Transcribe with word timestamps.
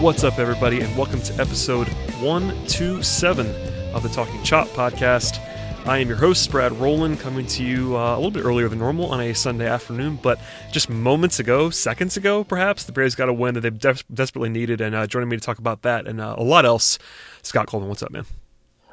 What's 0.00 0.24
up, 0.24 0.38
everybody, 0.38 0.80
and 0.80 0.96
welcome 0.96 1.20
to 1.20 1.34
episode 1.34 1.86
127 2.22 3.46
of 3.92 4.02
the 4.02 4.08
Talking 4.08 4.42
Chop 4.42 4.66
podcast. 4.68 5.38
I 5.86 5.98
am 5.98 6.08
your 6.08 6.16
host, 6.16 6.50
Brad 6.50 6.72
Rowland, 6.72 7.20
coming 7.20 7.46
to 7.48 7.62
you 7.62 7.98
uh, 7.98 8.14
a 8.14 8.16
little 8.16 8.30
bit 8.30 8.46
earlier 8.46 8.66
than 8.66 8.78
normal 8.78 9.12
on 9.12 9.20
a 9.20 9.34
Sunday 9.34 9.68
afternoon, 9.68 10.18
but 10.22 10.40
just 10.72 10.88
moments 10.88 11.38
ago, 11.38 11.68
seconds 11.68 12.16
ago, 12.16 12.44
perhaps, 12.44 12.84
the 12.84 12.92
Braves 12.92 13.14
got 13.14 13.28
a 13.28 13.32
win 13.34 13.52
that 13.56 13.60
they 13.60 13.68
des- 13.68 14.02
desperately 14.10 14.48
needed. 14.48 14.80
And 14.80 14.94
uh, 14.94 15.06
joining 15.06 15.28
me 15.28 15.36
to 15.36 15.42
talk 15.42 15.58
about 15.58 15.82
that 15.82 16.06
and 16.06 16.18
uh, 16.18 16.34
a 16.38 16.42
lot 16.42 16.64
else, 16.64 16.98
Scott 17.42 17.66
Coleman. 17.66 17.90
What's 17.90 18.02
up, 18.02 18.10
man? 18.10 18.24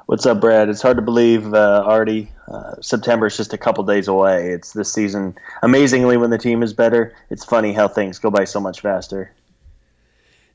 What's 0.08 0.26
up, 0.26 0.42
Brad? 0.42 0.68
It's 0.68 0.82
hard 0.82 0.98
to 0.98 1.04
believe 1.04 1.54
uh, 1.54 1.84
already. 1.86 2.34
Uh, 2.50 2.76
September 2.82 3.28
is 3.28 3.38
just 3.38 3.54
a 3.54 3.58
couple 3.58 3.86
days 3.86 4.10
away. 4.10 4.52
It's 4.52 4.74
this 4.74 4.92
season. 4.92 5.38
Amazingly, 5.64 6.18
when 6.18 6.32
the 6.32 6.38
team 6.38 6.64
is 6.64 6.74
better, 6.74 7.16
it's 7.30 7.46
funny 7.46 7.72
how 7.72 7.88
things 7.88 8.20
go 8.20 8.30
by 8.30 8.44
so 8.44 8.60
much 8.60 8.82
faster. 8.82 9.32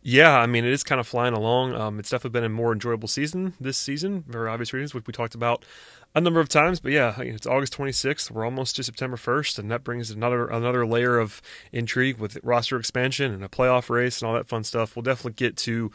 Yeah, 0.05 0.36
I 0.36 0.47
mean, 0.47 0.64
it 0.64 0.72
is 0.72 0.83
kind 0.83 1.00
of 1.00 1.06
flying 1.06 1.33
along. 1.33 1.75
Um, 1.75 2.00
it's 2.00 2.11
definitely 2.11 2.41
been 2.41 2.45
a 2.45 2.48
more 2.48 2.72
enjoyable 2.72 3.06
season 3.06 3.55
this 3.61 3.78
season, 3.78 4.25
for 4.28 4.48
obvious 4.48 4.72
reasons, 4.72 4.94
which 4.94 5.06
we 5.06 5.12
talked 5.12 5.36
about 5.36 5.64
a 6.12 6.20
number 6.20 6.41
of 6.41 6.48
times. 6.48 6.81
But 6.81 6.91
yeah, 6.91 7.20
it's 7.20 7.47
August 7.47 7.77
26th. 7.77 8.28
We're 8.28 8.44
almost 8.44 8.75
to 8.77 8.83
September 8.83 9.17
1st, 9.17 9.61
and 9.61 9.70
that 9.70 9.84
brings 9.84 10.11
another 10.11 10.48
another 10.48 10.84
layer 10.84 11.19
of 11.19 11.41
intrigue 11.70 12.19
with 12.19 12.36
roster 12.42 12.78
expansion 12.78 13.33
and 13.33 13.44
a 13.44 13.48
playoff 13.48 13.89
race 13.91 14.20
and 14.20 14.28
all 14.28 14.34
that 14.34 14.48
fun 14.48 14.64
stuff. 14.64 14.97
We'll 14.97 15.05
definitely 15.05 15.34
get 15.34 15.56
to 15.59 15.92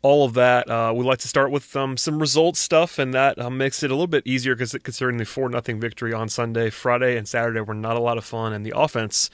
all 0.00 0.24
of 0.24 0.32
that. 0.32 0.70
Uh, 0.70 0.94
we 0.96 1.04
like 1.04 1.18
to 1.18 1.28
start 1.28 1.50
with 1.50 1.76
um, 1.76 1.98
some 1.98 2.18
results 2.18 2.58
stuff, 2.58 2.98
and 2.98 3.12
that 3.12 3.38
uh, 3.38 3.50
makes 3.50 3.82
it 3.82 3.90
a 3.90 3.94
little 3.94 4.06
bit 4.06 4.26
easier 4.26 4.54
because 4.54 4.74
considering 4.82 5.18
the 5.18 5.26
four 5.26 5.50
nothing 5.50 5.78
victory 5.78 6.14
on 6.14 6.30
Sunday, 6.30 6.70
Friday, 6.70 7.18
and 7.18 7.28
Saturday 7.28 7.60
were 7.60 7.74
not 7.74 7.96
a 7.96 8.00
lot 8.00 8.16
of 8.16 8.24
fun, 8.24 8.54
and 8.54 8.64
the 8.64 8.72
offense 8.74 9.28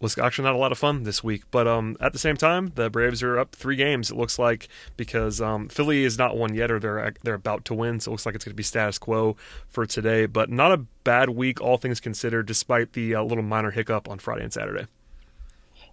was 0.00 0.16
actually 0.18 0.44
not 0.44 0.54
a 0.54 0.58
lot 0.58 0.72
of 0.72 0.78
fun 0.78 1.02
this 1.02 1.24
week. 1.24 1.44
But 1.50 1.66
um, 1.66 1.96
at 2.00 2.12
the 2.12 2.18
same 2.18 2.36
time, 2.36 2.72
the 2.74 2.90
Braves 2.90 3.22
are 3.22 3.38
up 3.38 3.54
three 3.54 3.76
games. 3.76 4.10
It 4.10 4.16
looks 4.16 4.38
like 4.38 4.68
because 4.96 5.40
um, 5.40 5.68
Philly 5.68 6.04
is 6.04 6.18
not 6.18 6.36
won 6.36 6.54
yet, 6.54 6.70
or 6.70 6.78
they're 6.78 7.14
they're 7.22 7.34
about 7.34 7.64
to 7.66 7.74
win. 7.74 8.00
So 8.00 8.10
it 8.10 8.12
looks 8.12 8.26
like 8.26 8.34
it's 8.34 8.44
going 8.44 8.52
to 8.52 8.56
be 8.56 8.62
status 8.62 8.98
quo 8.98 9.36
for 9.66 9.86
today. 9.86 10.26
But 10.26 10.50
not 10.50 10.72
a 10.72 10.78
bad 11.04 11.30
week, 11.30 11.60
all 11.60 11.78
things 11.78 12.00
considered, 12.00 12.46
despite 12.46 12.92
the 12.92 13.14
uh, 13.14 13.22
little 13.22 13.44
minor 13.44 13.70
hiccup 13.70 14.08
on 14.08 14.18
Friday 14.18 14.44
and 14.44 14.52
Saturday. 14.52 14.86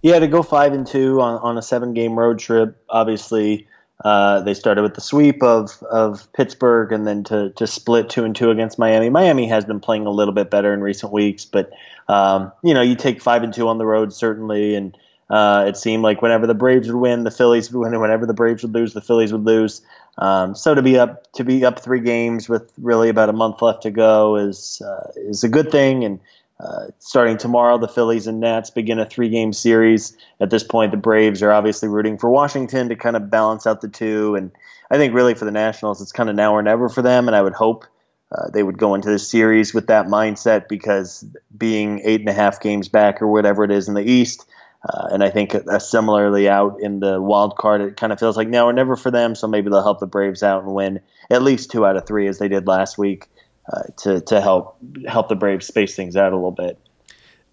Yeah, 0.01 0.19
to 0.19 0.27
go 0.27 0.43
five 0.43 0.73
and 0.73 0.85
two 0.85 1.19
on, 1.21 1.39
on 1.41 1.57
a 1.57 1.61
seven 1.61 1.93
game 1.93 2.17
road 2.17 2.37
trip, 2.37 2.77
obviously. 2.89 3.67
Uh, 4.03 4.41
they 4.41 4.53
started 4.53 4.81
with 4.81 4.93
the 4.93 5.01
sweep 5.01 5.41
of, 5.41 5.81
of 5.83 6.31
Pittsburgh 6.33 6.91
and 6.91 7.07
then 7.07 7.23
to, 7.23 7.51
to 7.51 7.65
split 7.65 8.09
two 8.09 8.25
and 8.25 8.35
two 8.35 8.51
against 8.51 8.77
Miami. 8.77 9.09
Miami 9.09 9.47
has 9.47 9.63
been 9.63 9.79
playing 9.79 10.05
a 10.05 10.11
little 10.11 10.33
bit 10.33 10.49
better 10.49 10.73
in 10.73 10.81
recent 10.81 11.13
weeks, 11.13 11.45
but 11.45 11.71
um, 12.07 12.51
you 12.61 12.73
know, 12.73 12.81
you 12.81 12.95
take 12.95 13.21
five 13.21 13.41
and 13.41 13.53
two 13.53 13.67
on 13.67 13.77
the 13.77 13.85
road 13.85 14.13
certainly, 14.13 14.75
and 14.75 14.97
uh, 15.29 15.65
it 15.67 15.77
seemed 15.77 16.03
like 16.03 16.21
whenever 16.21 16.45
the 16.45 16.53
Braves 16.53 16.87
would 16.87 16.99
win, 16.99 17.23
the 17.23 17.31
Phillies 17.31 17.71
would 17.71 17.79
win. 17.79 17.93
And 17.93 18.01
whenever 18.01 18.25
the 18.25 18.33
Braves 18.33 18.63
would 18.63 18.73
lose, 18.73 18.93
the 18.93 19.01
Phillies 19.01 19.31
would 19.31 19.45
lose. 19.45 19.81
Um, 20.17 20.55
so 20.55 20.75
to 20.75 20.81
be 20.81 20.97
up 20.97 21.31
to 21.33 21.43
be 21.43 21.65
up 21.65 21.79
three 21.79 21.99
games 21.99 22.47
with 22.47 22.71
really 22.77 23.09
about 23.09 23.29
a 23.29 23.33
month 23.33 23.61
left 23.61 23.83
to 23.83 23.91
go 23.91 24.35
is 24.35 24.81
uh, 24.85 25.11
is 25.15 25.43
a 25.43 25.49
good 25.49 25.71
thing. 25.71 26.03
And 26.03 26.19
uh, 26.59 26.87
starting 26.99 27.37
tomorrow, 27.37 27.77
the 27.77 27.87
Phillies 27.87 28.27
and 28.27 28.39
Nats 28.39 28.69
begin 28.69 28.99
a 28.99 29.05
three 29.05 29.29
game 29.29 29.51
series. 29.51 30.15
At 30.39 30.49
this 30.49 30.63
point, 30.63 30.91
the 30.91 30.97
Braves 30.97 31.43
are 31.43 31.51
obviously 31.51 31.89
rooting 31.89 32.17
for 32.17 32.29
Washington 32.29 32.89
to 32.89 32.95
kind 32.95 33.15
of 33.15 33.29
balance 33.29 33.67
out 33.67 33.81
the 33.81 33.89
two. 33.89 34.35
And 34.35 34.51
I 34.89 34.97
think 34.97 35.13
really 35.13 35.33
for 35.33 35.45
the 35.45 35.51
Nationals, 35.51 36.01
it's 36.01 36.13
kind 36.13 36.29
of 36.29 36.35
now 36.35 36.53
or 36.53 36.61
never 36.61 36.87
for 36.87 37.01
them. 37.01 37.27
And 37.27 37.35
I 37.35 37.41
would 37.41 37.53
hope 37.53 37.85
uh, 38.31 38.49
they 38.51 38.63
would 38.63 38.77
go 38.77 38.95
into 38.95 39.09
this 39.09 39.29
series 39.29 39.73
with 39.73 39.87
that 39.87 40.07
mindset 40.07 40.67
because 40.69 41.25
being 41.55 42.01
eight 42.03 42.21
and 42.21 42.29
a 42.29 42.33
half 42.33 42.61
games 42.61 42.87
back 42.87 43.21
or 43.21 43.27
whatever 43.27 43.63
it 43.63 43.71
is 43.71 43.87
in 43.87 43.93
the 43.93 44.03
East, 44.03 44.47
uh, 44.87 45.07
and 45.11 45.23
I 45.23 45.29
think 45.29 45.55
similarly 45.79 46.47
out 46.47 46.79
in 46.79 46.99
the 46.99 47.19
wild 47.19 47.55
card, 47.57 47.81
it 47.81 47.97
kind 47.97 48.13
of 48.13 48.19
feels 48.19 48.37
like 48.37 48.47
now 48.47 48.67
or 48.67 48.73
never 48.73 48.95
for 48.95 49.09
them. 49.09 49.35
So 49.35 49.47
maybe 49.47 49.69
they'll 49.69 49.83
help 49.83 49.99
the 49.99 50.07
Braves 50.07 50.43
out 50.43 50.63
and 50.63 50.73
win 50.73 50.99
at 51.29 51.41
least 51.41 51.71
two 51.71 51.85
out 51.85 51.97
of 51.97 52.05
three 52.05 52.27
as 52.27 52.37
they 52.37 52.47
did 52.47 52.67
last 52.67 52.97
week 52.97 53.27
uh, 53.71 53.83
to 53.97 54.21
to 54.21 54.41
help 54.41 54.77
help 55.07 55.29
the 55.29 55.35
Braves 55.35 55.67
space 55.67 55.95
things 55.95 56.15
out 56.15 56.33
a 56.33 56.35
little 56.35 56.51
bit. 56.51 56.79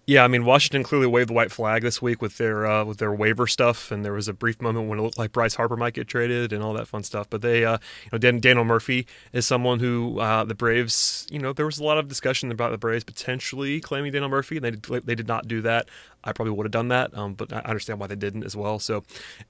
Yeah, 0.05 0.25
I 0.25 0.27
mean 0.27 0.43
Washington 0.43 0.83
clearly 0.83 1.07
waved 1.07 1.29
the 1.29 1.33
white 1.33 1.49
flag 1.49 1.81
this 1.81 2.01
week 2.01 2.21
with 2.21 2.37
their 2.37 2.67
uh, 2.67 2.83
with 2.83 2.97
their 2.97 3.13
waiver 3.13 3.47
stuff, 3.47 3.89
and 3.89 4.03
there 4.03 4.11
was 4.11 4.27
a 4.27 4.33
brief 4.33 4.61
moment 4.61 4.89
when 4.89 4.99
it 4.99 5.01
looked 5.01 5.17
like 5.17 5.31
Bryce 5.31 5.55
Harper 5.55 5.77
might 5.77 5.93
get 5.93 6.09
traded 6.09 6.51
and 6.51 6.61
all 6.61 6.73
that 6.73 6.89
fun 6.89 7.03
stuff. 7.03 7.29
But 7.29 7.41
they, 7.41 7.63
uh, 7.63 7.77
you 8.03 8.09
know, 8.11 8.17
Dan- 8.17 8.41
Daniel 8.41 8.65
Murphy 8.65 9.07
is 9.31 9.47
someone 9.47 9.79
who 9.79 10.19
uh, 10.19 10.43
the 10.43 10.55
Braves, 10.55 11.25
you 11.31 11.39
know, 11.39 11.53
there 11.53 11.65
was 11.65 11.79
a 11.79 11.85
lot 11.85 11.97
of 11.97 12.09
discussion 12.09 12.51
about 12.51 12.71
the 12.71 12.77
Braves 12.77 13.05
potentially 13.05 13.79
claiming 13.79 14.11
Daniel 14.11 14.29
Murphy. 14.29 14.57
And 14.57 14.65
they 14.65 14.71
did, 14.71 15.05
they 15.05 15.15
did 15.15 15.27
not 15.27 15.47
do 15.47 15.61
that. 15.61 15.87
I 16.23 16.31
probably 16.31 16.53
would 16.53 16.65
have 16.65 16.71
done 16.71 16.87
that, 16.89 17.15
um, 17.17 17.33
but 17.33 17.51
I 17.51 17.59
understand 17.59 17.99
why 17.99 18.07
they 18.07 18.15
didn't 18.15 18.45
as 18.45 18.55
well. 18.55 18.79
So 18.79 19.03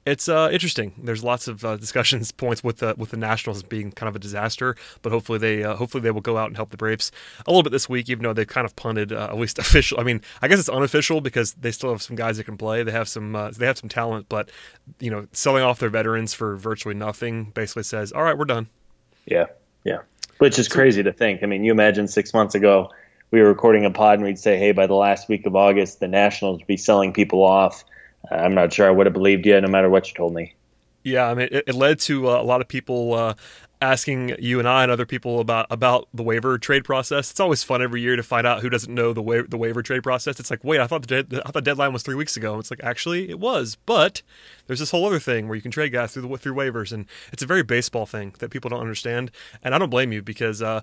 it's 0.05 0.27
uh, 0.27 0.49
interesting. 0.51 0.93
There's 0.97 1.23
lots 1.23 1.47
of 1.47 1.63
uh, 1.63 1.77
discussions 1.77 2.31
points 2.43 2.63
with 2.63 2.77
the 2.77 2.95
with 2.97 3.11
the 3.11 3.17
Nationals 3.17 3.63
being 3.63 3.91
kind 3.91 4.09
of 4.09 4.15
a 4.15 4.19
disaster, 4.19 4.75
but 5.01 5.11
hopefully 5.11 5.39
they 5.39 5.63
uh, 5.63 5.75
hopefully 5.75 6.01
they 6.01 6.11
will 6.11 6.21
go 6.21 6.37
out 6.37 6.47
and 6.47 6.55
help 6.55 6.71
the 6.71 6.77
Braves 6.77 7.11
a 7.45 7.51
little 7.51 7.63
bit 7.63 7.71
this 7.71 7.87
week, 7.87 8.09
even 8.09 8.23
though 8.23 8.33
they've 8.33 8.47
kind 8.47 8.65
of 8.65 8.75
punted 8.75 9.11
uh, 9.11 9.29
at 9.29 9.37
least 9.37 9.59
official. 9.63 9.99
I 9.99 10.03
mean, 10.03 10.21
I 10.41 10.47
guess 10.47 10.59
it's 10.59 10.69
unofficial 10.69 11.21
because 11.21 11.53
they 11.53 11.71
still 11.71 11.91
have 11.91 12.01
some 12.01 12.15
guys 12.15 12.37
that 12.37 12.45
can 12.45 12.57
play. 12.57 12.83
They 12.83 12.91
have 12.91 13.07
some 13.07 13.35
uh, 13.35 13.51
they 13.51 13.65
have 13.65 13.77
some 13.77 13.89
talent, 13.89 14.27
but 14.29 14.49
you 14.99 15.11
know, 15.11 15.27
selling 15.31 15.63
off 15.63 15.79
their 15.79 15.89
veterans 15.89 16.33
for 16.33 16.55
virtually 16.55 16.95
nothing 16.95 17.51
basically 17.53 17.83
says, 17.83 18.11
all 18.11 18.23
right, 18.23 18.37
we're 18.37 18.45
done. 18.45 18.67
Yeah, 19.25 19.45
yeah, 19.83 19.99
which 20.39 20.59
is 20.59 20.67
so, 20.67 20.75
crazy 20.75 21.03
to 21.03 21.13
think. 21.13 21.43
I 21.43 21.45
mean, 21.45 21.63
you 21.63 21.71
imagine 21.71 22.07
six 22.07 22.33
months 22.33 22.55
ago 22.55 22.91
we 23.33 23.41
were 23.41 23.47
recording 23.47 23.83
a 23.83 23.89
pod 23.89 24.19
and 24.19 24.23
we'd 24.23 24.37
say, 24.37 24.59
hey, 24.59 24.73
by 24.73 24.85
the 24.85 24.93
last 24.93 25.27
week 25.27 25.47
of 25.47 25.55
August, 25.55 25.99
the 25.99 26.07
Nationals 26.07 26.59
would 26.59 26.67
be 26.67 26.77
selling 26.77 27.11
people 27.11 27.41
off. 27.41 27.83
Uh, 28.31 28.35
I'm 28.35 28.53
not 28.53 28.71
sure 28.71 28.87
I 28.87 28.91
would 28.91 29.07
have 29.07 29.13
believed 29.13 29.47
you 29.47 29.59
no 29.59 29.67
matter 29.67 29.89
what 29.89 30.07
you 30.07 30.13
told 30.13 30.35
me. 30.35 30.53
Yeah, 31.01 31.27
I 31.27 31.33
mean, 31.33 31.49
it, 31.51 31.63
it 31.69 31.73
led 31.73 31.99
to 32.01 32.29
uh, 32.29 32.39
a 32.39 32.43
lot 32.43 32.61
of 32.61 32.67
people 32.67 33.15
uh, 33.15 33.33
asking 33.81 34.35
you 34.37 34.59
and 34.59 34.67
I 34.67 34.83
and 34.83 34.91
other 34.91 35.07
people 35.07 35.39
about 35.39 35.65
about 35.71 36.07
the 36.13 36.21
waiver 36.21 36.59
trade 36.59 36.85
process. 36.85 37.31
It's 37.31 37.39
always 37.39 37.63
fun 37.63 37.81
every 37.81 38.01
year 38.01 38.15
to 38.15 38.21
find 38.21 38.45
out 38.45 38.61
who 38.61 38.69
doesn't 38.69 38.93
know 38.93 39.13
the 39.13 39.21
wa- 39.23 39.45
the 39.49 39.57
waiver 39.57 39.81
trade 39.81 40.03
process. 40.03 40.39
It's 40.39 40.51
like, 40.51 40.63
wait, 40.63 40.79
I 40.79 40.85
thought 40.85 41.07
the 41.07 41.23
de- 41.23 41.41
I 41.43 41.49
thought 41.49 41.63
deadline 41.63 41.91
was 41.91 42.03
three 42.03 42.15
weeks 42.15 42.37
ago. 42.37 42.59
It's 42.59 42.69
like 42.69 42.83
actually 42.83 43.31
it 43.31 43.39
was, 43.39 43.77
but 43.87 44.21
there's 44.67 44.79
this 44.79 44.91
whole 44.91 45.07
other 45.07 45.19
thing 45.19 45.47
where 45.47 45.55
you 45.55 45.61
can 45.63 45.71
trade 45.71 45.91
guys 45.91 46.13
through 46.13 46.27
the 46.29 46.37
through 46.37 46.53
waivers, 46.53 46.93
and 46.93 47.07
it's 47.31 47.41
a 47.41 47.47
very 47.47 47.63
baseball 47.63 48.05
thing 48.05 48.35
that 48.37 48.51
people 48.51 48.69
don't 48.69 48.79
understand. 48.79 49.31
And 49.63 49.73
I 49.73 49.79
don't 49.79 49.89
blame 49.89 50.13
you 50.13 50.21
because 50.21 50.61
uh, 50.61 50.81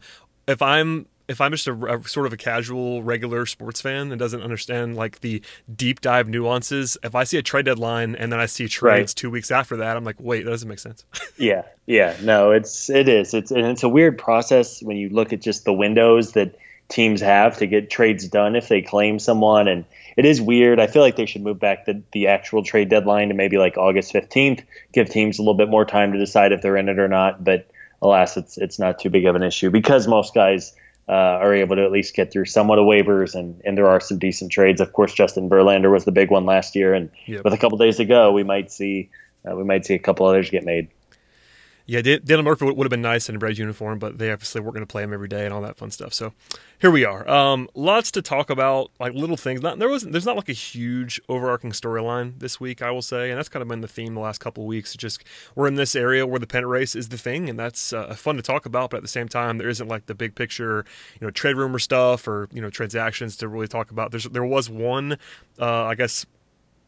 if 0.49 0.61
I'm 0.61 1.07
if 1.31 1.41
I'm 1.41 1.53
just 1.53 1.69
a, 1.69 1.99
a, 1.99 2.09
sort 2.09 2.27
of 2.27 2.33
a 2.33 2.37
casual, 2.37 3.05
regular 3.05 3.47
sports 3.47 3.81
fan 3.81 4.11
and 4.11 4.19
doesn't 4.19 4.43
understand 4.43 4.97
like 4.97 5.21
the 5.21 5.41
deep 5.75 6.01
dive 6.01 6.29
nuances, 6.29 6.99
if 7.05 7.15
I 7.15 7.23
see 7.23 7.39
a 7.39 7.43
trade 7.43 7.67
deadline 7.67 8.17
and 8.17 8.33
then 8.33 8.41
I 8.41 8.47
see 8.47 8.67
trades 8.67 9.13
right. 9.13 9.17
two 9.17 9.31
weeks 9.31 9.53
after 9.53 9.77
that, 9.77 9.97
I'm 9.97 10.03
like, 10.03 10.17
wait, 10.19 10.45
that 10.45 10.51
doesn't 10.51 10.69
make 10.69 10.81
sense. 10.81 11.05
yeah, 11.39 11.63
yeah, 11.87 12.17
no, 12.23 12.51
it's 12.51 12.91
it 12.91 13.09
is. 13.09 13.33
It's 13.33 13.53
and 13.53 13.65
it's 13.65 13.85
a 13.85 13.89
weird 13.89 14.19
process 14.19 14.83
when 14.83 14.97
you 14.97 15.09
look 15.09 15.33
at 15.33 15.41
just 15.41 15.65
the 15.65 15.73
windows 15.73 16.33
that 16.33 16.59
teams 16.89 17.21
have 17.21 17.57
to 17.59 17.67
get 17.69 17.89
trades 17.89 18.27
done 18.27 18.57
if 18.57 18.67
they 18.67 18.83
claim 18.83 19.21
someone, 19.21 19.69
and 19.69 19.85
it 20.17 20.25
is 20.25 20.43
weird. 20.43 20.81
I 20.81 20.89
feel 20.89 21.03
like 21.03 21.15
they 21.15 21.27
should 21.27 21.43
move 21.43 21.61
back 21.61 21.87
the 21.87 22.03
the 22.11 22.27
actual 22.27 22.65
trade 22.65 22.89
deadline 22.89 23.29
to 23.29 23.35
maybe 23.35 23.57
like 23.57 23.79
August 23.79 24.13
15th, 24.13 24.65
give 24.93 25.09
teams 25.09 25.39
a 25.39 25.43
little 25.43 25.55
bit 25.55 25.69
more 25.69 25.85
time 25.85 26.13
to 26.13 26.19
decide 26.19 26.51
if 26.51 26.61
they're 26.61 26.77
in 26.77 26.89
it 26.89 26.99
or 26.99 27.09
not. 27.09 27.45
But 27.45 27.71
alas, 28.03 28.37
it's 28.37 28.59
it's 28.59 28.81
not 28.81 28.99
too 28.99 29.11
big 29.11 29.27
of 29.27 29.37
an 29.37 29.45
issue 29.45 29.71
because 29.71 30.09
most 30.09 30.35
guys 30.35 30.75
uh, 31.11 31.39
are 31.43 31.53
able 31.53 31.75
to 31.75 31.85
at 31.85 31.91
least 31.91 32.15
get 32.15 32.31
through 32.31 32.45
somewhat 32.45 32.79
of 32.79 32.85
waivers, 32.85 33.35
and, 33.35 33.61
and 33.65 33.77
there 33.77 33.89
are 33.89 33.99
some 33.99 34.19
decent 34.19 34.53
trades. 34.53 34.81
Of 34.81 34.93
course, 34.93 35.13
Justin 35.13 35.51
Verlander 35.51 35.91
was 35.91 36.05
the 36.05 36.13
big 36.13 36.31
one 36.31 36.47
last 36.47 36.77
year, 36.77 36.95
and 36.95 37.11
yep. 37.27 37.43
with 37.43 37.53
a 37.53 37.59
couple 37.59 37.77
days 37.79 37.97
to 37.97 38.05
go, 38.05 38.31
we 38.31 38.45
might 38.45 38.71
see 38.71 39.11
uh, 39.45 39.57
we 39.57 39.65
might 39.65 39.85
see 39.85 39.95
a 39.95 39.99
couple 39.99 40.25
others 40.27 40.51
get 40.51 40.65
made. 40.65 40.89
Yeah, 41.91 42.03
Daniel 42.03 42.45
Murphy 42.45 42.67
would, 42.67 42.85
have 42.85 42.91
been 42.91 43.03
nice 43.03 43.29
in 43.29 43.35
a 43.35 43.39
Braves 43.41 43.59
uniform, 43.59 43.99
but 43.99 44.17
they 44.17 44.31
obviously 44.31 44.61
weren't 44.61 44.75
going 44.75 44.87
to 44.87 44.91
play 44.91 45.03
him 45.03 45.13
every 45.13 45.27
day 45.27 45.45
and 45.45 45.53
all 45.53 45.61
that 45.63 45.77
fun 45.77 45.91
stuff. 45.91 46.15
So 46.15 46.33
here 46.79 46.93
we 46.93 47.05
are. 47.05 47.29
Um, 47.29 47.69
lots 47.75 48.13
to 48.13 48.23
talk 48.23 48.49
about, 48.49 48.93
like 49.01 49.13
little 49.13 49.37
things. 49.37 49.61
Not 49.61 49.81
there 49.81 49.89
was 49.89 50.05
there's 50.05 50.25
not 50.25 50.37
like 50.37 50.49
a 50.49 50.53
huge 50.53 51.21
overarching 51.29 51.73
storyline 51.73 52.39
this 52.39 52.61
week, 52.61 52.81
I 52.81 52.93
will 52.93 53.03
say, 53.03 53.31
and 53.31 53.39
that's 53.39 53.49
kind 53.49 53.61
of 53.61 53.69
been 53.69 53.81
the 53.81 53.89
theme 53.89 54.15
the 54.15 54.21
last 54.21 54.39
couple 54.39 54.63
of 54.63 54.69
weeks. 54.69 54.95
Just 54.95 55.25
we're 55.57 55.67
in 55.67 55.75
this 55.75 55.97
area 55.97 56.25
where 56.29 56.39
the 56.39 56.47
pennant 56.47 56.71
race 56.71 56.95
is 56.95 57.09
the 57.09 57.19
thing, 57.19 57.51
and 57.51 57.59
that's 57.59 57.93
uh, 57.93 58.15
fun 58.15 58.37
to 58.37 58.43
talk 58.43 58.67
about. 58.67 58.91
But 58.91 58.99
at 58.99 59.03
the 59.03 59.09
same 59.09 59.29
time, 59.29 59.59
there 59.59 59.69
isn't 59.69 59.89
like 59.89 60.07
the 60.07 60.15
big 60.15 60.37
picture, 60.37 60.85
you 61.21 61.27
know, 61.27 61.33
trade 61.33 61.57
rumor 61.57 61.81
stuff 61.81 62.29
or 62.29 62.49
you 62.53 62.63
know 62.63 62.71
transactions 62.71 63.35
to 63.39 63.49
really 63.49 63.67
talk 63.67 63.91
about. 63.91 64.13
There's 64.13 64.27
there 64.27 64.45
was 64.45 64.71
one, 64.71 65.19
uh, 65.59 65.87
I 65.87 65.97
guess 65.97 66.25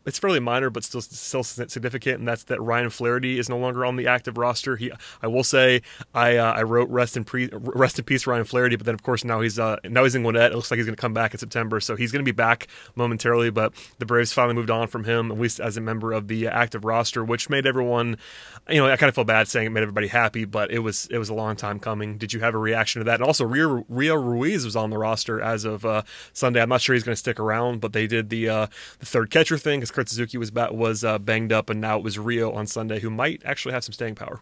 it's 0.04 0.18
fairly 0.18 0.40
minor, 0.40 0.70
but 0.70 0.84
still 0.84 1.00
still 1.00 1.42
significant, 1.42 2.18
and 2.18 2.28
that's 2.28 2.44
that 2.44 2.60
Ryan 2.60 2.90
Flaherty 2.90 3.38
is 3.38 3.48
no 3.48 3.58
longer 3.58 3.84
on 3.84 3.96
the 3.96 4.06
active 4.06 4.36
roster. 4.36 4.76
He, 4.76 4.90
I 5.22 5.26
will 5.26 5.44
say, 5.44 5.82
I 6.14 6.36
uh, 6.36 6.52
I 6.52 6.62
wrote 6.62 6.88
rest 6.88 7.16
in 7.16 7.24
pre, 7.24 7.48
rest 7.52 7.98
in 7.98 8.04
peace 8.04 8.26
Ryan 8.26 8.44
Flaherty, 8.44 8.76
but 8.76 8.86
then 8.86 8.94
of 8.94 9.02
course 9.02 9.24
now 9.24 9.40
he's 9.40 9.58
uh, 9.58 9.76
now 9.84 10.04
he's 10.04 10.14
in 10.14 10.22
Gwinnett. 10.22 10.52
It 10.52 10.56
looks 10.56 10.70
like 10.70 10.78
he's 10.78 10.86
going 10.86 10.96
to 10.96 11.00
come 11.00 11.14
back 11.14 11.32
in 11.34 11.38
September, 11.38 11.80
so 11.80 11.96
he's 11.96 12.12
going 12.12 12.24
to 12.24 12.28
be 12.28 12.34
back 12.34 12.68
momentarily. 12.96 13.50
But 13.50 13.72
the 13.98 14.06
Braves 14.06 14.32
finally 14.32 14.54
moved 14.54 14.70
on 14.70 14.88
from 14.88 15.04
him, 15.04 15.30
at 15.30 15.38
least 15.38 15.60
as 15.60 15.76
a 15.76 15.80
member 15.80 16.12
of 16.12 16.28
the 16.28 16.48
active 16.48 16.84
roster, 16.84 17.24
which 17.24 17.48
made 17.48 17.66
everyone, 17.66 18.16
you 18.68 18.76
know, 18.76 18.88
I 18.88 18.96
kind 18.96 19.08
of 19.08 19.14
feel 19.14 19.24
bad 19.24 19.48
saying 19.48 19.66
it 19.66 19.70
made 19.70 19.82
everybody 19.82 20.08
happy, 20.08 20.44
but 20.44 20.70
it 20.70 20.80
was 20.80 21.06
it 21.10 21.18
was 21.18 21.28
a 21.28 21.34
long 21.34 21.56
time 21.56 21.78
coming. 21.78 22.18
Did 22.18 22.32
you 22.32 22.40
have 22.40 22.54
a 22.54 22.58
reaction 22.58 23.00
to 23.00 23.04
that? 23.04 23.16
And 23.16 23.24
also, 23.24 23.44
Rio, 23.44 23.84
Rio 23.88 24.14
Ruiz 24.16 24.64
was 24.64 24.76
on 24.76 24.90
the 24.90 24.98
roster 24.98 25.40
as 25.40 25.64
of 25.64 25.84
uh, 25.84 26.02
Sunday. 26.32 26.60
I'm 26.60 26.68
not 26.68 26.80
sure 26.80 26.94
he's 26.94 27.04
going 27.04 27.12
to 27.12 27.16
stick 27.16 27.38
around, 27.38 27.80
but 27.80 27.92
they 27.92 28.06
did 28.06 28.30
the 28.30 28.48
uh, 28.48 28.66
the 28.98 29.06
third 29.06 29.30
catcher 29.30 29.58
thing 29.58 29.80
Kurt 29.92 30.08
Suzuki 30.08 30.38
was 30.38 30.52
was 30.52 31.04
uh, 31.04 31.18
banged 31.18 31.52
up, 31.52 31.70
and 31.70 31.80
now 31.80 31.98
it 31.98 32.02
was 32.02 32.18
Rio 32.18 32.52
on 32.52 32.66
Sunday, 32.66 33.00
who 33.00 33.10
might 33.10 33.42
actually 33.44 33.72
have 33.72 33.84
some 33.84 33.92
staying 33.92 34.14
power. 34.14 34.40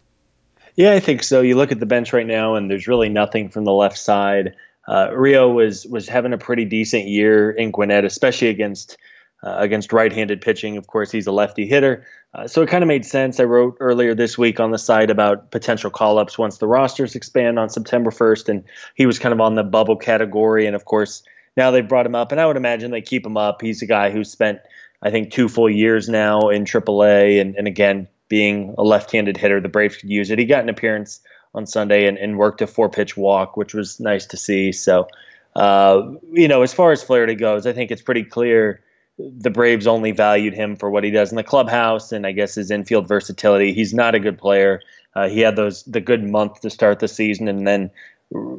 Yeah, 0.75 0.93
I 0.93 0.99
think 0.99 1.23
so. 1.23 1.41
You 1.41 1.55
look 1.55 1.71
at 1.71 1.79
the 1.79 1.85
bench 1.85 2.13
right 2.13 2.25
now, 2.25 2.55
and 2.55 2.69
there's 2.69 2.87
really 2.87 3.09
nothing 3.09 3.49
from 3.49 3.65
the 3.65 3.73
left 3.73 3.97
side. 3.97 4.55
Uh, 4.87 5.11
Rio 5.13 5.49
was 5.51 5.85
was 5.85 6.07
having 6.07 6.33
a 6.33 6.37
pretty 6.37 6.65
decent 6.65 7.05
year 7.07 7.51
in 7.51 7.71
Gwinnett, 7.71 8.05
especially 8.05 8.47
against 8.47 8.97
uh, 9.43 9.55
against 9.57 9.91
right-handed 9.91 10.41
pitching. 10.41 10.77
Of 10.77 10.87
course, 10.87 11.11
he's 11.11 11.27
a 11.27 11.31
lefty 11.31 11.67
hitter, 11.67 12.05
uh, 12.33 12.47
so 12.47 12.61
it 12.61 12.69
kind 12.69 12.83
of 12.83 12.87
made 12.87 13.05
sense. 13.05 13.39
I 13.39 13.43
wrote 13.43 13.77
earlier 13.79 14.15
this 14.15 14.37
week 14.37 14.59
on 14.59 14.71
the 14.71 14.77
site 14.77 15.09
about 15.09 15.51
potential 15.51 15.89
call-ups 15.89 16.37
once 16.37 16.57
the 16.57 16.67
rosters 16.67 17.15
expand 17.15 17.59
on 17.59 17.69
September 17.69 18.09
1st, 18.11 18.49
and 18.49 18.63
he 18.95 19.05
was 19.05 19.19
kind 19.19 19.33
of 19.33 19.41
on 19.41 19.55
the 19.55 19.63
bubble 19.63 19.97
category. 19.97 20.65
And 20.65 20.75
of 20.75 20.85
course, 20.85 21.23
now 21.57 21.71
they 21.71 21.81
brought 21.81 22.05
him 22.05 22.15
up, 22.15 22.31
and 22.31 22.39
I 22.39 22.45
would 22.45 22.57
imagine 22.57 22.91
they 22.91 23.01
keep 23.01 23.25
him 23.25 23.37
up. 23.37 23.61
He's 23.61 23.81
a 23.81 23.87
guy 23.87 24.11
who 24.11 24.23
spent 24.23 24.59
I 25.03 25.09
think 25.09 25.31
two 25.31 25.49
full 25.49 25.69
years 25.69 26.09
now 26.09 26.49
in 26.49 26.63
AAA, 26.63 27.41
and, 27.41 27.55
and 27.55 27.67
again 27.67 28.07
being 28.27 28.73
a 28.77 28.83
left-handed 28.83 29.35
hitter, 29.35 29.59
the 29.59 29.69
Braves 29.69 29.97
could 29.97 30.09
use 30.09 30.31
it. 30.31 30.39
He 30.39 30.45
got 30.45 30.63
an 30.63 30.69
appearance 30.69 31.19
on 31.53 31.65
Sunday 31.65 32.07
and, 32.07 32.17
and 32.17 32.37
worked 32.37 32.61
a 32.61 32.67
four-pitch 32.67 33.17
walk, 33.17 33.57
which 33.57 33.73
was 33.73 33.99
nice 33.99 34.25
to 34.27 34.37
see. 34.37 34.71
So, 34.71 35.07
uh, 35.55 36.01
you 36.31 36.47
know, 36.47 36.61
as 36.61 36.73
far 36.73 36.93
as 36.93 37.03
Flaherty 37.03 37.35
goes, 37.35 37.65
I 37.65 37.73
think 37.73 37.91
it's 37.91 38.01
pretty 38.01 38.23
clear 38.23 38.81
the 39.17 39.49
Braves 39.49 39.87
only 39.87 40.11
valued 40.11 40.53
him 40.53 40.75
for 40.75 40.89
what 40.89 41.03
he 41.03 41.11
does 41.11 41.31
in 41.31 41.35
the 41.35 41.43
clubhouse 41.43 42.11
and 42.11 42.25
I 42.25 42.31
guess 42.31 42.55
his 42.55 42.71
infield 42.71 43.07
versatility. 43.07 43.73
He's 43.73 43.93
not 43.93 44.15
a 44.15 44.19
good 44.19 44.37
player. 44.37 44.81
Uh, 45.13 45.27
he 45.27 45.41
had 45.41 45.55
those 45.55 45.83
the 45.83 45.99
good 45.99 46.23
month 46.23 46.61
to 46.61 46.69
start 46.69 46.99
the 46.99 47.07
season, 47.07 47.49
and 47.49 47.67
then 47.67 47.91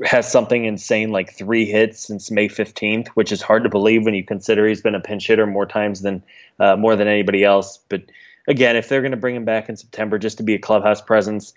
has 0.04 0.30
something 0.30 0.64
insane 0.64 1.10
like 1.10 1.32
three 1.32 1.64
hits 1.64 2.06
since 2.06 2.30
May 2.30 2.48
15th, 2.48 3.08
which 3.08 3.32
is 3.32 3.40
hard 3.40 3.62
to 3.64 3.70
believe 3.70 4.04
when 4.04 4.14
you 4.14 4.24
consider 4.24 4.66
he's 4.66 4.82
been 4.82 4.94
a 4.94 5.00
pinch 5.00 5.26
hitter 5.26 5.46
more 5.46 5.66
times 5.66 6.02
than 6.02 6.22
uh, 6.58 6.76
more 6.76 6.96
than 6.96 7.08
anybody 7.08 7.44
else. 7.44 7.78
But 7.88 8.02
again, 8.46 8.76
if 8.76 8.88
they're 8.88 9.00
going 9.00 9.12
to 9.12 9.16
bring 9.16 9.36
him 9.36 9.44
back 9.44 9.68
in 9.68 9.76
September 9.76 10.18
just 10.18 10.38
to 10.38 10.42
be 10.42 10.54
a 10.54 10.58
clubhouse 10.58 11.00
presence, 11.00 11.54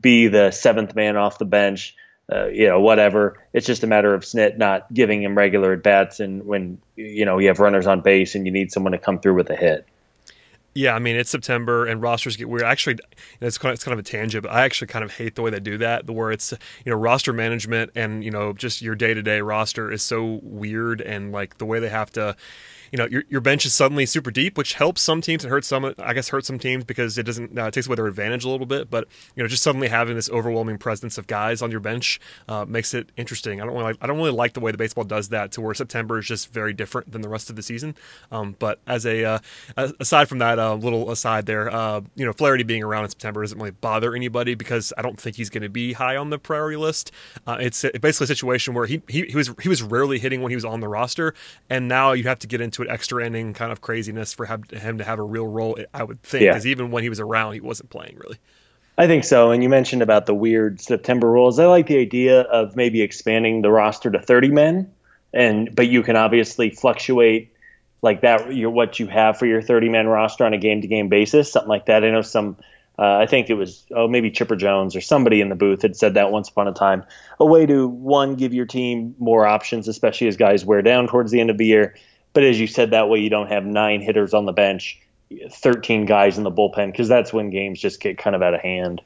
be 0.00 0.28
the 0.28 0.50
seventh 0.50 0.94
man 0.94 1.16
off 1.16 1.38
the 1.38 1.44
bench, 1.44 1.94
uh, 2.32 2.48
you 2.48 2.66
know, 2.66 2.80
whatever. 2.80 3.38
It's 3.52 3.66
just 3.66 3.82
a 3.82 3.86
matter 3.86 4.14
of 4.14 4.22
Snit 4.22 4.58
not 4.58 4.92
giving 4.92 5.22
him 5.22 5.36
regular 5.36 5.72
at 5.74 5.82
bats, 5.82 6.20
and 6.20 6.44
when 6.46 6.78
you 6.96 7.24
know 7.24 7.38
you 7.38 7.48
have 7.48 7.60
runners 7.60 7.86
on 7.86 8.00
base 8.00 8.34
and 8.34 8.46
you 8.46 8.52
need 8.52 8.72
someone 8.72 8.92
to 8.92 8.98
come 8.98 9.20
through 9.20 9.34
with 9.34 9.50
a 9.50 9.56
hit. 9.56 9.86
Yeah, 10.76 10.94
I 10.94 10.98
mean 10.98 11.14
it's 11.14 11.30
September 11.30 11.86
and 11.86 12.02
rosters 12.02 12.36
get 12.36 12.48
weird. 12.48 12.64
Actually, 12.64 12.98
it's 13.40 13.58
kind 13.58 13.70
of, 13.70 13.74
it's 13.74 13.84
kind 13.84 13.92
of 13.92 14.00
a 14.00 14.02
tangent, 14.02 14.42
but 14.42 14.50
I 14.50 14.64
actually 14.64 14.88
kind 14.88 15.04
of 15.04 15.12
hate 15.12 15.36
the 15.36 15.42
way 15.42 15.50
they 15.50 15.60
do 15.60 15.78
that. 15.78 16.06
The 16.06 16.12
where 16.12 16.32
it's 16.32 16.52
you 16.84 16.90
know 16.90 16.96
roster 16.96 17.32
management 17.32 17.92
and 17.94 18.24
you 18.24 18.30
know 18.32 18.52
just 18.52 18.82
your 18.82 18.96
day 18.96 19.14
to 19.14 19.22
day 19.22 19.40
roster 19.40 19.92
is 19.92 20.02
so 20.02 20.40
weird, 20.42 21.00
and 21.00 21.30
like 21.30 21.58
the 21.58 21.64
way 21.64 21.78
they 21.78 21.90
have 21.90 22.10
to 22.12 22.36
you 22.92 22.98
know 22.98 23.06
your, 23.06 23.24
your 23.28 23.40
bench 23.40 23.66
is 23.66 23.74
suddenly 23.74 24.06
super 24.06 24.30
deep, 24.30 24.56
which 24.56 24.74
helps 24.74 25.02
some 25.02 25.20
teams 25.20 25.44
and 25.44 25.50
hurts 25.50 25.68
some. 25.68 25.94
I 25.98 26.14
guess 26.14 26.28
hurts 26.28 26.46
some 26.46 26.58
teams 26.58 26.84
because 26.84 27.18
it 27.18 27.24
doesn't 27.24 27.58
uh, 27.58 27.66
it 27.66 27.74
takes 27.74 27.86
away 27.86 27.96
their 27.96 28.06
advantage 28.06 28.44
a 28.44 28.48
little 28.48 28.66
bit. 28.66 28.90
But 28.90 29.08
you 29.34 29.42
know, 29.42 29.48
just 29.48 29.62
suddenly 29.62 29.88
having 29.88 30.14
this 30.14 30.30
overwhelming 30.30 30.78
presence 30.78 31.18
of 31.18 31.26
guys 31.26 31.62
on 31.62 31.70
your 31.70 31.80
bench 31.80 32.20
uh, 32.48 32.64
makes 32.64 32.94
it 32.94 33.10
interesting. 33.16 33.60
I 33.60 33.66
don't 33.66 33.74
really 33.76 33.96
I 34.00 34.06
don't 34.06 34.16
really 34.16 34.30
like 34.30 34.54
the 34.54 34.60
way 34.60 34.72
the 34.72 34.78
baseball 34.78 35.04
does 35.04 35.28
that 35.30 35.52
to 35.52 35.60
where 35.60 35.74
September 35.74 36.18
is 36.18 36.26
just 36.26 36.52
very 36.52 36.72
different 36.72 37.12
than 37.12 37.22
the 37.22 37.28
rest 37.28 37.50
of 37.50 37.56
the 37.56 37.62
season. 37.62 37.94
Um, 38.30 38.56
but 38.58 38.80
as 38.86 39.06
a 39.06 39.24
uh, 39.24 39.38
aside 40.00 40.28
from 40.28 40.38
that 40.38 40.58
uh, 40.58 40.74
little 40.74 41.10
aside 41.10 41.46
there, 41.46 41.72
uh, 41.72 42.00
you 42.14 42.24
know, 42.24 42.32
Flaherty 42.32 42.64
being 42.64 42.82
around 42.82 43.04
in 43.04 43.10
September 43.10 43.42
doesn't 43.42 43.58
really 43.58 43.70
bother 43.72 44.14
anybody 44.14 44.54
because 44.54 44.92
I 44.96 45.02
don't 45.02 45.20
think 45.20 45.36
he's 45.36 45.50
going 45.50 45.62
to 45.62 45.68
be 45.68 45.94
high 45.94 46.16
on 46.16 46.30
the 46.30 46.38
priority 46.38 46.76
list. 46.76 47.12
Uh, 47.46 47.58
it's 47.60 47.84
basically 48.00 48.24
a 48.24 48.28
situation 48.28 48.74
where 48.74 48.86
he, 48.86 49.02
he 49.08 49.22
he 49.26 49.36
was 49.36 49.50
he 49.62 49.68
was 49.68 49.82
rarely 49.82 50.18
hitting 50.18 50.42
when 50.42 50.50
he 50.50 50.56
was 50.56 50.64
on 50.64 50.80
the 50.80 50.88
roster, 50.88 51.34
and 51.70 51.88
now 51.88 52.12
you 52.12 52.24
have 52.24 52.38
to 52.40 52.46
get 52.46 52.60
into 52.60 52.73
extra 52.82 53.24
inning 53.24 53.54
kind 53.54 53.72
of 53.72 53.80
craziness 53.80 54.34
for 54.34 54.46
him 54.46 54.98
to 54.98 55.04
have 55.04 55.18
a 55.18 55.22
real 55.22 55.46
role. 55.46 55.78
I 55.92 56.02
would 56.02 56.22
think 56.22 56.42
because 56.42 56.64
yeah. 56.66 56.72
even 56.72 56.90
when 56.90 57.02
he 57.02 57.08
was 57.08 57.20
around, 57.20 57.54
he 57.54 57.60
wasn't 57.60 57.90
playing 57.90 58.16
really. 58.18 58.38
I 58.96 59.06
think 59.06 59.24
so. 59.24 59.50
And 59.50 59.62
you 59.62 59.68
mentioned 59.68 60.02
about 60.02 60.26
the 60.26 60.34
weird 60.34 60.80
September 60.80 61.28
rules. 61.30 61.58
I 61.58 61.66
like 61.66 61.88
the 61.88 61.98
idea 61.98 62.42
of 62.42 62.76
maybe 62.76 63.02
expanding 63.02 63.62
the 63.62 63.70
roster 63.70 64.10
to 64.10 64.20
30 64.20 64.50
men, 64.50 64.92
and 65.32 65.74
but 65.74 65.88
you 65.88 66.02
can 66.02 66.16
obviously 66.16 66.70
fluctuate 66.70 67.52
like 68.02 68.20
that. 68.20 68.54
Your 68.54 68.70
what 68.70 69.00
you 69.00 69.08
have 69.08 69.36
for 69.36 69.46
your 69.46 69.62
30 69.62 69.88
man 69.88 70.06
roster 70.06 70.44
on 70.44 70.54
a 70.54 70.58
game 70.58 70.80
to 70.82 70.86
game 70.86 71.08
basis, 71.08 71.50
something 71.50 71.68
like 71.68 71.86
that. 71.86 72.04
I 72.04 72.10
know 72.10 72.22
some. 72.22 72.56
Uh, 72.96 73.16
I 73.16 73.26
think 73.26 73.50
it 73.50 73.54
was 73.54 73.84
oh 73.90 74.06
maybe 74.06 74.30
Chipper 74.30 74.54
Jones 74.54 74.94
or 74.94 75.00
somebody 75.00 75.40
in 75.40 75.48
the 75.48 75.56
booth 75.56 75.82
had 75.82 75.96
said 75.96 76.14
that 76.14 76.30
once 76.30 76.48
upon 76.48 76.68
a 76.68 76.72
time. 76.72 77.02
A 77.40 77.44
way 77.44 77.66
to 77.66 77.88
one 77.88 78.36
give 78.36 78.54
your 78.54 78.66
team 78.66 79.16
more 79.18 79.44
options, 79.44 79.88
especially 79.88 80.28
as 80.28 80.36
guys 80.36 80.64
wear 80.64 80.82
down 80.82 81.08
towards 81.08 81.32
the 81.32 81.40
end 81.40 81.50
of 81.50 81.58
the 81.58 81.66
year, 81.66 81.96
but 82.34 82.42
as 82.42 82.60
you 82.60 82.66
said, 82.66 82.90
that 82.90 83.08
way 83.08 83.20
you 83.20 83.30
don't 83.30 83.48
have 83.48 83.64
nine 83.64 84.02
hitters 84.02 84.34
on 84.34 84.44
the 84.44 84.52
bench, 84.52 85.00
13 85.50 86.04
guys 86.04 86.36
in 86.36 86.44
the 86.44 86.50
bullpen, 86.50 86.92
because 86.92 87.08
that's 87.08 87.32
when 87.32 87.48
games 87.50 87.80
just 87.80 88.00
get 88.00 88.18
kind 88.18 88.36
of 88.36 88.42
out 88.42 88.54
of 88.54 88.60
hand. 88.60 89.00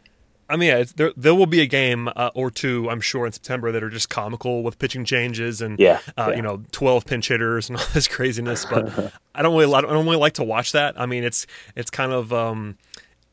I 0.51 0.57
mean, 0.57 0.69
yeah, 0.69 0.85
there 0.97 1.13
there 1.15 1.35
will 1.35 1.47
be 1.47 1.61
a 1.61 1.67
game 1.67 2.09
uh, 2.17 2.31
or 2.35 2.51
two, 2.51 2.89
I'm 2.89 3.03
sure, 3.03 3.27
in 3.27 3.33
September 3.33 3.71
that 3.71 3.83
are 3.83 3.91
just 3.91 4.09
comical 4.09 4.63
with 4.63 4.79
pitching 4.79 5.05
changes 5.05 5.61
and 5.61 5.79
yeah, 5.79 6.01
uh, 6.17 6.29
yeah. 6.31 6.37
you 6.37 6.43
know, 6.43 6.65
12 6.73 7.05
pinch 7.05 7.29
hitters 7.29 7.69
and 7.69 7.79
all 7.79 7.85
this 7.93 8.09
craziness. 8.09 8.65
But 8.65 9.13
I 9.35 9.43
don't 9.43 9.57
really 9.57 9.75
I 9.75 9.83
don't 9.83 10.07
really 10.07 10.17
like 10.17 10.35
to 10.35 10.45
watch 10.45 10.73
that. 10.73 10.99
I 10.99 11.05
mean, 11.05 11.23
it's 11.23 11.47
it's 11.77 11.91
kind 11.91 12.13
of 12.13 12.33
um, 12.33 12.79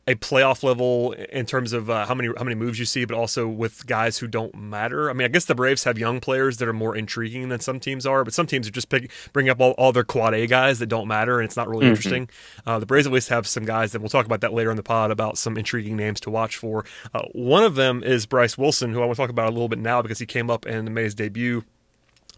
a 0.08 0.14
playoff 0.16 0.62
level 0.62 1.14
in 1.14 1.46
terms 1.46 1.74
of 1.74 1.90
uh, 1.90 2.06
how 2.06 2.14
many 2.14 2.30
how 2.38 2.44
many 2.44 2.56
moves 2.56 2.78
you 2.78 2.86
see, 2.86 3.06
but 3.06 3.18
also 3.18 3.48
with 3.48 3.88
guys 3.88 4.20
who 4.20 4.28
don't 4.28 4.56
matter. 4.56 5.10
I 5.10 5.14
mean, 5.14 5.26
I 5.26 5.30
guess 5.30 5.46
the 5.46 5.56
Braves 5.56 5.84
have 5.86 5.98
young 5.98 6.20
players 6.20 6.58
that 6.58 6.68
are 6.68 6.74
more 6.74 6.96
intriguing 6.96 7.50
than 7.50 7.60
some 7.60 7.80
teams 7.80 8.06
are, 8.06 8.24
but 8.24 8.34
some 8.34 8.46
teams 8.46 8.68
are 8.68 8.72
just 8.72 8.90
pick, 8.90 9.10
bring 9.34 9.50
up 9.50 9.60
all, 9.60 9.72
all 9.72 9.92
their 9.92 10.04
quad 10.04 10.36
A 10.36 10.46
guys 10.46 10.80
that 10.80 10.88
don't 10.88 11.08
matter, 11.08 11.40
and 11.40 11.46
it's 11.46 11.58
not 11.58 11.68
really 11.68 11.84
mm-hmm. 11.86 11.90
interesting. 11.90 12.30
Uh, 12.66 12.78
the 12.78 12.86
Braves 12.86 13.08
at 13.08 13.14
least 13.14 13.30
have 13.30 13.48
some 13.48 13.66
guys 13.66 13.94
that 13.94 14.00
we'll 14.00 14.10
talk 14.10 14.26
about 14.26 14.42
that 14.42 14.54
later 14.54 14.70
in 14.70 14.78
the 14.78 14.84
pod 14.84 15.10
about 15.10 15.38
some 15.38 15.58
intriguing 15.58 15.98
names 15.98 16.20
to 16.22 16.30
watch 16.30 16.58
for. 16.58 16.86
Uh, 17.14 17.24
one 17.32 17.64
of 17.64 17.76
them 17.76 18.04
is 18.04 18.28
Bryce 18.28 18.58
Wilson, 18.58 18.94
who 18.94 19.02
I 19.02 19.06
want 19.06 19.16
to 19.16 19.22
talk 19.22 19.32
about 19.32 19.48
a 19.48 19.52
little 19.52 19.70
bit 19.70 19.80
now 19.80 20.02
because 20.02 20.20
he 20.20 20.28
came 20.28 20.52
up 20.52 20.68
in 20.68 20.86
the 20.86 20.92
May's 20.92 21.16
debut 21.16 21.64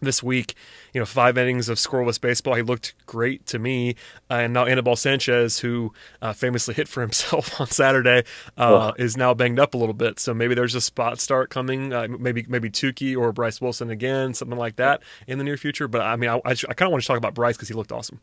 this 0.00 0.22
week. 0.22 0.54
You 0.92 1.00
know, 1.00 1.06
five 1.06 1.36
innings 1.38 1.68
of 1.68 1.78
scoreless 1.78 2.20
baseball. 2.20 2.54
He 2.54 2.62
looked 2.62 2.94
great 3.06 3.46
to 3.46 3.58
me. 3.58 3.94
Uh, 4.30 4.34
and 4.34 4.52
now 4.52 4.64
Anibal 4.64 4.96
Sanchez, 4.96 5.60
who 5.60 5.92
uh, 6.22 6.32
famously 6.32 6.74
hit 6.74 6.88
for 6.88 7.00
himself 7.02 7.60
on 7.60 7.68
Saturday, 7.68 8.24
uh, 8.56 8.92
is 8.98 9.16
now 9.16 9.34
banged 9.34 9.58
up 9.58 9.74
a 9.74 9.76
little 9.76 9.94
bit. 9.94 10.18
So 10.18 10.34
maybe 10.34 10.54
there's 10.54 10.74
a 10.74 10.80
spot 10.80 11.20
start 11.20 11.50
coming. 11.50 11.92
Uh, 11.92 12.08
maybe 12.08 12.44
maybe 12.48 12.70
Touki 12.70 13.16
or 13.16 13.32
Bryce 13.32 13.60
Wilson 13.60 13.90
again, 13.90 14.34
something 14.34 14.58
like 14.58 14.76
that 14.76 15.02
in 15.26 15.38
the 15.38 15.44
near 15.44 15.56
future. 15.56 15.88
But 15.88 16.02
I 16.02 16.16
mean, 16.16 16.30
I, 16.30 16.36
I, 16.44 16.50
I 16.50 16.54
kind 16.54 16.82
of 16.82 16.90
want 16.90 17.02
to 17.02 17.06
talk 17.06 17.18
about 17.18 17.34
Bryce 17.34 17.56
because 17.56 17.68
he 17.68 17.74
looked 17.74 17.92
awesome. 17.92 18.20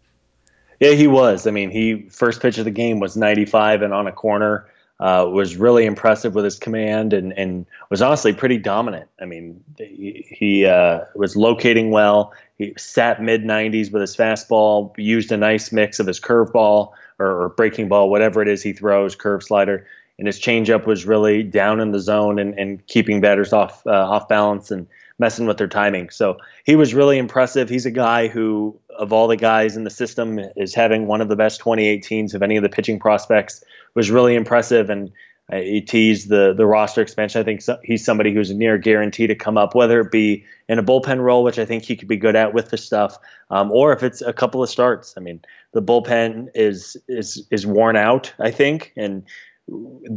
Yeah, 0.79 0.91
he 0.91 1.07
was. 1.07 1.47
I 1.47 1.51
mean, 1.51 1.71
he 1.71 2.09
first 2.09 2.41
pitch 2.41 2.57
of 2.57 2.65
the 2.65 2.71
game 2.71 2.99
was 2.99 3.15
95 3.15 3.81
and 3.81 3.93
on 3.93 4.07
a 4.07 4.11
corner 4.11 4.67
uh, 4.99 5.27
was 5.29 5.57
really 5.57 5.85
impressive 5.85 6.35
with 6.35 6.45
his 6.45 6.57
command 6.57 7.13
and, 7.13 7.33
and 7.33 7.65
was 7.89 8.01
honestly 8.01 8.33
pretty 8.33 8.57
dominant. 8.57 9.09
I 9.19 9.25
mean, 9.25 9.61
he, 9.77 10.25
he 10.29 10.65
uh, 10.65 11.01
was 11.15 11.35
locating 11.35 11.91
well. 11.91 12.33
He 12.57 12.73
sat 12.77 13.21
mid 13.21 13.43
90s 13.43 13.91
with 13.91 14.01
his 14.01 14.15
fastball, 14.15 14.93
used 14.97 15.31
a 15.31 15.37
nice 15.37 15.71
mix 15.71 15.99
of 15.99 16.07
his 16.07 16.19
curveball 16.19 16.93
or, 17.19 17.43
or 17.43 17.49
breaking 17.49 17.89
ball, 17.89 18.09
whatever 18.09 18.41
it 18.41 18.47
is 18.47 18.63
he 18.63 18.71
throws, 18.71 19.15
curve 19.15 19.43
slider. 19.43 19.85
And 20.17 20.27
his 20.27 20.39
changeup 20.39 20.85
was 20.85 21.05
really 21.05 21.43
down 21.43 21.81
in 21.81 21.91
the 21.91 21.99
zone 21.99 22.39
and, 22.39 22.57
and 22.57 22.85
keeping 22.87 23.19
batters 23.19 23.51
off 23.51 23.85
uh, 23.85 23.91
off 23.91 24.29
balance 24.29 24.71
and 24.71 24.87
messing 25.19 25.45
with 25.45 25.57
their 25.57 25.67
timing. 25.67 26.09
So 26.09 26.37
he 26.65 26.77
was 26.77 26.93
really 26.93 27.17
impressive. 27.17 27.69
He's 27.69 27.85
a 27.85 27.91
guy 27.91 28.27
who, 28.27 28.79
of 28.97 29.13
all 29.13 29.27
the 29.27 29.37
guys 29.37 29.75
in 29.75 29.83
the 29.83 29.89
system, 29.89 30.39
is 30.55 30.73
having 30.73 31.07
one 31.07 31.21
of 31.21 31.27
the 31.27 31.35
best 31.35 31.61
2018s 31.61 32.33
of 32.33 32.41
any 32.41 32.57
of 32.57 32.63
the 32.63 32.69
pitching 32.69 32.99
prospects 32.99 33.63
was 33.95 34.11
really 34.11 34.35
impressive. 34.35 34.89
And 34.89 35.11
Uh, 35.53 35.57
he 35.57 35.79
teased 35.79 36.29
the 36.29 36.55
the 36.57 36.65
roster 36.65 37.01
expansion. 37.03 37.39
I 37.39 37.43
think 37.45 37.61
so, 37.61 37.77
he's 37.83 38.03
somebody 38.03 38.33
who's 38.33 38.51
near 38.51 38.79
guarantee 38.79 39.27
to 39.27 39.35
come 39.35 39.59
up, 39.59 39.75
whether 39.75 39.99
it 40.01 40.09
be 40.11 40.43
in 40.67 40.79
a 40.79 40.83
bullpen 40.83 41.19
role, 41.21 41.43
which 41.43 41.59
I 41.59 41.65
think 41.65 41.83
he 41.83 41.95
could 41.95 42.07
be 42.07 42.17
good 42.17 42.35
at 42.35 42.55
with 42.55 42.69
the 42.69 42.77
stuff, 42.77 43.15
um, 43.51 43.71
or 43.71 43.93
if 43.93 44.01
it's 44.01 44.23
a 44.23 44.33
couple 44.33 44.63
of 44.63 44.69
starts. 44.71 45.13
I 45.17 45.21
mean, 45.21 45.39
the 45.73 45.83
bullpen 45.83 46.49
is 46.55 46.97
is 47.07 47.45
is 47.51 47.67
worn 47.67 47.95
out, 47.95 48.33
I 48.39 48.51
think, 48.51 48.91
and 48.97 49.21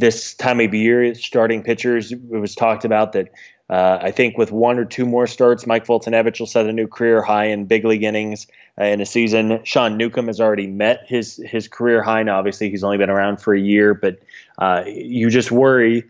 this 0.00 0.34
time 0.34 0.60
of 0.64 0.72
year, 0.72 1.14
starting 1.14 1.62
pitchers, 1.62 2.12
it 2.12 2.40
was 2.40 2.54
talked 2.54 2.86
about 2.86 3.12
that. 3.12 3.28
Uh, 3.70 3.98
I 4.00 4.10
think 4.10 4.38
with 4.38 4.50
one 4.50 4.78
or 4.78 4.86
two 4.86 5.04
more 5.04 5.26
starts, 5.26 5.66
Mike 5.66 5.86
Foltynewicz 5.86 6.40
will 6.40 6.46
set 6.46 6.66
a 6.66 6.72
new 6.72 6.86
career 6.86 7.20
high 7.20 7.46
in 7.46 7.66
big 7.66 7.84
league 7.84 8.02
innings 8.02 8.46
uh, 8.80 8.84
in 8.84 9.00
a 9.00 9.06
season. 9.06 9.60
Sean 9.64 9.98
Newcomb 9.98 10.26
has 10.26 10.40
already 10.40 10.66
met 10.66 11.04
his 11.06 11.36
his 11.44 11.68
career 11.68 12.02
high. 12.02 12.22
Now, 12.22 12.38
obviously, 12.38 12.70
he's 12.70 12.82
only 12.82 12.96
been 12.96 13.10
around 13.10 13.42
for 13.42 13.54
a 13.54 13.60
year, 13.60 13.92
but 13.92 14.20
uh, 14.56 14.84
you 14.86 15.28
just 15.28 15.52
worry, 15.52 16.04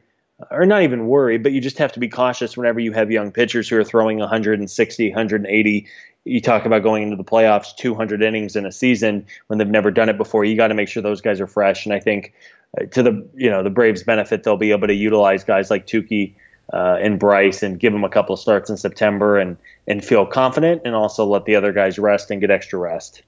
or 0.52 0.66
not 0.66 0.82
even 0.82 1.08
worry, 1.08 1.36
but 1.36 1.50
you 1.50 1.60
just 1.60 1.78
have 1.78 1.92
to 1.92 2.00
be 2.00 2.08
cautious 2.08 2.56
whenever 2.56 2.78
you 2.78 2.92
have 2.92 3.10
young 3.10 3.32
pitchers 3.32 3.68
who 3.68 3.76
are 3.76 3.84
throwing 3.84 4.18
160, 4.18 5.08
180. 5.08 5.86
You 6.24 6.40
talk 6.40 6.64
about 6.64 6.84
going 6.84 7.02
into 7.02 7.16
the 7.16 7.24
playoffs, 7.24 7.74
200 7.76 8.22
innings 8.22 8.54
in 8.54 8.66
a 8.66 8.72
season 8.72 9.26
when 9.48 9.58
they've 9.58 9.66
never 9.66 9.90
done 9.90 10.08
it 10.08 10.18
before. 10.18 10.44
You 10.44 10.56
got 10.56 10.68
to 10.68 10.74
make 10.74 10.88
sure 10.88 11.02
those 11.02 11.22
guys 11.22 11.40
are 11.40 11.46
fresh. 11.48 11.86
And 11.86 11.94
I 11.94 11.98
think 11.98 12.34
uh, 12.80 12.84
to 12.86 13.02
the 13.02 13.28
you 13.34 13.50
know 13.50 13.64
the 13.64 13.70
Braves' 13.70 14.04
benefit, 14.04 14.44
they'll 14.44 14.56
be 14.56 14.70
able 14.70 14.86
to 14.86 14.94
utilize 14.94 15.42
guys 15.42 15.70
like 15.70 15.88
Touki 15.88 16.36
uh, 16.72 16.98
and 17.00 17.18
Bryce 17.18 17.62
and 17.62 17.78
give 17.78 17.92
them 17.92 18.04
a 18.04 18.08
couple 18.08 18.34
of 18.34 18.40
starts 18.40 18.70
in 18.70 18.76
September 18.76 19.38
and 19.38 19.56
and 19.86 20.04
feel 20.04 20.26
confident, 20.26 20.82
and 20.84 20.94
also 20.94 21.24
let 21.24 21.44
the 21.46 21.56
other 21.56 21.72
guys 21.72 21.98
rest 21.98 22.30
and 22.30 22.40
get 22.40 22.50
extra 22.50 22.78
rest. 22.78 23.22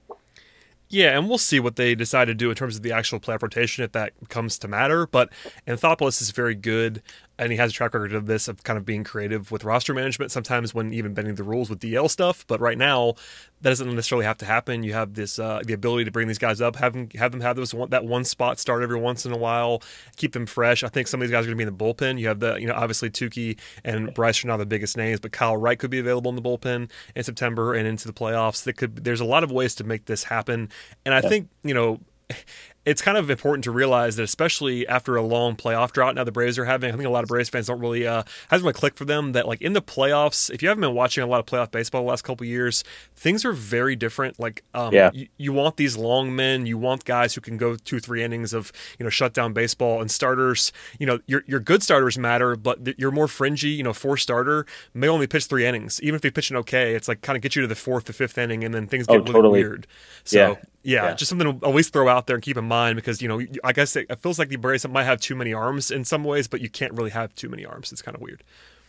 Yeah, 0.89 1.17
and 1.17 1.29
we'll 1.29 1.37
see 1.37 1.59
what 1.61 1.77
they 1.77 1.95
decide 1.95 2.25
to 2.25 2.35
do 2.35 2.49
in 2.49 2.55
terms 2.55 2.75
of 2.75 2.83
the 2.83 2.91
actual 2.91 3.19
playoff 3.19 3.41
rotation 3.41 3.85
if 3.85 3.93
that 3.93 4.11
comes 4.27 4.59
to 4.59 4.67
matter. 4.67 5.07
But 5.07 5.29
Anthopoulos 5.65 6.21
is 6.21 6.31
very 6.31 6.53
good 6.53 7.01
and 7.41 7.51
he 7.51 7.57
has 7.57 7.71
a 7.71 7.73
track 7.73 7.95
record 7.95 8.13
of 8.13 8.27
this 8.27 8.47
of 8.47 8.63
kind 8.63 8.77
of 8.77 8.85
being 8.85 9.03
creative 9.03 9.49
with 9.49 9.63
roster 9.63 9.95
management 9.95 10.31
sometimes 10.31 10.75
when 10.75 10.93
even 10.93 11.15
bending 11.15 11.33
the 11.33 11.43
rules 11.43 11.71
with 11.71 11.79
DL 11.79 12.07
stuff. 12.07 12.45
But 12.45 12.61
right 12.61 12.77
now, 12.77 13.15
that 13.61 13.71
doesn't 13.71 13.95
necessarily 13.95 14.25
have 14.25 14.37
to 14.37 14.45
happen. 14.45 14.83
You 14.83 14.93
have 14.93 15.15
this 15.15 15.39
uh, 15.39 15.61
the 15.65 15.73
ability 15.73 16.05
to 16.05 16.11
bring 16.11 16.27
these 16.27 16.37
guys 16.37 16.61
up, 16.61 16.75
have 16.75 16.93
them 16.93 17.09
have 17.15 17.31
them 17.31 17.41
have 17.41 17.55
those 17.55 17.73
one, 17.73 17.89
that 17.89 18.05
one 18.05 18.25
spot 18.25 18.59
start 18.59 18.83
every 18.83 18.99
once 18.99 19.25
in 19.25 19.33
a 19.33 19.37
while, 19.37 19.81
keep 20.17 20.33
them 20.33 20.45
fresh. 20.45 20.83
I 20.83 20.87
think 20.87 21.07
some 21.07 21.19
of 21.19 21.27
these 21.27 21.31
guys 21.31 21.45
are 21.45 21.47
going 21.47 21.57
to 21.57 21.65
be 21.65 21.67
in 21.67 21.75
the 21.75 21.83
bullpen. 21.83 22.19
You 22.19 22.27
have 22.27 22.39
the 22.39 22.57
you 22.57 22.67
know 22.67 22.75
obviously 22.75 23.09
Touki 23.09 23.57
and 23.83 24.13
Bryce 24.13 24.45
are 24.45 24.47
not 24.47 24.57
the 24.57 24.67
biggest 24.67 24.95
names, 24.95 25.19
but 25.19 25.31
Kyle 25.31 25.57
Wright 25.57 25.79
could 25.79 25.91
be 25.91 25.99
available 25.99 26.29
in 26.29 26.35
the 26.35 26.43
bullpen 26.43 26.91
in 27.15 27.23
September 27.23 27.73
and 27.73 27.87
into 27.87 28.07
the 28.07 28.13
playoffs. 28.13 28.63
That 28.65 28.73
could 28.73 29.03
there's 29.03 29.21
a 29.21 29.25
lot 29.25 29.43
of 29.43 29.51
ways 29.51 29.73
to 29.75 29.83
make 29.83 30.05
this 30.05 30.25
happen, 30.25 30.69
and 31.05 31.15
I 31.15 31.21
yeah. 31.21 31.29
think 31.29 31.49
you 31.63 31.73
know 31.73 31.99
it's 32.83 33.01
kind 33.01 33.17
of 33.17 33.29
important 33.29 33.63
to 33.65 33.71
realize 33.71 34.15
that, 34.15 34.23
especially 34.23 34.87
after 34.87 35.15
a 35.15 35.21
long 35.21 35.55
playoff 35.55 35.91
drought 35.91 36.15
now 36.15 36.23
the 36.23 36.31
Braves 36.31 36.57
are 36.57 36.65
having, 36.65 36.91
I 36.91 36.97
think 36.97 37.05
a 37.05 37.11
lot 37.11 37.23
of 37.23 37.29
Braves 37.29 37.49
fans 37.49 37.67
don't 37.67 37.79
really 37.79 38.07
uh, 38.07 38.23
hasn't 38.49 38.65
really 38.65 38.73
clicked 38.73 38.97
for 38.97 39.05
them 39.05 39.33
that 39.33 39.47
like 39.47 39.61
in 39.61 39.73
the 39.73 39.81
playoffs, 39.81 40.49
if 40.49 40.63
you 40.63 40.67
haven't 40.67 40.81
been 40.81 40.95
watching 40.95 41.23
a 41.23 41.27
lot 41.27 41.39
of 41.39 41.45
playoff 41.45 41.69
baseball 41.69 42.01
the 42.01 42.09
last 42.09 42.23
couple 42.23 42.45
years, 42.45 42.83
things 43.15 43.45
are 43.45 43.53
very 43.53 43.95
different. 43.95 44.39
Like, 44.39 44.63
um, 44.73 44.93
yeah. 44.93 45.11
you, 45.13 45.27
you 45.37 45.53
want 45.53 45.77
these 45.77 45.95
long 45.95 46.35
men, 46.35 46.65
you 46.65 46.77
want 46.77 47.05
guys 47.05 47.35
who 47.35 47.41
can 47.41 47.55
go 47.55 47.75
two, 47.75 47.99
three 47.99 48.23
innings 48.23 48.51
of 48.51 48.71
you 48.97 49.03
know 49.03 49.11
shut 49.11 49.33
down 49.33 49.53
baseball 49.53 50.01
and 50.01 50.09
starters. 50.09 50.71
You 50.99 51.05
know, 51.05 51.19
your 51.27 51.43
your 51.45 51.59
good 51.59 51.83
starters 51.83 52.17
matter, 52.17 52.55
but 52.55 52.99
you're 52.99 53.11
more 53.11 53.27
fringy. 53.27 53.69
You 53.69 53.83
know, 53.83 53.93
four 53.93 54.17
starter 54.17 54.65
may 54.95 55.07
only 55.07 55.27
pitch 55.27 55.45
three 55.45 55.67
innings, 55.67 56.01
even 56.01 56.15
if 56.15 56.21
they 56.21 56.31
pitch 56.31 56.49
an 56.49 56.57
okay. 56.57 56.95
It's 56.95 57.07
like 57.07 57.21
kind 57.21 57.35
of 57.37 57.43
get 57.43 57.55
you 57.55 57.61
to 57.61 57.67
the 57.67 57.75
fourth, 57.75 58.05
the 58.05 58.13
fifth 58.13 58.39
inning, 58.39 58.63
and 58.63 58.73
then 58.73 58.87
things 58.87 59.05
oh, 59.07 59.13
get 59.13 59.19
oh, 59.19 59.23
really 59.23 59.33
totally. 59.33 59.59
weird. 59.61 59.87
So 60.23 60.37
yeah. 60.37 60.55
Yeah, 60.83 61.09
yeah, 61.09 61.13
just 61.13 61.29
something 61.29 61.59
to 61.59 61.65
always 61.65 61.89
throw 61.89 62.07
out 62.07 62.27
there 62.27 62.35
and 62.35 62.43
keep 62.43 62.57
in 62.57 62.65
mind 62.65 62.95
because 62.95 63.21
you 63.21 63.27
know 63.27 63.41
I 63.63 63.71
guess 63.71 63.95
it, 63.95 64.19
feels 64.19 64.39
like 64.39 64.49
the 64.49 64.55
Braves 64.55 64.87
might 64.87 65.03
have 65.03 65.19
too 65.19 65.35
many 65.35 65.53
arms 65.53 65.91
in 65.91 66.03
some 66.05 66.23
ways, 66.23 66.47
but 66.47 66.61
you 66.61 66.69
can't 66.69 66.93
really 66.93 67.11
have 67.11 67.33
too 67.35 67.49
many 67.49 67.65
arms. 67.65 67.91
It's 67.91 68.01
kind 68.01 68.15
of 68.15 68.21
weird. 68.21 68.43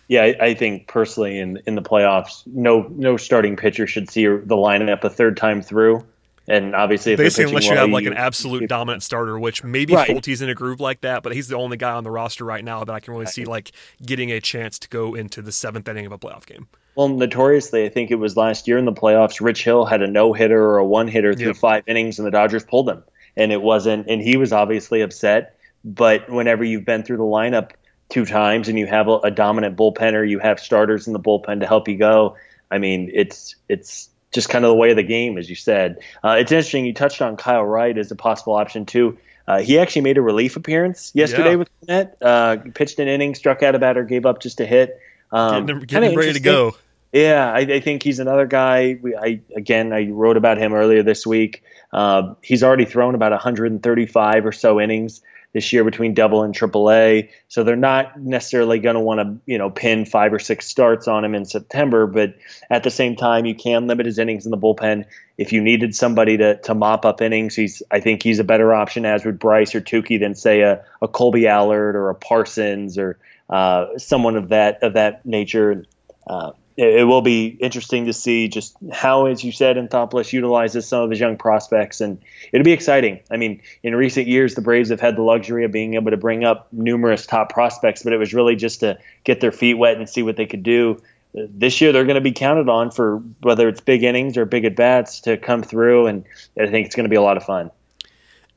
Yeah, 0.09 0.23
I, 0.23 0.37
I 0.41 0.55
think 0.55 0.89
personally 0.89 1.39
in 1.39 1.61
in 1.67 1.75
the 1.75 1.83
playoffs, 1.83 2.47
no 2.47 2.87
no 2.91 3.17
starting 3.17 3.57
pitcher 3.57 3.87
should 3.87 4.11
see 4.11 4.25
the 4.25 4.57
lineup 4.57 5.05
a 5.05 5.11
third 5.11 5.37
time 5.37 5.63
through. 5.63 6.05
And 6.49 6.75
obviously, 6.75 7.15
basically, 7.15 7.51
unless 7.51 7.69
you 7.69 7.77
have 7.77 7.91
like 7.91 8.05
an 8.05 8.15
absolute 8.15 8.69
dominant 8.69 9.05
starter, 9.05 9.39
which 9.39 9.63
maybe 9.63 9.95
right. 9.95 10.09
Folty's 10.09 10.43
in 10.43 10.49
a 10.49 10.55
groove 10.55 10.81
like 10.81 11.03
that, 11.03 11.23
but 11.23 11.33
he's 11.33 11.47
the 11.47 11.57
only 11.57 11.77
guy 11.77 11.93
on 11.93 12.03
the 12.03 12.11
roster 12.11 12.45
right 12.45 12.65
now 12.65 12.83
that 12.83 12.93
I 12.93 12.99
can 12.99 13.15
really 13.15 13.27
see 13.27 13.45
like 13.45 13.71
getting 14.05 14.33
a 14.33 14.41
chance 14.41 14.79
to 14.81 14.89
go 14.89 15.15
into 15.15 15.41
the 15.41 15.53
seventh 15.53 15.89
inning 15.89 16.05
of 16.05 16.13
a 16.13 16.19
playoff 16.19 16.45
game. 16.45 16.67
Well, 16.95 17.09
notoriously, 17.09 17.85
I 17.85 17.89
think 17.89 18.11
it 18.11 18.17
was 18.17 18.37
last 18.37 18.69
year 18.69 18.77
in 18.77 18.85
the 18.85 18.93
playoffs. 18.93 19.41
Rich 19.41 19.65
Hill 19.65 19.85
had 19.87 20.03
a 20.03 20.07
no 20.07 20.33
hitter 20.33 20.63
or 20.63 20.79
a 20.79 20.85
one 20.85 21.09
hitter 21.09 21.35
through 21.35 21.49
yep. 21.49 21.57
five 21.57 21.85
innings, 21.87 22.19
and 22.19 22.27
the 22.27 22.31
Dodgers 22.31 22.65
pulled 22.65 22.89
him. 22.89 23.03
And 23.37 23.51
it 23.51 23.63
wasn't, 23.63 24.09
and 24.09 24.21
he 24.21 24.37
was 24.37 24.53
obviously 24.53 25.01
upset. 25.01 25.57
But 25.85 26.29
whenever 26.29 26.63
you've 26.63 26.85
been 26.85 27.03
through 27.03 27.17
the 27.17 27.23
lineup 27.23 27.71
two 28.11 28.27
times 28.27 28.69
and 28.69 28.79
you 28.79 28.87
have 28.87 29.09
a, 29.09 29.19
a 29.21 29.31
dominant 29.31 29.77
bullpen 29.77 30.13
or 30.13 30.23
you 30.23 30.39
have 30.39 30.61
starters 30.61 31.07
in 31.07 31.15
the 31.15 31.19
bullpen 31.19 31.61
to 31.61 31.67
help 31.67 31.89
you 31.89 31.97
go, 31.97 32.37
I 32.71 32.79
mean, 32.79 33.11
it's 33.13 33.57
it's 33.69 34.11
just 34.33 34.49
kind 34.49 34.65
of 34.65 34.71
the 34.71 34.75
way 34.75 34.91
of 34.91 34.97
the 34.97 35.03
game, 35.03 35.39
as 35.39 35.49
you 35.49 35.57
said. 35.57 35.99
Uh, 36.23 36.37
it's 36.39 36.53
interesting. 36.53 36.85
You 36.85 36.95
touched 36.95 37.23
on 37.23 37.37
Kyle 37.37 37.65
Wright 37.65 37.97
as 37.97 38.11
a 38.11 38.17
possible 38.17 38.55
option 38.55 38.85
too. 38.87 39.19
Uh, 39.49 39.61
he 39.61 39.79
actually 39.79 40.03
made 40.03 40.19
a 40.19 40.23
relief 40.23 40.57
appearance 40.57 41.11
yesterday 41.15 41.51
yeah. 41.51 41.57
with 41.57 41.69
Gwinnett. 41.81 42.17
Uh, 42.21 42.57
pitched 42.75 42.99
an 42.99 43.09
inning, 43.09 43.35
struck 43.35 43.63
out 43.63 43.75
a 43.75 43.79
batter, 43.79 44.05
gave 44.05 44.25
up 44.25 44.41
just 44.41 44.61
a 44.61 44.67
hit. 44.67 45.01
Um, 45.33 45.67
getting, 45.67 45.81
getting 45.83 46.17
ready 46.17 46.33
to 46.35 46.41
go. 46.41 46.77
Yeah, 47.13 47.53
I, 47.53 47.59
I, 47.59 47.81
think 47.81 48.03
he's 48.03 48.21
another 48.21 48.47
guy. 48.47 48.99
We, 49.03 49.15
I 49.15 49.43
again, 49.55 49.93
I 49.93 50.09
wrote 50.09 50.39
about 50.39 50.57
him 50.57 50.73
earlier 50.73 51.03
this 51.03 51.27
week. 51.27 51.63
Uh, 51.93 52.35
he's 52.41 52.63
already 52.63 52.87
thrown 52.87 53.15
about 53.15 53.33
135 53.33 54.47
or 54.47 54.53
so 54.53 54.81
innings 54.81 55.21
this 55.53 55.73
year 55.73 55.85
between 55.85 56.15
double 56.15 56.43
and 56.43 56.55
triple 56.55 56.91
A. 56.91 57.31
So 57.49 57.63
they're 57.63 57.77
not 57.77 58.19
necessarily 58.19 58.79
going 58.79 58.95
to 58.95 59.01
want 59.01 59.21
to, 59.21 59.37
you 59.45 59.59
know, 59.59 59.69
pin 59.69 60.07
five 60.07 60.33
or 60.33 60.39
six 60.39 60.67
starts 60.67 61.07
on 61.07 61.25
him 61.25 61.35
in 61.35 61.45
September. 61.45 62.07
But 62.07 62.35
at 62.71 62.83
the 62.83 62.91
same 62.91 63.17
time, 63.17 63.45
you 63.45 63.55
can 63.55 63.87
limit 63.87 64.07
his 64.07 64.19
innings 64.19 64.47
in 64.47 64.51
the 64.51 64.57
bullpen. 64.57 65.05
If 65.37 65.53
you 65.53 65.61
needed 65.61 65.95
somebody 65.95 66.39
to, 66.39 66.57
to 66.63 66.75
mop 66.75 67.05
up 67.05 67.21
innings, 67.21 67.55
he's 67.55 67.83
I 67.91 68.01
think 68.01 68.23
he's 68.23 68.39
a 68.39 68.45
better 68.45 68.73
option 68.73 69.05
as 69.05 69.27
would 69.27 69.39
Bryce 69.39 69.75
or 69.75 69.83
Touki 69.83 70.19
than 70.19 70.35
say 70.35 70.63
a, 70.63 70.83
a 71.03 71.09
Kolby 71.09 71.47
Allard 71.47 71.95
or 71.95 72.09
a 72.09 72.15
Parsons 72.15 72.97
or 72.97 73.19
uh, 73.51 73.99
someone 73.99 74.37
of 74.37 74.49
that 74.49 74.83
of 74.83 74.95
that 74.95 75.27
nature. 75.27 75.85
Uh, 76.27 76.53
it, 76.77 77.07
will 77.07 77.23
be 77.23 77.47
interesting 77.47 78.07
to 78.07 78.13
see 78.13 78.49
just 78.49 78.77
how, 78.93 79.27
as 79.27 79.45
you 79.45 79.53
said, 79.53 79.77
Anthopoulos 79.77 80.33
utilizes 80.33 80.87
some 80.87 81.03
of 81.03 81.11
his 81.11 81.21
young 81.21 81.37
prospects, 81.37 82.01
and 82.01 82.19
it'll 82.53 82.65
be 82.65 82.73
exciting. 82.73 83.21
I 83.31 83.37
mean, 83.37 83.61
in 83.83 83.95
recent 83.95 84.27
years, 84.27 84.55
the 84.55 84.63
Braves 84.63 84.91
have 84.91 85.01
had 85.01 85.17
the 85.17 85.23
luxury 85.23 85.65
of 85.65 85.73
being 85.73 85.95
able 85.95 86.11
to 86.11 86.17
bring 86.17 86.45
up 86.45 86.69
numerous 86.73 87.27
top 87.27 87.53
prospects, 87.53 88.03
but 88.03 88.13
it 88.13 88.19
was 88.19 88.33
really 88.33 88.57
just 88.57 88.81
to 88.81 88.99
get 89.25 89.41
their 89.41 89.53
feet 89.53 89.75
wet 89.75 89.97
and 89.97 90.09
see 90.09 90.23
what 90.23 90.37
they 90.37 90.47
could 90.47 90.63
do. 90.63 91.01
This 91.35 91.81
year, 91.81 91.93
they're 91.93 92.05
going 92.05 92.17
to 92.17 92.21
be 92.21 92.33
counted 92.33 92.69
on 92.69 92.91
for 92.91 93.19
whether 93.41 93.69
it's 93.69 93.81
big 93.81 94.03
innings 94.03 94.37
or 94.37 94.45
big 94.45 94.65
at 94.65 94.77
bats 94.77 95.21
to 95.23 95.37
come 95.37 95.63
through, 95.63 96.07
and 96.07 96.25
I 96.59 96.67
think 96.67 96.87
it's 96.87 96.97
going 96.97 97.05
to 97.05 97.11
be 97.11 97.17
a 97.17 97.23
lot 97.23 97.37
of 97.37 97.45
fun 97.45 97.71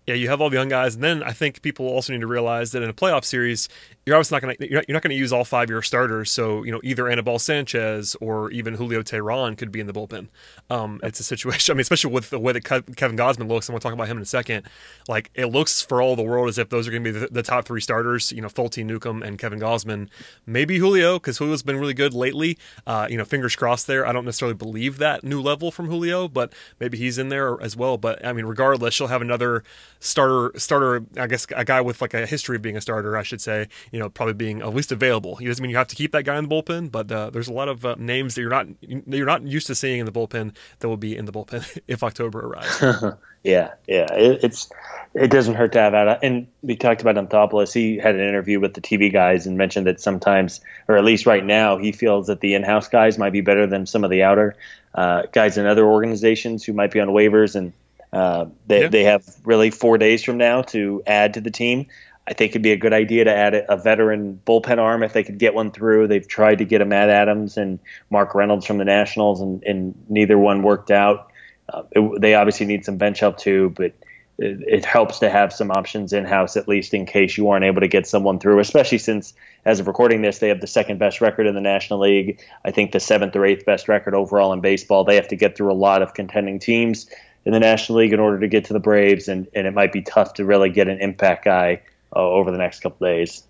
yeah, 0.05 0.13
you 0.13 0.29
have 0.29 0.39
all 0.39 0.49
the 0.49 0.57
young 0.57 0.69
guys, 0.69 0.95
and 0.95 1.03
then 1.03 1.23
I 1.23 1.31
think 1.31 1.61
people 1.61 1.87
also 1.87 2.13
need 2.13 2.21
to 2.21 2.27
realize 2.27 2.71
that 2.73 2.83
in 2.83 2.89
a 2.89 2.93
playoff 2.93 3.23
series, 3.23 3.69
you're 4.05 4.15
obviously 4.15 4.35
not 4.35 4.41
going 4.43 4.55
to 4.55 4.69
you're 4.69 4.81
not, 4.81 4.89
not 4.89 5.01
going 5.01 5.09
to 5.09 5.17
use 5.17 5.33
all 5.33 5.43
five 5.43 5.69
year 5.69 5.81
starters. 5.81 6.29
So 6.29 6.63
you 6.63 6.71
know 6.71 6.79
either 6.83 7.07
Anibal 7.07 7.39
Sanchez 7.39 8.15
or 8.21 8.51
even 8.51 8.75
Julio 8.75 9.01
Teheran 9.01 9.57
could 9.57 9.71
be 9.71 9.79
in 9.79 9.87
the 9.87 9.93
bullpen. 9.93 10.27
Um, 10.69 10.99
it's 11.01 11.19
a 11.19 11.23
situation. 11.23 11.71
I 11.73 11.75
mean, 11.75 11.81
especially 11.81 12.11
with 12.11 12.29
the 12.29 12.39
way 12.39 12.53
that 12.53 12.63
Kevin 12.63 13.17
Gausman 13.17 13.47
looks, 13.47 13.67
and 13.67 13.73
we'll 13.73 13.79
talk 13.79 13.93
about 13.93 14.07
him 14.07 14.17
in 14.17 14.23
a 14.23 14.27
second. 14.27 14.67
Like 15.07 15.31
it 15.33 15.47
looks 15.47 15.81
for 15.81 16.01
all 16.01 16.15
the 16.15 16.23
world 16.23 16.49
as 16.49 16.59
if 16.59 16.69
those 16.69 16.87
are 16.87 16.91
going 16.91 17.03
to 17.03 17.13
be 17.13 17.19
the, 17.19 17.27
the, 17.27 17.43
top 17.43 17.65
three 17.65 17.81
starters. 17.81 18.31
You 18.31 18.41
know, 18.41 18.47
Folty, 18.47 18.85
Newcomb, 18.85 19.23
and 19.23 19.39
Kevin 19.39 19.59
Gausman. 19.59 20.09
Maybe 20.45 20.77
Julio 20.77 21.17
because 21.17 21.39
Julio's 21.39 21.63
been 21.63 21.77
really 21.77 21.93
good 21.93 22.13
lately. 22.13 22.59
Uh, 22.85 23.07
you 23.09 23.17
know, 23.17 23.25
fingers 23.25 23.55
crossed 23.55 23.87
there. 23.87 24.05
I 24.05 24.11
don't 24.11 24.25
necessarily 24.25 24.55
believe 24.55 24.99
that 24.99 25.23
new 25.23 25.41
level 25.41 25.71
from 25.71 25.87
Julio, 25.87 26.27
but 26.27 26.53
maybe 26.79 26.97
he's 26.97 27.17
in 27.17 27.29
there 27.29 27.59
as 27.59 27.75
well. 27.75 27.97
But 27.97 28.23
I 28.23 28.33
mean, 28.33 28.45
regardless, 28.45 28.99
you'll 28.99 29.09
have 29.09 29.23
another 29.23 29.63
starter. 29.99 30.51
Starter, 30.59 31.05
I 31.17 31.25
guess, 31.25 31.47
a 31.55 31.65
guy 31.65 31.81
with 31.81 32.01
like 32.01 32.13
a 32.13 32.27
history 32.27 32.55
of 32.55 32.61
being 32.61 32.77
a 32.77 32.81
starter, 32.81 33.17
I 33.17 33.23
should 33.23 33.41
say. 33.41 33.67
You 33.95 34.01
know, 34.01 34.09
probably 34.09 34.33
being 34.33 34.61
at 34.61 34.73
least 34.73 34.91
available. 34.91 35.37
He 35.37 35.45
doesn't 35.45 35.63
mean 35.63 35.71
you 35.71 35.77
have 35.77 35.87
to 35.87 35.95
keep 35.95 36.11
that 36.11 36.23
guy 36.23 36.37
in 36.37 36.49
the 36.49 36.53
bullpen, 36.53 36.91
but 36.91 37.09
uh, 37.09 37.29
there's 37.29 37.47
a 37.47 37.53
lot 37.53 37.69
of 37.69 37.85
uh, 37.85 37.95
names 37.97 38.35
that 38.35 38.41
you're 38.41 38.49
not 38.49 38.67
you're 38.81 39.25
not 39.25 39.43
used 39.43 39.67
to 39.67 39.75
seeing 39.75 40.01
in 40.01 40.05
the 40.05 40.11
bullpen 40.11 40.53
that 40.79 40.89
will 40.89 40.97
be 40.97 41.15
in 41.15 41.23
the 41.23 41.31
bullpen 41.31 41.79
if 41.87 42.03
October 42.03 42.45
arrives. 42.45 42.83
yeah, 43.43 43.71
yeah, 43.87 44.11
it, 44.11 44.43
it's 44.43 44.69
it 45.13 45.31
doesn't 45.31 45.55
hurt 45.55 45.71
to 45.71 45.79
have 45.79 45.93
out. 45.93 46.19
And 46.23 46.47
we 46.61 46.75
talked 46.75 47.01
about 47.01 47.15
Anthopoulos. 47.15 47.73
He 47.73 47.97
had 47.97 48.15
an 48.15 48.21
interview 48.21 48.59
with 48.59 48.73
the 48.73 48.81
TV 48.81 49.11
guys 49.11 49.47
and 49.47 49.57
mentioned 49.57 49.87
that 49.87 50.01
sometimes, 50.01 50.59
or 50.89 50.97
at 50.97 51.05
least 51.05 51.25
right 51.25 51.43
now, 51.43 51.77
he 51.77 51.93
feels 51.93 52.27
that 52.27 52.41
the 52.41 52.53
in-house 52.53 52.89
guys 52.89 53.17
might 53.17 53.31
be 53.31 53.41
better 53.41 53.65
than 53.65 53.85
some 53.85 54.03
of 54.03 54.09
the 54.09 54.23
outer 54.23 54.55
uh, 54.93 55.23
guys 55.31 55.57
in 55.57 55.65
other 55.65 55.85
organizations 55.85 56.65
who 56.65 56.73
might 56.73 56.91
be 56.91 56.99
on 56.99 57.09
waivers 57.09 57.55
and. 57.55 57.73
Uh, 58.13 58.45
they, 58.67 58.83
yeah. 58.83 58.87
they 58.87 59.03
have 59.03 59.25
really 59.43 59.69
four 59.69 59.97
days 59.97 60.23
from 60.23 60.37
now 60.37 60.61
to 60.61 61.03
add 61.05 61.33
to 61.33 61.41
the 61.41 61.51
team. 61.51 61.85
I 62.27 62.33
think 62.33 62.53
it'd 62.53 62.63
be 62.63 62.71
a 62.71 62.77
good 62.77 62.93
idea 62.93 63.25
to 63.25 63.35
add 63.35 63.65
a 63.69 63.77
veteran 63.77 64.41
bullpen 64.45 64.79
arm 64.79 65.03
if 65.03 65.13
they 65.13 65.23
could 65.23 65.37
get 65.37 65.53
one 65.53 65.71
through. 65.71 66.07
They've 66.07 66.27
tried 66.27 66.57
to 66.57 66.65
get 66.65 66.81
a 66.81 66.85
Matt 66.85 67.09
Adams 67.09 67.55
and 67.55 67.79
Mark 68.09 68.33
Reynolds 68.33 68.65
from 68.65 68.79
the 68.79 68.85
Nationals, 68.85 69.41
and, 69.41 69.63
and 69.63 69.93
neither 70.09 70.37
one 70.37 70.63
worked 70.63 70.89
out. 70.89 71.31
Uh, 71.71 71.83
it, 71.91 72.21
they 72.21 72.33
obviously 72.33 72.65
need 72.65 72.83
some 72.83 72.97
bench 72.97 73.19
help 73.19 73.37
too, 73.37 73.73
but 73.77 73.93
it, 74.39 74.59
it 74.67 74.85
helps 74.85 75.19
to 75.19 75.29
have 75.29 75.53
some 75.53 75.69
options 75.69 76.13
in 76.13 76.25
house 76.25 76.57
at 76.57 76.67
least 76.67 76.95
in 76.95 77.05
case 77.05 77.37
you 77.37 77.47
aren't 77.49 77.63
able 77.63 77.81
to 77.81 77.87
get 77.87 78.07
someone 78.07 78.39
through. 78.39 78.59
Especially 78.59 78.97
since, 78.97 79.33
as 79.63 79.79
of 79.79 79.85
recording 79.85 80.23
this, 80.23 80.39
they 80.39 80.49
have 80.49 80.61
the 80.61 80.67
second 80.67 80.97
best 80.97 81.21
record 81.21 81.45
in 81.45 81.53
the 81.53 81.61
National 81.61 81.99
League. 81.99 82.41
I 82.65 82.71
think 82.71 82.91
the 82.91 82.99
seventh 82.99 83.35
or 83.35 83.45
eighth 83.45 83.65
best 83.65 83.87
record 83.87 84.15
overall 84.15 84.51
in 84.51 84.61
baseball. 84.61 85.03
They 85.03 85.15
have 85.15 85.27
to 85.27 85.35
get 85.35 85.55
through 85.55 85.71
a 85.71 85.73
lot 85.73 86.01
of 86.01 86.15
contending 86.15 86.57
teams 86.57 87.07
in 87.45 87.53
the 87.53 87.59
National 87.59 87.99
League 87.99 88.13
in 88.13 88.19
order 88.19 88.39
to 88.39 88.47
get 88.47 88.65
to 88.65 88.73
the 88.73 88.79
Braves, 88.79 89.27
and, 89.27 89.47
and 89.53 89.67
it 89.67 89.75
might 89.75 89.93
be 89.93 90.01
tough 90.01 90.33
to 90.33 90.45
really 90.45 90.71
get 90.71 90.87
an 90.87 90.99
impact 90.99 91.45
guy 91.45 91.81
uh, 92.15 92.19
over 92.19 92.51
the 92.51 92.57
next 92.57 92.81
couple 92.81 93.05
days. 93.05 93.43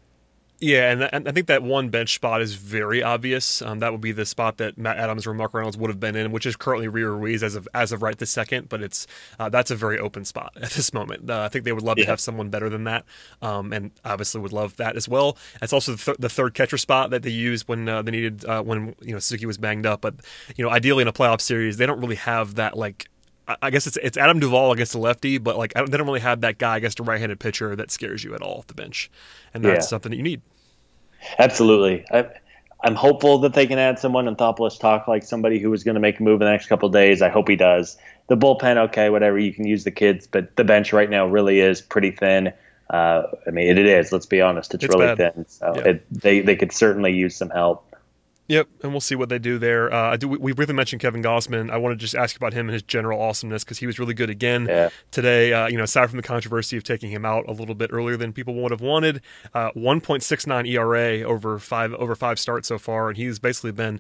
Yeah, 0.60 0.90
and, 0.90 1.04
and 1.04 1.28
I 1.28 1.32
think 1.34 1.48
that 1.48 1.64
one 1.64 1.90
bench 1.90 2.16
spot 2.16 2.42
is 2.42 2.56
very 2.56 3.04
obvious. 3.04 3.62
Um, 3.62 3.80
that 3.80 3.92
would 3.92 4.00
be 4.00 4.14
the 4.14 4.26
spot 4.26 4.58
that 4.58 4.78
Matt 4.78 4.98
Adams 4.98 5.28
or 5.28 5.34
Mark 5.34 5.54
Reynolds 5.54 5.78
would 5.78 5.90
have 5.90 6.00
been 6.00 6.16
in, 6.16 6.32
which 6.32 6.46
is 6.46 6.56
currently 6.56 6.88
Rio 6.88 7.10
Ruiz 7.10 7.44
as 7.44 7.56
of 7.56 7.68
as 7.74 7.92
of 7.92 8.02
right 8.02 8.18
this 8.18 8.32
second. 8.32 8.70
But 8.70 8.82
it's 8.82 9.06
uh, 9.38 9.50
that's 9.50 9.70
a 9.70 9.76
very 9.76 10.00
open 10.00 10.24
spot 10.24 10.54
at 10.62 10.72
this 10.72 10.94
moment. 10.94 11.30
Uh, 11.30 11.42
I 11.42 11.50
think 11.50 11.66
they 11.66 11.74
would 11.74 11.84
love 11.84 11.98
yeah. 11.98 12.06
to 12.06 12.12
have 12.12 12.22
someone 12.22 12.50
better 12.50 12.70
than 12.70 12.86
that, 12.86 13.04
um, 13.42 13.74
and 13.74 13.92
obviously 14.06 14.40
would 14.40 14.54
love 14.54 14.78
that 14.78 14.96
as 14.96 15.10
well. 15.10 15.38
It's 15.62 15.74
also 15.74 15.94
the, 15.94 16.04
th- 16.04 16.18
the 16.20 16.30
third 16.30 16.54
catcher 16.54 16.78
spot 16.78 17.10
that 17.10 17.24
they 17.24 17.32
used 17.32 17.68
when 17.68 17.90
uh, 17.90 18.02
they 18.02 18.12
needed 18.12 18.46
uh, 18.46 18.64
when 18.64 18.96
you 19.02 19.12
know 19.12 19.20
Suzuki 19.20 19.46
was 19.46 19.58
banged 19.58 19.86
up. 19.86 20.00
But 20.00 20.16
you 20.56 20.64
know, 20.64 20.72
ideally 20.72 21.02
in 21.02 21.10
a 21.10 21.14
playoff 21.14 21.42
series, 21.42 21.76
they 21.78 21.86
don't 21.86 22.00
really 22.00 22.16
have 22.16 22.56
that 22.56 22.78
like 22.78 23.10
I 23.48 23.70
guess 23.70 23.86
it's 23.86 23.98
it's 23.98 24.18
Adam 24.18 24.40
Duvall 24.40 24.72
against 24.72 24.94
the 24.94 24.98
lefty, 24.98 25.38
but 25.38 25.58
like 25.58 25.74
they 25.74 25.98
don't 25.98 26.08
really 26.08 26.20
have 26.20 26.42
that 26.42 26.58
guy 26.58 26.78
against 26.78 27.00
a 27.00 27.04
right-handed 27.04 27.40
pitcher 27.40 27.76
that 27.76 27.92
scares 27.92 28.24
you 28.24 28.34
at 28.34 28.42
all 28.42 28.60
off 28.60 28.68
the 28.68 28.74
bench, 28.74 29.12
and 29.54 29.64
that's 29.64 29.86
yeah. 29.86 29.90
something 29.90 30.10
that 30.10 30.18
you 30.18 30.24
need. 30.24 30.42
Absolutely, 31.38 32.06
I, 32.12 32.28
am 32.84 32.96
hopeful 32.96 33.40
that 33.40 33.54
they 33.54 33.68
can 33.68 33.78
add 33.78 34.00
someone. 34.00 34.26
Anthopoulos 34.26 34.80
talk 34.80 35.08
like 35.08 35.24
somebody 35.24 35.60
who 35.60 35.72
is 35.74 35.84
going 35.84 35.96
to 35.96 36.02
make 36.02 36.20
a 36.20 36.24
move 36.24 36.42
in 36.42 36.46
the 36.46 36.52
next 36.52 36.68
couple 36.68 36.90
days. 36.90 37.22
I 37.22 37.30
hope 37.30 37.48
he 37.48 37.56
does. 37.56 37.98
The 38.28 38.38
bullpen, 38.38 38.78
okay, 38.90 39.10
whatever. 39.12 39.38
You 39.38 39.54
can 39.54 39.68
use 39.68 39.84
the 39.84 39.92
kids, 39.92 40.26
but 40.26 40.56
the 40.56 40.64
bench 40.64 40.92
right 40.92 41.10
now 41.10 41.28
really 41.28 41.60
is 41.60 41.82
pretty 41.82 42.12
thin. 42.12 42.52
Uh, 42.90 43.24
I 43.48 43.52
mean, 43.52 43.68
it, 43.68 43.78
it 43.78 43.86
is. 43.86 44.12
Let's 44.12 44.26
be 44.26 44.42
honest; 44.42 44.74
it's, 44.74 44.84
it's 44.84 44.96
really 44.96 45.16
bad. 45.16 45.36
thin. 45.36 45.46
So 45.48 45.74
yeah. 45.76 45.82
it, 45.84 46.06
they 46.10 46.42
they 46.42 46.56
could 46.56 46.72
certainly 46.72 47.14
use 47.14 47.36
some 47.36 47.50
help. 47.52 47.95
Yep, 48.48 48.68
and 48.84 48.92
we'll 48.92 49.02
see 49.02 49.16
what 49.16 49.30
they 49.30 49.40
do 49.40 49.58
there. 49.58 49.92
Uh, 49.92 50.12
I 50.12 50.18
do. 50.18 50.28
We, 50.28 50.38
we 50.38 50.54
briefly 50.54 50.76
mentioned 50.76 51.02
Kevin 51.02 51.24
Gausman. 51.24 51.72
I 51.72 51.78
want 51.78 51.94
to 51.94 51.96
just 51.98 52.14
ask 52.14 52.36
about 52.36 52.54
him 52.54 52.68
and 52.68 52.74
his 52.74 52.84
general 52.84 53.20
awesomeness 53.20 53.64
because 53.64 53.80
he 53.80 53.88
was 53.88 53.98
really 53.98 54.14
good 54.14 54.30
again 54.30 54.68
yeah. 54.68 54.90
today. 55.10 55.52
Uh, 55.52 55.68
you 55.68 55.78
know, 55.78 55.84
aside 55.84 56.10
from 56.10 56.18
the 56.18 56.24
controversy 56.24 56.78
of 56.78 56.84
taking 56.84 57.10
him 57.10 57.26
out 57.26 57.46
a 57.48 57.52
little 57.52 57.74
bit 57.74 57.90
earlier 57.92 58.18
than 58.18 58.34
people 58.34 58.54
would 58.56 58.72
have 58.72 58.82
wanted, 58.82 59.22
uh, 59.56 59.72
1.69 59.72 60.68
ERA 60.70 61.28
over 61.28 61.58
five 61.58 61.94
over 61.96 62.14
five 62.14 62.38
starts 62.40 62.68
so 62.68 62.78
far, 62.78 63.10
and 63.10 63.18
he's 63.18 63.40
basically 63.40 63.72
been 63.72 64.00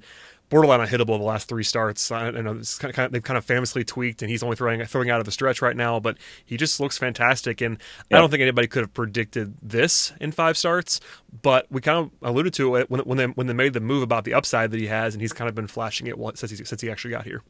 borderline 0.55 0.88
unhittable 0.88 1.17
the 1.17 1.25
last 1.25 1.50
three 1.50 1.63
starts. 1.63 2.12
I, 2.12 2.27
I 2.27 2.31
know 2.31 2.62
kind 2.79 2.97
of, 2.97 3.12
they've 3.12 3.21
kind 3.21 3.38
of 3.38 3.43
famously 3.43 3.83
tweaked, 3.83 4.21
and 4.21 4.31
he's 4.31 4.41
only 4.41 4.55
throwing 4.55 4.83
throwing 4.85 5.09
out 5.09 5.19
of 5.19 5.25
the 5.25 5.31
stretch 5.31 5.62
right 5.62 5.75
now, 5.75 6.00
but 6.00 6.17
he 6.45 6.55
just 6.55 6.79
looks 6.79 6.97
fantastic. 6.97 7.59
And 7.59 7.77
I 8.09 8.19
don't 8.19 8.29
think 8.29 8.41
anybody 8.41 8.67
could 8.67 8.83
have 8.83 8.93
predicted 8.93 9.55
this 9.62 10.13
in 10.21 10.31
five 10.31 10.57
starts, 10.57 11.01
but 11.41 11.67
we 11.69 11.81
kind 11.81 12.05
of 12.05 12.29
alluded 12.29 12.53
to 12.53 12.75
it 12.77 12.89
when 12.89 13.01
when 13.01 13.17
they 13.17 13.25
when 13.25 13.47
they 13.47 13.53
made 13.53 13.74
the 13.74 13.81
move 13.81 14.01
about 14.01 14.24
the 14.24 14.33
upside 14.33 14.71
that 14.71 14.79
he 14.79 14.88
has, 14.88 15.13
and 15.13 15.21
he's 15.21 15.33
kind 15.33 15.50
of 15.50 15.55
been 15.55 15.67
flashing 15.67 16.07
it 16.07 16.15
since 16.38 16.51
he 16.51 16.63
since 16.63 16.79
he 16.79 16.89
actually 16.89 17.12
got 17.12 17.25
here. 17.25 17.41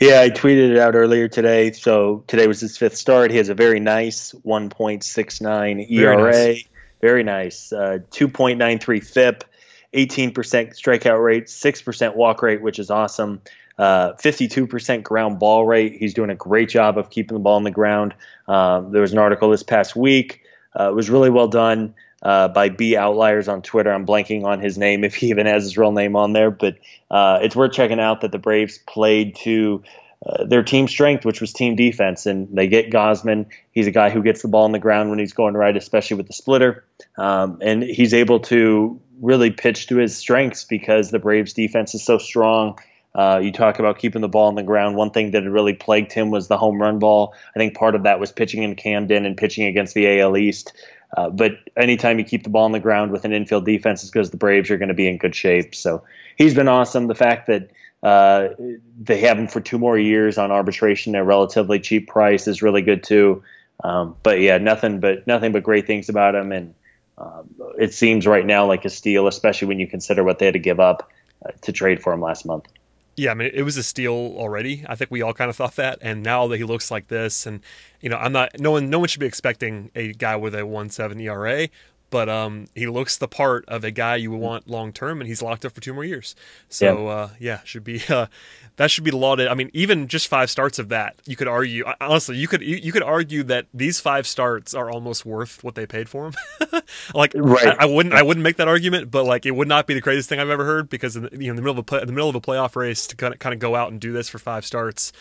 Yeah, 0.00 0.22
I 0.22 0.30
tweeted 0.30 0.70
it 0.70 0.78
out 0.78 0.94
earlier 0.94 1.28
today. 1.28 1.72
So 1.72 2.24
today 2.28 2.46
was 2.46 2.60
his 2.60 2.78
fifth 2.78 2.96
start. 2.96 3.30
He 3.30 3.36
has 3.36 3.50
a 3.50 3.54
very 3.54 3.80
nice 3.80 4.32
1.69 4.46 5.90
ERA. 5.90 6.16
Very 6.16 6.32
nice. 6.32 6.64
Very 7.00 7.22
nice. 7.24 7.72
Uh, 7.72 7.98
2.93 8.10 9.04
FIP. 9.04 9.44
18% 9.96 10.32
strikeout 10.32 11.22
rate, 11.22 11.46
6% 11.46 12.16
walk 12.16 12.42
rate, 12.42 12.62
which 12.62 12.78
is 12.78 12.90
awesome. 12.90 13.40
Uh, 13.78 14.12
52% 14.14 15.02
ground 15.02 15.38
ball 15.38 15.66
rate. 15.66 15.96
He's 15.96 16.14
doing 16.14 16.30
a 16.30 16.34
great 16.34 16.68
job 16.68 16.96
of 16.96 17.10
keeping 17.10 17.34
the 17.34 17.42
ball 17.42 17.56
on 17.56 17.64
the 17.64 17.70
ground. 17.70 18.14
Um, 18.48 18.92
there 18.92 19.02
was 19.02 19.12
an 19.12 19.18
article 19.18 19.50
this 19.50 19.62
past 19.62 19.96
week. 19.96 20.42
Uh, 20.78 20.90
it 20.90 20.94
was 20.94 21.10
really 21.10 21.30
well 21.30 21.48
done 21.48 21.94
uh, 22.22 22.48
by 22.48 22.68
B 22.68 22.96
Outliers 22.96 23.48
on 23.48 23.62
Twitter. 23.62 23.92
I'm 23.92 24.06
blanking 24.06 24.44
on 24.44 24.60
his 24.60 24.78
name 24.78 25.04
if 25.04 25.14
he 25.14 25.28
even 25.28 25.46
has 25.46 25.64
his 25.64 25.76
real 25.76 25.92
name 25.92 26.16
on 26.16 26.32
there, 26.32 26.50
but 26.50 26.76
uh, 27.10 27.38
it's 27.42 27.56
worth 27.56 27.72
checking 27.72 28.00
out 28.00 28.22
that 28.22 28.32
the 28.32 28.38
Braves 28.38 28.78
played 28.78 29.36
to 29.36 29.82
uh, 30.24 30.44
their 30.44 30.62
team 30.62 30.88
strength, 30.88 31.24
which 31.24 31.40
was 31.40 31.52
team 31.52 31.76
defense. 31.76 32.26
And 32.26 32.48
they 32.56 32.68
get 32.68 32.90
Gausman. 32.90 33.46
He's 33.72 33.86
a 33.86 33.90
guy 33.90 34.10
who 34.10 34.22
gets 34.22 34.42
the 34.42 34.48
ball 34.48 34.64
on 34.64 34.72
the 34.72 34.78
ground 34.78 35.10
when 35.10 35.18
he's 35.18 35.34
going 35.34 35.54
right, 35.54 35.76
especially 35.76 36.16
with 36.16 36.26
the 36.26 36.32
splitter. 36.32 36.84
Um, 37.18 37.58
and 37.60 37.82
he's 37.82 38.14
able 38.14 38.40
to 38.40 39.00
really 39.20 39.50
pitch 39.50 39.86
to 39.88 39.96
his 39.96 40.16
strengths 40.16 40.64
because 40.64 41.10
the 41.10 41.18
Braves 41.18 41.52
defense 41.52 41.94
is 41.94 42.04
so 42.04 42.18
strong. 42.18 42.78
Uh, 43.14 43.40
you 43.42 43.50
talk 43.50 43.78
about 43.78 43.98
keeping 43.98 44.20
the 44.20 44.28
ball 44.28 44.46
on 44.46 44.56
the 44.56 44.62
ground. 44.62 44.94
One 44.94 45.10
thing 45.10 45.30
that 45.30 45.42
had 45.42 45.50
really 45.50 45.72
plagued 45.72 46.12
him 46.12 46.30
was 46.30 46.48
the 46.48 46.58
home 46.58 46.80
run 46.80 46.98
ball. 46.98 47.34
I 47.54 47.58
think 47.58 47.74
part 47.74 47.94
of 47.94 48.02
that 48.02 48.20
was 48.20 48.30
pitching 48.30 48.62
in 48.62 48.76
Camden 48.76 49.24
and 49.24 49.36
pitching 49.36 49.64
against 49.64 49.94
the 49.94 50.20
AL 50.20 50.36
East. 50.36 50.74
Uh, 51.16 51.30
but 51.30 51.52
anytime 51.76 52.18
you 52.18 52.24
keep 52.24 52.42
the 52.42 52.50
ball 52.50 52.64
on 52.64 52.72
the 52.72 52.80
ground 52.80 53.12
with 53.12 53.24
an 53.24 53.32
infield 53.32 53.64
defense, 53.64 54.02
it's 54.02 54.10
because 54.10 54.30
the 54.30 54.36
Braves 54.36 54.70
are 54.70 54.76
going 54.76 54.88
to 54.88 54.94
be 54.94 55.08
in 55.08 55.16
good 55.16 55.34
shape. 55.34 55.74
So 55.74 56.02
he's 56.36 56.54
been 56.54 56.68
awesome. 56.68 57.06
The 57.06 57.14
fact 57.14 57.46
that 57.46 57.70
uh, 58.02 58.48
they 59.00 59.20
have 59.20 59.38
him 59.38 59.48
for 59.48 59.60
two 59.60 59.78
more 59.78 59.98
years 59.98 60.36
on 60.36 60.50
arbitration 60.50 61.14
at 61.14 61.22
a 61.22 61.24
relatively 61.24 61.80
cheap 61.80 62.08
price 62.08 62.46
is 62.46 62.60
really 62.60 62.82
good 62.82 63.02
too. 63.02 63.42
Um, 63.82 64.16
but 64.22 64.40
yeah, 64.40 64.58
nothing 64.58 65.00
but 65.00 65.26
nothing 65.26 65.52
but 65.52 65.62
great 65.62 65.86
things 65.86 66.08
about 66.08 66.34
him, 66.34 66.52
and 66.52 66.74
um, 67.18 67.48
it 67.78 67.94
seems 67.94 68.26
right 68.26 68.44
now 68.44 68.66
like 68.66 68.84
a 68.84 68.90
steal, 68.90 69.26
especially 69.26 69.68
when 69.68 69.78
you 69.78 69.86
consider 69.86 70.22
what 70.22 70.38
they 70.38 70.46
had 70.46 70.54
to 70.54 70.60
give 70.60 70.80
up 70.80 71.10
uh, 71.44 71.50
to 71.62 71.72
trade 71.72 72.02
for 72.02 72.12
him 72.12 72.20
last 72.20 72.44
month. 72.44 72.66
Yeah, 73.16 73.30
I 73.30 73.34
mean, 73.34 73.50
it 73.54 73.62
was 73.62 73.78
a 73.78 73.82
steal 73.82 74.12
already. 74.12 74.84
I 74.86 74.94
think 74.94 75.10
we 75.10 75.22
all 75.22 75.32
kind 75.32 75.48
of 75.48 75.56
thought 75.56 75.76
that, 75.76 75.98
and 76.02 76.22
now 76.22 76.46
that 76.48 76.58
he 76.58 76.64
looks 76.64 76.90
like 76.90 77.08
this, 77.08 77.46
and 77.46 77.60
you 78.02 78.10
know, 78.10 78.18
I'm 78.18 78.32
not. 78.32 78.60
No 78.60 78.72
one, 78.72 78.90
no 78.90 78.98
one 78.98 79.08
should 79.08 79.20
be 79.20 79.26
expecting 79.26 79.90
a 79.94 80.12
guy 80.12 80.36
with 80.36 80.54
a 80.54 80.66
one 80.66 80.90
seven 80.90 81.18
ERA, 81.20 81.68
but 82.10 82.28
um, 82.28 82.66
he 82.74 82.86
looks 82.86 83.16
the 83.16 83.28
part 83.28 83.64
of 83.68 83.84
a 83.84 83.90
guy 83.90 84.16
you 84.16 84.30
would 84.30 84.40
want 84.40 84.68
long 84.68 84.92
term, 84.92 85.20
and 85.20 85.28
he's 85.28 85.42
locked 85.42 85.64
up 85.64 85.72
for 85.72 85.80
two 85.80 85.92
more 85.92 86.04
years. 86.04 86.34
So 86.68 87.06
yeah, 87.06 87.12
uh, 87.12 87.28
yeah 87.38 87.60
should 87.64 87.84
be 87.84 88.02
uh, 88.08 88.26
that 88.76 88.90
should 88.90 89.04
be 89.04 89.10
lauded. 89.10 89.48
I 89.48 89.54
mean, 89.54 89.70
even 89.72 90.06
just 90.06 90.28
five 90.28 90.50
starts 90.50 90.78
of 90.78 90.90
that, 90.90 91.16
you 91.24 91.34
could 91.34 91.48
argue. 91.48 91.84
Honestly, 92.00 92.36
you 92.36 92.46
could 92.46 92.62
you, 92.62 92.76
you 92.76 92.92
could 92.92 93.02
argue 93.02 93.42
that 93.44 93.66
these 93.72 94.00
five 94.00 94.26
starts 94.26 94.74
are 94.74 94.90
almost 94.90 95.24
worth 95.24 95.64
what 95.64 95.74
they 95.74 95.86
paid 95.86 96.08
for 96.08 96.26
him. 96.26 96.34
like, 97.14 97.32
right. 97.34 97.68
I, 97.68 97.76
I, 97.80 97.84
wouldn't 97.86 98.14
I 98.14 98.22
wouldn't 98.22 98.44
make 98.44 98.56
that 98.56 98.68
argument, 98.68 99.10
but 99.10 99.24
like, 99.24 99.46
it 99.46 99.52
would 99.52 99.68
not 99.68 99.86
be 99.86 99.94
the 99.94 100.02
craziest 100.02 100.28
thing 100.28 100.38
I've 100.38 100.50
ever 100.50 100.64
heard 100.64 100.88
because 100.88 101.16
in 101.16 101.24
the, 101.24 101.30
you 101.32 101.46
know, 101.46 101.50
in 101.50 101.56
the 101.56 101.62
middle 101.62 101.72
of 101.72 101.78
a 101.78 101.82
play, 101.82 102.00
in 102.00 102.06
the 102.06 102.12
middle 102.12 102.28
of 102.28 102.36
a 102.36 102.40
playoff 102.40 102.76
race 102.76 103.06
to 103.08 103.16
kind 103.16 103.32
of 103.34 103.40
kind 103.40 103.54
of 103.54 103.58
go 103.58 103.74
out 103.74 103.90
and 103.90 104.00
do 104.00 104.12
this 104.12 104.28
for 104.28 104.38
five 104.38 104.64
starts 104.64 105.12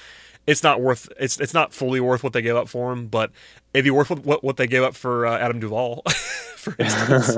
it's 0.48 0.64
not 0.64 0.82
worth 0.82 1.10
it's 1.20 1.40
it's 1.40 1.54
not 1.54 1.74
fully 1.74 2.00
worth 2.00 2.24
what 2.24 2.34
they 2.34 2.42
gave 2.42 2.56
up 2.56 2.70
for 2.70 2.92
him, 2.92 3.08
but 3.08 3.32
it'd 3.74 3.86
be 3.86 3.92
worth 3.92 4.10
what 4.10 4.44
what 4.44 4.58
they 4.58 4.68
gave 4.68 4.84
up 4.84 4.96
for 4.96 5.26
uh, 5.26 5.38
Adam 5.38 5.60
Duvall, 5.60 6.04
for 6.56 6.76
instance. 6.80 7.38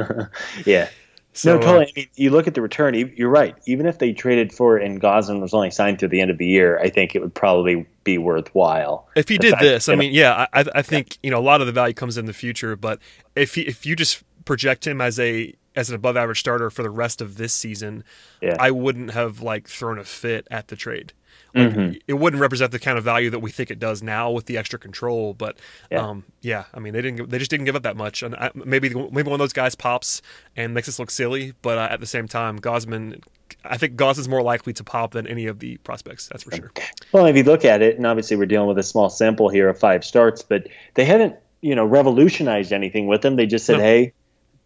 yeah. 0.65 0.89
So, 1.33 1.53
no, 1.53 1.61
totally. 1.61 1.85
Uh, 1.85 1.89
I 1.89 1.91
mean, 1.95 2.07
you 2.15 2.29
look 2.31 2.47
at 2.47 2.55
the 2.55 2.63
return. 2.63 2.95
You're 2.95 3.29
right. 3.29 3.55
Even 3.67 3.85
if 3.85 3.99
they 3.99 4.11
traded 4.11 4.51
for 4.51 4.79
it 4.79 4.83
and 4.83 4.99
Gausman 4.99 5.39
was 5.39 5.53
only 5.53 5.69
signed 5.69 5.99
through 5.99 6.07
the 6.07 6.19
end 6.19 6.31
of 6.31 6.39
the 6.39 6.47
year, 6.47 6.79
I 6.79 6.89
think 6.89 7.15
it 7.15 7.21
would 7.21 7.35
probably 7.35 7.85
be 8.03 8.17
worthwhile. 8.17 9.07
If 9.15 9.29
he 9.29 9.37
did 9.37 9.53
this, 9.59 9.87
I 9.87 9.93
mean, 9.93 10.13
yeah, 10.13 10.47
I, 10.51 10.65
I 10.73 10.81
think 10.81 11.11
yeah. 11.11 11.17
you 11.23 11.31
know 11.31 11.37
a 11.37 11.45
lot 11.45 11.61
of 11.61 11.67
the 11.67 11.73
value 11.73 11.93
comes 11.93 12.17
in 12.17 12.25
the 12.25 12.33
future. 12.33 12.75
But 12.75 12.99
if 13.35 13.53
he, 13.53 13.61
if 13.61 13.85
you 13.85 13.95
just 13.95 14.23
project 14.45 14.87
him 14.87 14.99
as 14.99 15.19
a 15.19 15.53
as 15.75 15.89
an 15.89 15.95
above 15.95 16.17
average 16.17 16.39
starter 16.39 16.71
for 16.71 16.81
the 16.81 16.89
rest 16.89 17.21
of 17.21 17.37
this 17.37 17.53
season, 17.53 18.03
yeah. 18.41 18.57
I 18.59 18.71
wouldn't 18.71 19.11
have 19.11 19.39
like 19.39 19.67
thrown 19.67 19.99
a 19.99 20.03
fit 20.03 20.47
at 20.49 20.69
the 20.69 20.75
trade. 20.75 21.13
Like, 21.53 21.69
mm-hmm. 21.69 21.97
It 22.07 22.13
wouldn't 22.13 22.41
represent 22.41 22.71
the 22.71 22.79
kind 22.79 22.97
of 22.97 23.03
value 23.03 23.29
that 23.29 23.39
we 23.39 23.51
think 23.51 23.71
it 23.71 23.79
does 23.79 24.03
now 24.03 24.31
with 24.31 24.45
the 24.45 24.57
extra 24.57 24.77
control, 24.77 25.33
but 25.33 25.57
yeah, 25.89 26.05
um, 26.05 26.23
yeah 26.41 26.65
I 26.73 26.79
mean 26.79 26.93
they 26.93 27.01
didn't 27.01 27.29
they 27.29 27.39
just 27.39 27.49
didn't 27.49 27.65
give 27.65 27.75
up 27.75 27.83
that 27.83 27.97
much, 27.97 28.23
and 28.23 28.35
I, 28.35 28.51
maybe 28.53 28.89
maybe 28.89 29.23
one 29.23 29.33
of 29.33 29.39
those 29.39 29.53
guys 29.53 29.75
pops 29.75 30.21
and 30.55 30.73
makes 30.73 30.87
us 30.87 30.99
look 30.99 31.09
silly, 31.09 31.53
but 31.61 31.77
uh, 31.77 31.87
at 31.89 31.99
the 31.99 32.05
same 32.05 32.27
time, 32.27 32.59
Gausman 32.59 33.21
I 33.63 33.77
think 33.77 33.95
Gauss 33.95 34.17
is 34.17 34.27
more 34.27 34.41
likely 34.41 34.73
to 34.73 34.83
pop 34.83 35.11
than 35.11 35.27
any 35.27 35.47
of 35.47 35.59
the 35.59 35.77
prospects. 35.77 36.27
That's 36.27 36.43
for 36.43 36.55
sure. 36.55 36.71
Well, 37.11 37.25
if 37.25 37.35
you 37.35 37.43
look 37.43 37.65
at 37.65 37.81
it, 37.81 37.97
and 37.97 38.05
obviously 38.05 38.37
we're 38.37 38.45
dealing 38.45 38.67
with 38.67 38.77
a 38.77 38.83
small 38.83 39.09
sample 39.09 39.49
here 39.49 39.69
of 39.69 39.79
five 39.79 40.03
starts, 40.03 40.41
but 40.41 40.67
they 40.95 41.05
haven't, 41.05 41.35
you 41.61 41.75
know, 41.75 41.85
revolutionized 41.85 42.73
anything 42.73 43.07
with 43.07 43.21
them. 43.21 43.35
They 43.35 43.45
just 43.45 43.65
said, 43.65 43.77
no. 43.77 43.83
"Hey, 43.83 44.13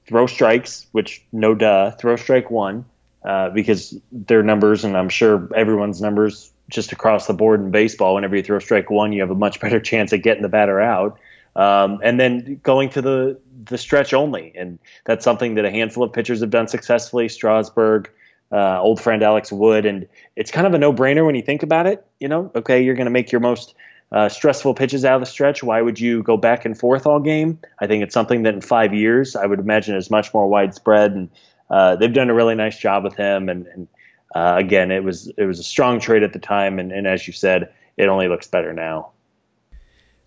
throw 0.08 0.28
strikes," 0.28 0.88
which 0.92 1.24
no 1.32 1.56
duh, 1.56 1.92
throw 1.92 2.16
strike 2.16 2.52
one, 2.52 2.86
uh, 3.24 3.50
because 3.50 3.98
their 4.12 4.44
numbers, 4.44 4.84
and 4.84 4.98
I'm 4.98 5.10
sure 5.10 5.50
everyone's 5.56 6.02
numbers 6.02 6.51
just 6.72 6.92
across 6.92 7.28
the 7.28 7.34
board 7.34 7.60
in 7.60 7.70
baseball, 7.70 8.16
whenever 8.16 8.36
you 8.36 8.42
throw 8.42 8.58
strike 8.60 8.90
one, 8.90 9.14
you 9.14 9.22
have 9.22 9.30
a 9.30 9.36
much 9.36 9.60
better 9.60 9.80
chance 9.92 10.12
at 10.14 10.24
getting 10.24 10.42
the 10.42 10.50
batter 10.50 10.82
out. 10.82 11.20
Um, 11.56 12.00
and 12.02 12.20
then 12.20 12.60
going 12.64 12.90
to 12.92 13.02
the 13.02 13.40
the 13.64 13.78
stretch 13.78 14.14
only, 14.14 14.54
and 14.56 14.80
that's 15.06 15.24
something 15.24 15.56
that 15.56 15.66
a 15.66 15.70
handful 15.70 16.04
of 16.04 16.14
pitchers 16.14 16.40
have 16.42 16.50
done 16.50 16.68
successfully. 16.68 17.28
Strasburg, 17.28 18.10
uh, 18.52 18.82
old 18.82 19.02
friend 19.02 19.22
Alex 19.22 19.52
Wood, 19.52 19.86
and 19.86 20.08
it's 20.36 20.50
kind 20.50 20.66
of 20.66 20.74
a 20.74 20.78
no 20.78 20.94
brainer 20.94 21.26
when 21.26 21.36
you 21.36 21.42
think 21.42 21.62
about 21.62 21.88
it. 21.88 22.06
You 22.20 22.30
know, 22.30 22.52
okay, 22.56 22.82
you're 22.82 22.96
going 22.96 23.06
to 23.06 23.12
make 23.12 23.32
your 23.32 23.42
most 23.42 23.76
uh, 24.14 24.30
stressful 24.30 24.74
pitches 24.76 25.06
out 25.06 25.16
of 25.16 25.22
the 25.22 25.26
stretch. 25.26 25.62
Why 25.62 25.82
would 25.82 26.00
you 26.00 26.24
go 26.24 26.38
back 26.38 26.66
and 26.66 26.78
forth 26.78 27.06
all 27.06 27.20
game? 27.20 27.60
I 27.80 27.88
think 27.88 28.04
it's 28.04 28.14
something 28.14 28.44
that 28.44 28.54
in 28.54 28.62
five 28.62 28.94
years 28.94 29.36
I 29.36 29.46
would 29.46 29.60
imagine 29.60 29.96
is 29.96 30.10
much 30.10 30.34
more 30.34 30.48
widespread, 30.48 31.12
and 31.12 31.30
uh, 31.70 31.98
they've 31.98 32.14
done 32.14 32.30
a 32.30 32.34
really 32.34 32.56
nice 32.56 32.78
job 32.78 33.04
with 33.04 33.16
him. 33.16 33.50
And, 33.50 33.68
and 33.68 33.88
uh, 34.36 34.56
again, 34.58 34.92
it 34.92 35.04
was 35.04 35.32
it 35.38 35.46
was 35.46 35.60
a 35.60 35.64
strong 35.64 36.00
trade 36.00 36.24
at 36.24 36.34
the 36.34 36.40
time, 36.40 36.80
and, 36.80 36.92
and 36.92 37.08
as 37.08 37.28
you 37.28 37.34
said, 37.34 37.72
it 37.98 38.08
only 38.08 38.28
looks 38.28 38.48
better 38.48 38.74
now. 38.74 39.12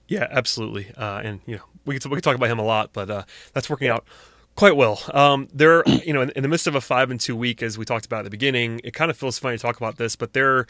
Yeah, 0.09 0.27
absolutely. 0.31 0.89
Uh, 0.97 1.21
and 1.25 1.41
you 1.47 1.57
know, 1.57 1.63
we 1.85 1.99
can 1.99 2.11
we 2.11 2.17
can 2.17 2.23
talk 2.23 2.37
about 2.37 2.51
him 2.51 2.59
a 2.59 2.65
lot, 2.65 2.91
but 2.93 3.11
uh, 3.11 3.25
that's 3.53 3.71
working 3.71 3.89
out 3.89 4.05
quite 4.57 4.77
well. 4.77 5.01
Um, 5.13 5.49
they're 5.53 5.83
you 5.87 6.13
know 6.13 6.23
in, 6.23 6.31
in, 6.31 6.43
the 6.43 6.49
midst 6.49 6.67
of 6.67 6.75
a 6.75 6.81
five 6.81 7.11
and 7.11 7.21
two 7.21 7.37
week, 7.37 7.63
as 7.63 7.79
we 7.79 7.85
talked 7.85 8.07
about 8.07 8.21
at 8.21 8.25
the 8.25 8.31
beginning. 8.31 8.81
It 8.85 8.93
kind 8.93 9.11
of 9.11 9.17
feels 9.17 9.39
funny 9.39 9.57
to 9.57 9.63
talk 9.63 9.77
about 9.77 9.97
this, 9.97 10.17
but 10.17 10.33
they're 10.33 10.67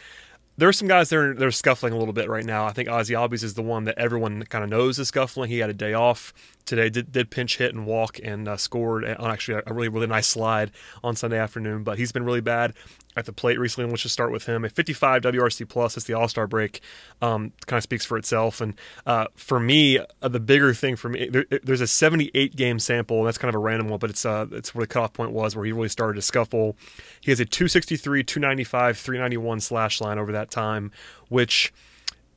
there 0.57 0.68
are 0.68 0.73
some 0.73 0.88
guys 0.88 1.09
that 1.09 1.16
are 1.16 1.35
they're 1.35 1.51
scuffling 1.51 1.92
a 1.92 1.99
little 1.99 2.14
bit 2.14 2.29
right 2.29 2.44
now. 2.44 2.66
I 2.66 2.73
think 2.73 2.88
Ozzy 2.88 3.16
Albies 3.16 3.42
is 3.42 3.55
the 3.55 3.62
one 3.62 3.85
that 3.85 3.99
everyone 3.99 4.44
kind 4.44 4.62
of 4.62 4.70
knows 4.70 4.99
is 4.99 5.09
scuffling. 5.09 5.51
He 5.51 5.59
had 5.59 5.70
a 5.70 5.75
day 5.75 5.94
off 5.94 6.33
today, 6.64 6.90
did, 6.90 7.12
did 7.12 7.31
pinch 7.31 7.59
hit 7.59 7.74
and 7.74 7.87
walk 7.87 8.18
and 8.22 8.48
uh, 8.48 8.57
scored 8.57 9.05
on 9.05 9.31
actually 9.31 9.62
a 9.66 9.74
really 9.74 9.88
really 9.88 10.07
nice 10.07 10.27
slide 10.27 10.70
on 11.03 11.16
Sunday 11.16 11.38
afternoon. 11.38 11.85
But 11.85 11.98
he's 11.98 12.12
been 12.12 12.24
really 12.24 12.40
bad 12.40 12.74
at 13.16 13.27
the 13.27 13.33
plate 13.33 13.59
recently. 13.59 13.85
And 13.85 13.92
let's 13.92 14.03
just 14.03 14.12
start 14.12 14.33
with 14.33 14.46
him. 14.46 14.64
A 14.64 14.68
55 14.68 15.22
WRC 15.22 15.68
plus 15.68 15.96
as 15.96 16.05
the 16.05 16.14
All 16.14 16.29
Star 16.29 16.46
break 16.46 16.81
um, 17.22 17.53
kind 17.66 17.79
of 17.79 17.83
speaks 17.83 18.05
for 18.05 18.16
itself. 18.16 18.61
And 18.61 18.74
uh, 19.07 19.27
for 19.35 19.61
me, 19.61 19.98
uh, 19.98 20.29
the 20.29 20.40
bigger 20.40 20.74
thing 20.74 20.96
for 20.96 21.09
me, 21.09 21.29
there, 21.29 21.46
there's 21.62 21.81
a 21.81 21.87
78 21.87 22.57
game 22.57 22.79
sample, 22.79 23.18
and 23.18 23.27
that's 23.27 23.38
kind 23.38 23.48
of 23.48 23.55
a 23.55 23.62
random 23.62 23.88
one, 23.88 23.98
but 23.98 24.11
it's 24.11 24.24
uh, 24.24 24.46
it's 24.53 24.74
where 24.74 24.83
the 24.83 24.88
cutoff 24.88 25.12
point 25.12 25.33
was 25.33 25.57
where 25.57 25.64
he 25.64 25.72
really 25.72 25.88
started 25.88 26.16
to 26.16 26.22
scuffle. 26.22 26.77
He 27.20 27.31
has 27.31 27.40
a 27.40 27.44
263, 27.44 28.24
295, 28.24 28.98
391 28.98 29.61
slash 29.61 30.00
line 30.00 30.18
over 30.18 30.33
that 30.33 30.50
time, 30.50 30.92
which 31.29 31.72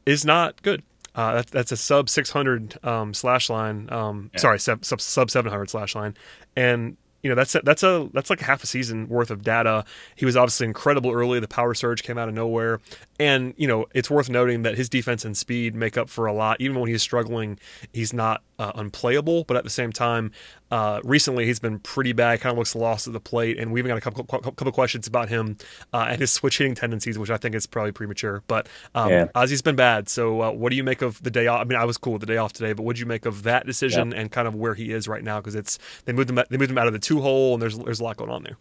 is 0.05 0.23
not 0.23 0.61
good. 0.61 0.83
Uh, 1.17 1.33
that, 1.33 1.47
that's 1.47 1.71
a 1.71 1.77
sub 1.77 2.09
600 2.09 2.77
um, 2.85 3.13
slash 3.13 3.49
line. 3.49 3.89
Um, 3.91 4.29
yeah. 4.33 4.39
Sorry, 4.39 4.59
sub, 4.59 4.85
sub, 4.85 5.01
sub 5.01 5.31
700 5.31 5.69
slash 5.69 5.95
line. 5.95 6.15
And 6.55 6.95
you 7.23 7.29
know 7.29 7.35
that's 7.35 7.55
a, 7.55 7.61
that's 7.61 7.83
a 7.83 8.09
that's 8.13 8.29
like 8.29 8.39
half 8.39 8.63
a 8.63 8.67
season 8.67 9.07
worth 9.09 9.31
of 9.31 9.43
data. 9.43 9.85
He 10.15 10.25
was 10.25 10.37
obviously 10.37 10.67
incredible 10.67 11.11
early. 11.11 11.39
The 11.39 11.47
power 11.47 11.73
surge 11.73 12.03
came 12.03 12.17
out 12.17 12.29
of 12.29 12.35
nowhere, 12.35 12.79
and 13.19 13.53
you 13.57 13.67
know 13.67 13.85
it's 13.93 14.09
worth 14.09 14.29
noting 14.29 14.63
that 14.63 14.75
his 14.75 14.89
defense 14.89 15.25
and 15.25 15.35
speed 15.35 15.75
make 15.75 15.97
up 15.97 16.09
for 16.09 16.25
a 16.25 16.33
lot. 16.33 16.57
Even 16.59 16.79
when 16.79 16.89
he's 16.89 17.01
struggling, 17.01 17.59
he's 17.91 18.13
not 18.13 18.43
uh, 18.59 18.71
unplayable. 18.75 19.43
But 19.45 19.57
at 19.57 19.63
the 19.63 19.69
same 19.69 19.91
time, 19.91 20.31
uh, 20.71 20.99
recently 21.03 21.45
he's 21.45 21.59
been 21.59 21.79
pretty 21.79 22.13
bad. 22.13 22.41
Kind 22.41 22.51
of 22.51 22.57
looks 22.57 22.75
lost 22.75 23.07
at 23.07 23.13
the 23.13 23.19
plate, 23.19 23.57
and 23.57 23.71
we 23.71 23.79
even 23.79 23.89
got 23.89 23.97
a 23.97 24.01
couple 24.01 24.23
couple 24.23 24.71
questions 24.71 25.07
about 25.07 25.29
him 25.29 25.57
uh, 25.93 26.07
and 26.09 26.19
his 26.21 26.31
switch 26.31 26.57
hitting 26.57 26.75
tendencies, 26.75 27.17
which 27.17 27.29
I 27.29 27.37
think 27.37 27.55
is 27.55 27.65
probably 27.65 27.91
premature. 27.91 28.43
But 28.47 28.67
um, 28.95 29.09
yeah. 29.09 29.25
Ozzy's 29.35 29.61
been 29.61 29.75
bad. 29.75 30.09
So 30.09 30.41
uh, 30.41 30.51
what 30.51 30.69
do 30.69 30.75
you 30.75 30.83
make 30.83 31.01
of 31.01 31.21
the 31.23 31.31
day 31.31 31.47
off? 31.47 31.61
I 31.61 31.63
mean, 31.63 31.77
I 31.77 31.85
was 31.85 31.97
cool 31.97 32.13
with 32.13 32.21
the 32.21 32.27
day 32.27 32.37
off 32.37 32.53
today, 32.53 32.73
but 32.73 32.83
what 32.83 32.95
do 32.95 32.99
you 32.99 33.05
make 33.05 33.25
of 33.25 33.43
that 33.43 33.65
decision 33.65 34.11
yeah. 34.11 34.21
and 34.21 34.31
kind 34.31 34.47
of 34.47 34.55
where 34.55 34.75
he 34.75 34.91
is 34.91 35.07
right 35.07 35.23
now? 35.23 35.39
Because 35.39 35.55
it's 35.55 35.79
they 36.05 36.13
moved 36.13 36.29
him 36.29 36.39
they 36.49 36.57
moved 36.57 36.71
him 36.71 36.77
out 36.77 36.87
of 36.87 36.93
the 36.93 36.99
two 37.07 37.21
hole, 37.21 37.53
and 37.53 37.61
there's 37.61 37.77
there's 37.77 37.99
a 37.99 38.03
lot 38.03 38.17
going 38.17 38.29
on 38.29 38.43
there 38.43 38.57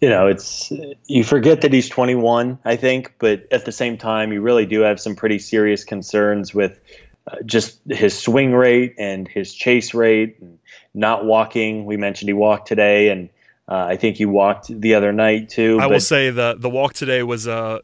you 0.00 0.08
know, 0.08 0.28
it's 0.28 0.72
you 1.06 1.24
forget 1.24 1.62
that 1.62 1.72
he's 1.72 1.88
21, 1.88 2.58
I 2.64 2.76
think, 2.76 3.14
but 3.18 3.46
at 3.50 3.64
the 3.64 3.72
same 3.72 3.98
time, 3.98 4.32
you 4.32 4.40
really 4.40 4.66
do 4.66 4.80
have 4.80 5.00
some 5.00 5.16
pretty 5.16 5.38
serious 5.38 5.84
concerns 5.84 6.54
with 6.54 6.78
uh, 7.26 7.36
just 7.44 7.80
his 7.88 8.16
swing 8.16 8.52
rate 8.52 8.94
and 8.98 9.26
his 9.26 9.52
chase 9.52 9.94
rate, 9.94 10.36
and 10.40 10.58
not 10.94 11.24
walking. 11.24 11.84
We 11.84 11.96
mentioned 11.96 12.28
he 12.28 12.32
walked 12.32 12.68
today, 12.68 13.08
and 13.08 13.28
uh, 13.68 13.86
I 13.88 13.96
think 13.96 14.16
he 14.16 14.24
walked 14.24 14.68
the 14.68 14.94
other 14.94 15.12
night 15.12 15.48
too. 15.48 15.78
I 15.80 15.88
will 15.88 16.00
say 16.00 16.30
the 16.30 16.54
the 16.56 16.70
walk 16.70 16.92
today 16.92 17.24
was 17.24 17.48
uh, 17.48 17.80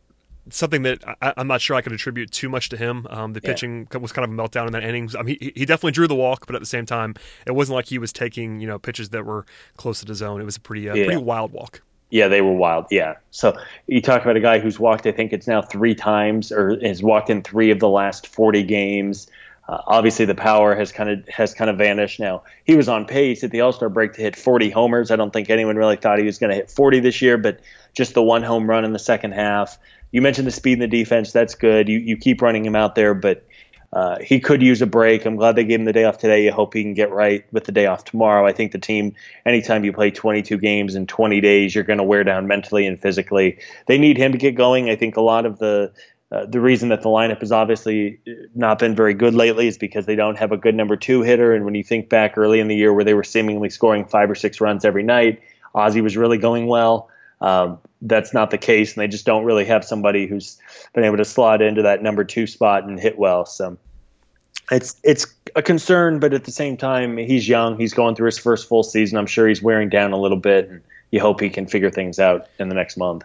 something 0.51 0.83
that 0.83 1.03
I, 1.21 1.33
am 1.37 1.47
not 1.47 1.61
sure 1.61 1.77
I 1.77 1.81
could 1.81 1.93
attribute 1.93 2.31
too 2.31 2.49
much 2.49 2.69
to 2.71 2.77
him. 2.77 3.07
Um, 3.11 3.33
the 3.33 3.41
pitching 3.41 3.89
yeah. 3.93 3.99
was 3.99 4.13
kind 4.13 4.25
of 4.25 4.31
a 4.31 4.43
meltdown 4.43 4.67
in 4.67 4.73
that 4.73 4.85
innings. 4.85 5.15
I 5.15 5.23
mean, 5.23 5.37
he, 5.41 5.53
he 5.55 5.65
definitely 5.65 5.93
drew 5.93 6.07
the 6.07 6.15
walk, 6.15 6.47
but 6.47 6.55
at 6.55 6.61
the 6.61 6.67
same 6.67 6.87
time, 6.87 7.15
it 7.47 7.53
wasn't 7.53 7.77
like 7.77 7.87
he 7.87 7.99
was 7.99 8.13
taking 8.13 8.61
you 8.61 8.67
know 8.67 8.79
pitches 8.79 9.11
that 9.11 9.25
were 9.25 9.47
close 9.77 10.01
to 10.01 10.07
the 10.07 10.15
zone. 10.15 10.41
It 10.41 10.45
was 10.45 10.57
a 10.57 10.61
pretty 10.61 10.89
uh, 10.89 10.95
yeah. 10.95 11.07
pretty 11.07 11.23
wild 11.23 11.53
walk. 11.53 11.83
Yeah, 12.11 12.29
they 12.29 12.43
were 12.43 12.53
wild. 12.53 12.87
Yeah. 12.91 13.15
So 13.31 13.59
you 13.87 14.01
talk 14.01 14.23
about 14.23 14.37
a 14.37 14.41
guy 14.41 14.61
who's 14.61 14.79
walked, 14.79 15.07
I 15.07 15.11
think 15.13 15.33
it's 15.33 15.49
now 15.49 15.63
three 15.63 15.97
times, 15.97 16.53
or 16.53 16.79
has 16.87 17.03
walked 17.03 17.29
in 17.29 17.43
three 17.43 17.73
of 17.73 17.81
the 17.81 17.89
last 17.89 18.29
40 18.29 18.63
games. 18.63 19.27
Uh, 19.69 19.81
obviously, 19.87 20.25
the 20.25 20.35
power 20.35 20.77
has 20.77 20.93
kind 20.93 21.09
of 21.09 21.27
has 21.29 21.55
kind 21.55 21.71
of 21.71 21.79
vanished. 21.79 22.21
Now 22.21 22.43
he 22.65 22.77
was 22.77 22.89
on 22.89 23.07
pace 23.07 23.43
at 23.43 23.51
the 23.51 23.63
All 23.63 23.73
Star 23.73 23.89
break 23.89 24.13
to 24.13 24.21
hit 24.21 24.37
40 24.37 24.71
homers. 24.71 25.11
I 25.11 25.17
don't 25.17 25.33
think 25.33 25.49
anyone 25.49 25.77
really 25.77 25.97
thought 25.97 26.19
he 26.19 26.25
was 26.25 26.39
going 26.39 26.51
to 26.51 26.57
hit 26.57 26.71
40 26.71 27.01
this 27.01 27.23
year, 27.23 27.39
but 27.39 27.61
just 27.95 28.15
the 28.15 28.23
one 28.23 28.43
home 28.43 28.69
run 28.69 28.85
in 28.85 28.93
the 28.93 28.99
second 28.99 29.33
half. 29.33 29.79
You 30.15 30.23
mentioned 30.23 30.47
the 30.47 30.53
speed 30.53 30.75
in 30.75 30.79
the 30.79 30.87
defense. 30.87 31.33
That's 31.33 31.57
good. 31.57 31.89
You 31.89 31.99
you 31.99 32.17
keep 32.17 32.41
running 32.41 32.65
him 32.65 32.77
out 32.77 32.95
there, 32.95 33.15
but 33.15 33.45
uh, 33.93 34.17
he 34.21 34.39
could 34.39 34.63
use 34.63 34.81
a 34.81 34.87
break. 34.87 35.27
I'm 35.27 35.35
glad 35.35 35.57
they 35.57 35.65
gave 35.65 35.81
him 35.81 35.87
the 35.87 35.93
day 35.93 36.05
off 36.05 36.19
today. 36.19 36.45
You 36.45 36.53
hope 36.53 36.73
he 36.73 36.85
can 36.85 36.95
get 36.95 37.11
right 37.11 37.45
with 37.53 37.65
the 37.65 37.73
day 37.73 37.87
off 37.87 38.05
tomorrow. 38.05 38.47
I 38.47 38.53
think 38.53 38.71
the 38.71 38.79
team, 38.79 39.17
anytime 39.45 39.85
you 39.85 39.93
play 39.93 40.13
22 40.13 40.57
games 40.59 40.95
in 40.95 41.09
20 41.09 41.41
days, 41.41 41.75
you're 41.75 41.83
going 41.83 41.99
to 41.99 42.05
wear 42.05 42.23
down 42.23 42.47
mentally 42.47 42.87
and 42.87 43.03
physically. 43.03 43.59
They 43.87 43.99
need 43.99 44.17
him 44.17 44.31
to 44.31 44.39
get 44.39 44.55
going. 44.55 44.89
I 44.89 44.95
think 44.95 45.17
a 45.17 45.21
lot 45.21 45.47
of 45.47 45.59
the 45.59 45.93
uh, 46.31 46.47
the 46.47 46.61
reason 46.61 46.91
that 46.91 47.03
the 47.03 47.09
lineup 47.09 47.41
has 47.41 47.51
obviously 47.51 48.21
not 48.55 48.79
been 48.79 48.95
very 48.95 49.15
good 49.15 49.35
lately 49.35 49.67
is 49.67 49.79
because 49.79 50.07
they 50.07 50.15
don't 50.15 50.39
have 50.39 50.53
a 50.53 50.57
good 50.57 50.77
number 50.77 50.97
two 50.97 51.23
hitter. 51.23 51.53
And 51.53 51.65
when 51.65 51.75
you 51.75 51.83
think 51.83 52.09
back 52.09 52.39
early 52.39 52.61
in 52.61 52.69
the 52.69 52.77
year 52.77 52.95
where 52.95 53.05
they 53.05 53.15
were 53.15 53.25
seemingly 53.25 53.69
scoring 53.69 54.05
five 54.05 54.31
or 54.31 54.37
six 54.37 54.61
runs 54.61 54.85
every 54.85 55.03
night, 55.03 55.43
Ozzy 55.75 56.01
was 56.01 56.17
really 56.17 56.39
going 56.39 56.69
well. 56.69 57.11
Um, 57.41 57.79
that's 58.05 58.33
not 58.33 58.51
the 58.51 58.59
case, 58.59 58.95
and 58.95 59.03
they 59.03 59.09
just 59.09 59.27
don't 59.27 59.45
really 59.45 59.65
have 59.65 59.85
somebody 59.85 60.27
who's 60.27 60.59
been 60.93 61.05
able 61.05 61.17
to 61.17 61.25
slot 61.25 61.63
into 61.63 61.83
that 61.83 62.03
number 62.03 62.23
two 62.23 62.47
spot 62.47 62.85
and 62.85 63.01
hit 63.01 63.19
well. 63.19 63.47
So 63.47 63.77
it's 64.71 64.97
it's 65.03 65.27
a 65.57 65.63
concern, 65.63 66.21
but 66.21 66.33
at 66.33 66.45
the 66.45 66.51
same 66.51 66.77
time, 66.77 67.17
he's 67.17 67.49
young. 67.49 67.79
He's 67.79 67.95
going 67.95 68.15
through 68.15 68.27
his 68.27 68.39
first 68.39 68.69
full 68.69 68.83
season. 68.83 69.19
I'm 69.19 69.27
sure 69.27 69.49
he's 69.49 69.63
wearing 69.63 69.89
down 69.89 70.13
a 70.13 70.19
little 70.19 70.39
bit, 70.39 70.69
and 70.69 70.83
you 71.11 71.21
hope 71.21 71.41
he 71.41 71.51
can 71.51 71.67
figure 71.67 71.91
things 71.91 72.19
out 72.19 72.47
in 72.59 72.69
the 72.69 72.75
next 72.75 72.97
month. 72.97 73.25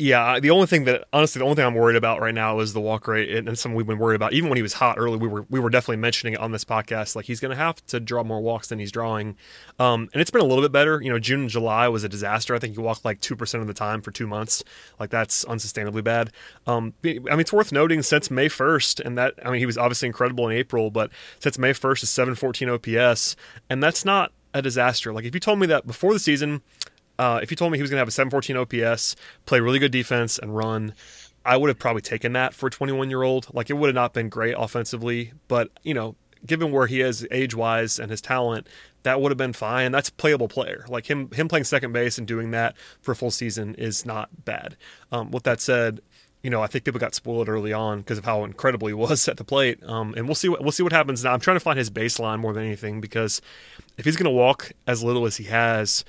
Yeah, 0.00 0.40
the 0.40 0.48
only 0.48 0.66
thing 0.66 0.84
that 0.84 1.04
honestly, 1.12 1.40
the 1.40 1.44
only 1.44 1.56
thing 1.56 1.66
I'm 1.66 1.74
worried 1.74 1.96
about 1.96 2.22
right 2.22 2.34
now 2.34 2.60
is 2.60 2.72
the 2.72 2.80
walk 2.80 3.06
rate, 3.06 3.28
and 3.28 3.58
something 3.58 3.76
we've 3.76 3.86
been 3.86 3.98
worried 3.98 4.16
about. 4.16 4.32
Even 4.32 4.48
when 4.48 4.56
he 4.56 4.62
was 4.62 4.72
hot 4.72 4.96
early, 4.98 5.18
we 5.18 5.28
were 5.28 5.44
we 5.50 5.60
were 5.60 5.68
definitely 5.68 5.98
mentioning 5.98 6.32
it 6.32 6.40
on 6.40 6.52
this 6.52 6.64
podcast. 6.64 7.14
Like 7.14 7.26
he's 7.26 7.38
going 7.38 7.50
to 7.50 7.56
have 7.56 7.84
to 7.88 8.00
draw 8.00 8.24
more 8.24 8.40
walks 8.40 8.68
than 8.68 8.78
he's 8.78 8.90
drawing, 8.90 9.36
um, 9.78 10.08
and 10.14 10.22
it's 10.22 10.30
been 10.30 10.40
a 10.40 10.44
little 10.44 10.64
bit 10.64 10.72
better. 10.72 11.02
You 11.02 11.10
know, 11.10 11.18
June 11.18 11.42
and 11.42 11.50
July 11.50 11.86
was 11.88 12.02
a 12.02 12.08
disaster. 12.08 12.54
I 12.54 12.58
think 12.58 12.74
he 12.74 12.80
walked 12.80 13.04
like 13.04 13.20
two 13.20 13.36
percent 13.36 13.60
of 13.60 13.68
the 13.68 13.74
time 13.74 14.00
for 14.00 14.10
two 14.10 14.26
months. 14.26 14.64
Like 14.98 15.10
that's 15.10 15.44
unsustainably 15.44 16.02
bad. 16.02 16.30
Um, 16.66 16.94
I 17.04 17.18
mean, 17.18 17.40
it's 17.40 17.52
worth 17.52 17.70
noting 17.70 18.02
since 18.02 18.30
May 18.30 18.48
1st, 18.48 19.04
and 19.04 19.18
that 19.18 19.34
I 19.44 19.50
mean 19.50 19.58
he 19.58 19.66
was 19.66 19.76
obviously 19.76 20.06
incredible 20.06 20.48
in 20.48 20.56
April, 20.56 20.90
but 20.90 21.10
since 21.40 21.58
May 21.58 21.72
1st 21.72 22.04
is 22.04 22.10
714 22.10 22.70
OPS, 22.70 23.36
and 23.68 23.82
that's 23.82 24.06
not 24.06 24.32
a 24.54 24.62
disaster. 24.62 25.12
Like 25.12 25.26
if 25.26 25.34
you 25.34 25.40
told 25.40 25.58
me 25.58 25.66
that 25.66 25.86
before 25.86 26.14
the 26.14 26.18
season 26.18 26.62
uh, 27.20 27.38
if 27.42 27.50
you 27.50 27.56
told 27.56 27.70
me 27.70 27.76
he 27.76 27.82
was 27.82 27.90
going 27.90 27.98
to 27.98 28.00
have 28.00 28.08
a 28.08 28.12
714 28.12 28.56
OPS, 28.56 29.14
play 29.44 29.60
really 29.60 29.78
good 29.78 29.92
defense, 29.92 30.38
and 30.38 30.56
run, 30.56 30.94
I 31.44 31.58
would 31.58 31.68
have 31.68 31.78
probably 31.78 32.00
taken 32.00 32.32
that 32.32 32.54
for 32.54 32.68
a 32.68 32.70
21 32.70 33.10
year 33.10 33.22
old. 33.22 33.52
Like 33.52 33.68
it 33.68 33.74
would 33.74 33.88
have 33.88 33.94
not 33.94 34.14
been 34.14 34.30
great 34.30 34.54
offensively, 34.56 35.34
but 35.46 35.68
you 35.82 35.92
know, 35.92 36.16
given 36.46 36.72
where 36.72 36.86
he 36.86 37.02
is 37.02 37.28
age 37.30 37.54
wise 37.54 37.98
and 37.98 38.10
his 38.10 38.22
talent, 38.22 38.68
that 39.02 39.20
would 39.20 39.30
have 39.30 39.36
been 39.36 39.52
fine. 39.52 39.92
That's 39.92 40.08
a 40.08 40.12
playable 40.12 40.48
player. 40.48 40.86
Like 40.88 41.10
him, 41.10 41.30
him 41.32 41.46
playing 41.46 41.64
second 41.64 41.92
base 41.92 42.16
and 42.16 42.26
doing 42.26 42.52
that 42.52 42.74
for 43.02 43.12
a 43.12 43.16
full 43.16 43.30
season 43.30 43.74
is 43.74 44.06
not 44.06 44.30
bad. 44.46 44.78
Um, 45.12 45.30
with 45.30 45.42
that 45.42 45.60
said, 45.60 46.00
you 46.42 46.48
know, 46.48 46.62
I 46.62 46.68
think 46.68 46.84
people 46.84 47.00
got 47.00 47.14
spoiled 47.14 47.50
early 47.50 47.74
on 47.74 47.98
because 47.98 48.16
of 48.16 48.24
how 48.24 48.44
incredible 48.44 48.88
he 48.88 48.94
was 48.94 49.28
at 49.28 49.36
the 49.36 49.44
plate. 49.44 49.82
Um, 49.84 50.14
and 50.16 50.26
we'll 50.26 50.34
see 50.34 50.48
what 50.48 50.62
we'll 50.62 50.72
see 50.72 50.82
what 50.82 50.92
happens 50.92 51.22
now. 51.22 51.34
I'm 51.34 51.40
trying 51.40 51.56
to 51.56 51.60
find 51.60 51.78
his 51.78 51.90
baseline 51.90 52.38
more 52.38 52.54
than 52.54 52.64
anything 52.64 53.02
because 53.02 53.42
if 53.98 54.06
he's 54.06 54.16
going 54.16 54.24
to 54.24 54.30
walk 54.30 54.72
as 54.86 55.02
little 55.02 55.26
as 55.26 55.36
he 55.36 55.44
has, 55.44 56.04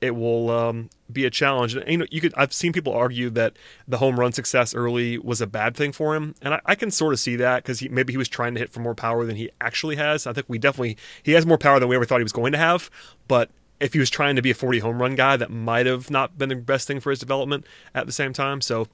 it 0.00 0.12
will 0.12 0.50
um, 0.50 0.90
be 1.10 1.24
a 1.24 1.30
challenge. 1.30 1.74
And 1.74 1.88
you 1.88 1.98
know, 1.98 2.06
you 2.10 2.20
could 2.20 2.34
I've 2.36 2.52
seen 2.52 2.72
people 2.72 2.92
argue 2.92 3.30
that 3.30 3.54
the 3.88 3.98
home 3.98 4.18
run 4.18 4.32
success 4.32 4.74
early 4.74 5.18
was 5.18 5.40
a 5.40 5.46
bad 5.46 5.76
thing 5.76 5.92
for 5.92 6.14
him, 6.14 6.34
and 6.42 6.54
I, 6.54 6.60
I 6.66 6.74
can 6.74 6.90
sort 6.90 7.12
of 7.12 7.20
see 7.20 7.36
that 7.36 7.62
because 7.62 7.82
maybe 7.88 8.12
he 8.12 8.16
was 8.16 8.28
trying 8.28 8.54
to 8.54 8.60
hit 8.60 8.70
for 8.70 8.80
more 8.80 8.94
power 8.94 9.24
than 9.24 9.36
he 9.36 9.50
actually 9.60 9.96
has. 9.96 10.26
I 10.26 10.32
think 10.32 10.46
we 10.48 10.58
definitely 10.58 10.96
he 11.22 11.32
has 11.32 11.46
more 11.46 11.58
power 11.58 11.80
than 11.80 11.88
we 11.88 11.96
ever 11.96 12.04
thought 12.04 12.18
he 12.18 12.24
was 12.24 12.32
going 12.32 12.52
to 12.52 12.58
have, 12.58 12.90
but. 13.28 13.50
If 13.78 13.92
he 13.92 13.98
was 13.98 14.08
trying 14.08 14.36
to 14.36 14.40
be 14.42 14.50
a 14.50 14.54
40 14.54 14.78
home 14.78 15.02
run 15.02 15.16
guy, 15.16 15.36
that 15.36 15.50
might 15.50 15.84
have 15.84 16.10
not 16.10 16.38
been 16.38 16.48
the 16.48 16.56
best 16.56 16.88
thing 16.88 16.98
for 16.98 17.10
his 17.10 17.18
development 17.18 17.66
at 17.94 18.06
the 18.06 18.12
same 18.12 18.32
time. 18.32 18.62
So 18.62 18.88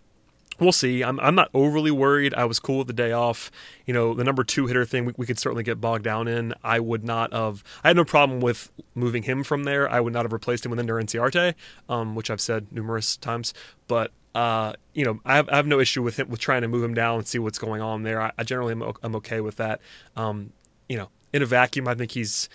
we'll 0.58 0.72
see. 0.72 1.02
I'm, 1.02 1.18
I'm 1.20 1.34
not 1.34 1.50
overly 1.54 1.90
worried. 1.90 2.34
I 2.34 2.44
was 2.44 2.58
cool 2.58 2.78
with 2.78 2.86
the 2.86 2.92
day 2.92 3.12
off. 3.12 3.50
You 3.86 3.94
know, 3.94 4.14
the 4.14 4.24
number 4.24 4.44
two 4.44 4.66
hitter 4.66 4.84
thing 4.84 5.04
we, 5.04 5.14
we 5.16 5.26
could 5.26 5.38
certainly 5.38 5.62
get 5.62 5.80
bogged 5.80 6.04
down 6.04 6.28
in. 6.28 6.54
I 6.62 6.80
would 6.80 7.04
not 7.04 7.32
have. 7.32 7.62
I 7.84 7.88
had 7.88 7.96
no 7.96 8.04
problem 8.04 8.40
with 8.40 8.70
moving 8.94 9.24
him 9.24 9.44
from 9.44 9.64
there. 9.64 9.90
I 9.90 10.00
would 10.00 10.12
not 10.12 10.24
have 10.24 10.32
replaced 10.32 10.64
him 10.64 10.70
with 10.70 10.78
Ender 10.80 10.96
Inciarte, 10.96 11.54
um, 11.88 12.14
which 12.14 12.30
I've 12.30 12.40
said 12.40 12.72
numerous 12.72 13.16
times. 13.16 13.54
But 13.88 14.12
uh, 14.34 14.72
you 14.94 15.04
know, 15.04 15.20
I 15.24 15.36
have, 15.36 15.48
I 15.48 15.56
have 15.56 15.66
no 15.66 15.80
issue 15.80 16.02
with 16.02 16.18
him 16.18 16.28
with 16.28 16.40
trying 16.40 16.62
to 16.62 16.68
move 16.68 16.82
him 16.82 16.94
down 16.94 17.18
and 17.18 17.26
see 17.26 17.38
what's 17.38 17.58
going 17.58 17.82
on 17.82 18.02
there. 18.02 18.20
I, 18.20 18.32
I 18.38 18.44
generally 18.44 18.72
am 18.72 18.92
I'm 19.02 19.16
okay 19.16 19.40
with 19.40 19.56
that. 19.56 19.80
Um, 20.16 20.52
you 20.88 20.96
know, 20.96 21.08
in 21.32 21.42
a 21.42 21.46
vacuum, 21.46 21.88
I 21.88 21.94
think 21.94 22.12
he's 22.12 22.48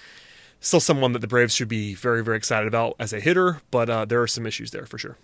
still 0.59 0.79
someone 0.79 1.13
that 1.13 1.19
the 1.19 1.27
Braves 1.27 1.53
should 1.53 1.67
be 1.67 1.93
very 1.93 2.23
very 2.23 2.37
excited 2.37 2.67
about 2.67 2.95
as 2.99 3.13
a 3.13 3.19
hitter. 3.19 3.61
But 3.71 3.89
uh, 3.89 4.05
there 4.05 4.21
are 4.21 4.27
some 4.27 4.45
issues 4.45 4.71
there 4.71 4.85
for 4.85 4.97
sure. 4.97 5.17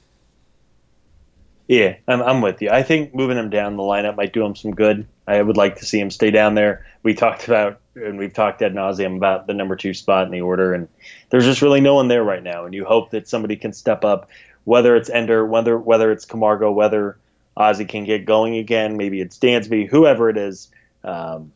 Yeah, 1.67 1.95
I'm, 2.08 2.21
I'm 2.21 2.41
with 2.41 2.62
you. 2.62 2.69
I 2.69 2.84
think 2.84 3.15
moving 3.15 3.38
him 3.38 3.49
down 3.49 3.78
the 3.78 3.84
lineup 3.84 4.17
might 4.17 4.34
do 4.34 4.45
him 4.45 4.56
some 4.56 4.71
good. 4.71 5.08
I 5.26 5.41
would 5.41 5.56
like 5.56 5.78
to 5.78 5.86
see 5.86 5.99
him 5.99 6.12
stay 6.12 6.30
down 6.30 6.56
there. 6.56 6.86
We 7.04 7.13
talked 7.13 7.47
about, 7.47 7.80
and 7.95 8.17
we've 8.17 8.34
talked 8.34 8.62
ad 8.62 8.73
nauseum 8.73 9.15
about 9.15 9.47
the 9.47 9.54
number 9.54 9.76
two 9.78 9.93
spot 9.93 10.26
in 10.26 10.32
the 10.32 10.41
order, 10.41 10.73
and 10.73 10.89
there's 11.30 11.45
just 11.45 11.62
really 11.62 11.80
no 11.80 11.95
one 11.95 12.10
there 12.10 12.23
right 12.23 12.43
now. 12.43 12.65
And 12.65 12.73
you 12.73 12.84
hope 12.84 13.12
that 13.12 13.30
somebody 13.30 13.56
can 13.56 13.71
step 13.71 14.04
up, 14.04 14.30
whether 14.65 14.95
it's 14.97 15.10
Ender, 15.10 15.45
whether 15.45 15.78
whether 15.78 16.12
it's 16.12 16.26
Camargo, 16.26 16.71
whether 16.71 17.17
Ozzy 17.56 17.88
can 17.88 18.04
get 18.04 18.26
going 18.26 18.58
again. 18.58 18.97
Maybe 18.97 19.21
it's 19.21 19.39
Dansby, 19.39 19.88
whoever 19.88 20.30
it 20.30 20.38
is. 20.38 20.69
Um, 21.04 21.54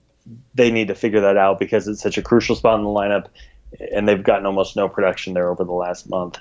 they 0.56 0.72
need 0.72 0.88
to 0.88 0.96
figure 0.96 1.22
that 1.22 1.38
out 1.38 1.60
because 1.60 1.88
it's 1.88 2.02
such 2.02 2.18
a 2.18 2.22
crucial 2.22 2.56
spot 2.56 2.80
in 2.80 2.86
the 2.86 2.90
lineup, 2.90 3.28
and 3.94 4.08
they've 4.08 4.24
gotten 4.24 4.46
almost 4.46 4.78
no 4.78 4.88
production 4.88 5.34
there 5.34 5.50
over 5.50 5.66
the 5.66 5.74
last 5.74 6.10
month. 6.10 6.40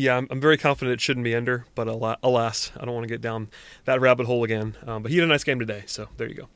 Yeah, 0.00 0.16
I'm, 0.16 0.26
I'm 0.30 0.40
very 0.40 0.56
confident 0.56 0.94
it 0.94 1.00
shouldn't 1.00 1.24
be 1.24 1.34
Ender, 1.34 1.66
but 1.74 1.86
alas, 1.86 2.72
I 2.74 2.84
don't 2.86 2.94
want 2.94 3.04
to 3.04 3.12
get 3.12 3.20
down 3.20 3.48
that 3.84 4.00
rabbit 4.00 4.24
hole 4.24 4.44
again. 4.44 4.76
Um, 4.86 5.02
but 5.02 5.10
he 5.10 5.18
had 5.18 5.24
a 5.24 5.28
nice 5.28 5.44
game 5.44 5.58
today, 5.58 5.82
so 5.86 6.08
there 6.16 6.26
you 6.26 6.46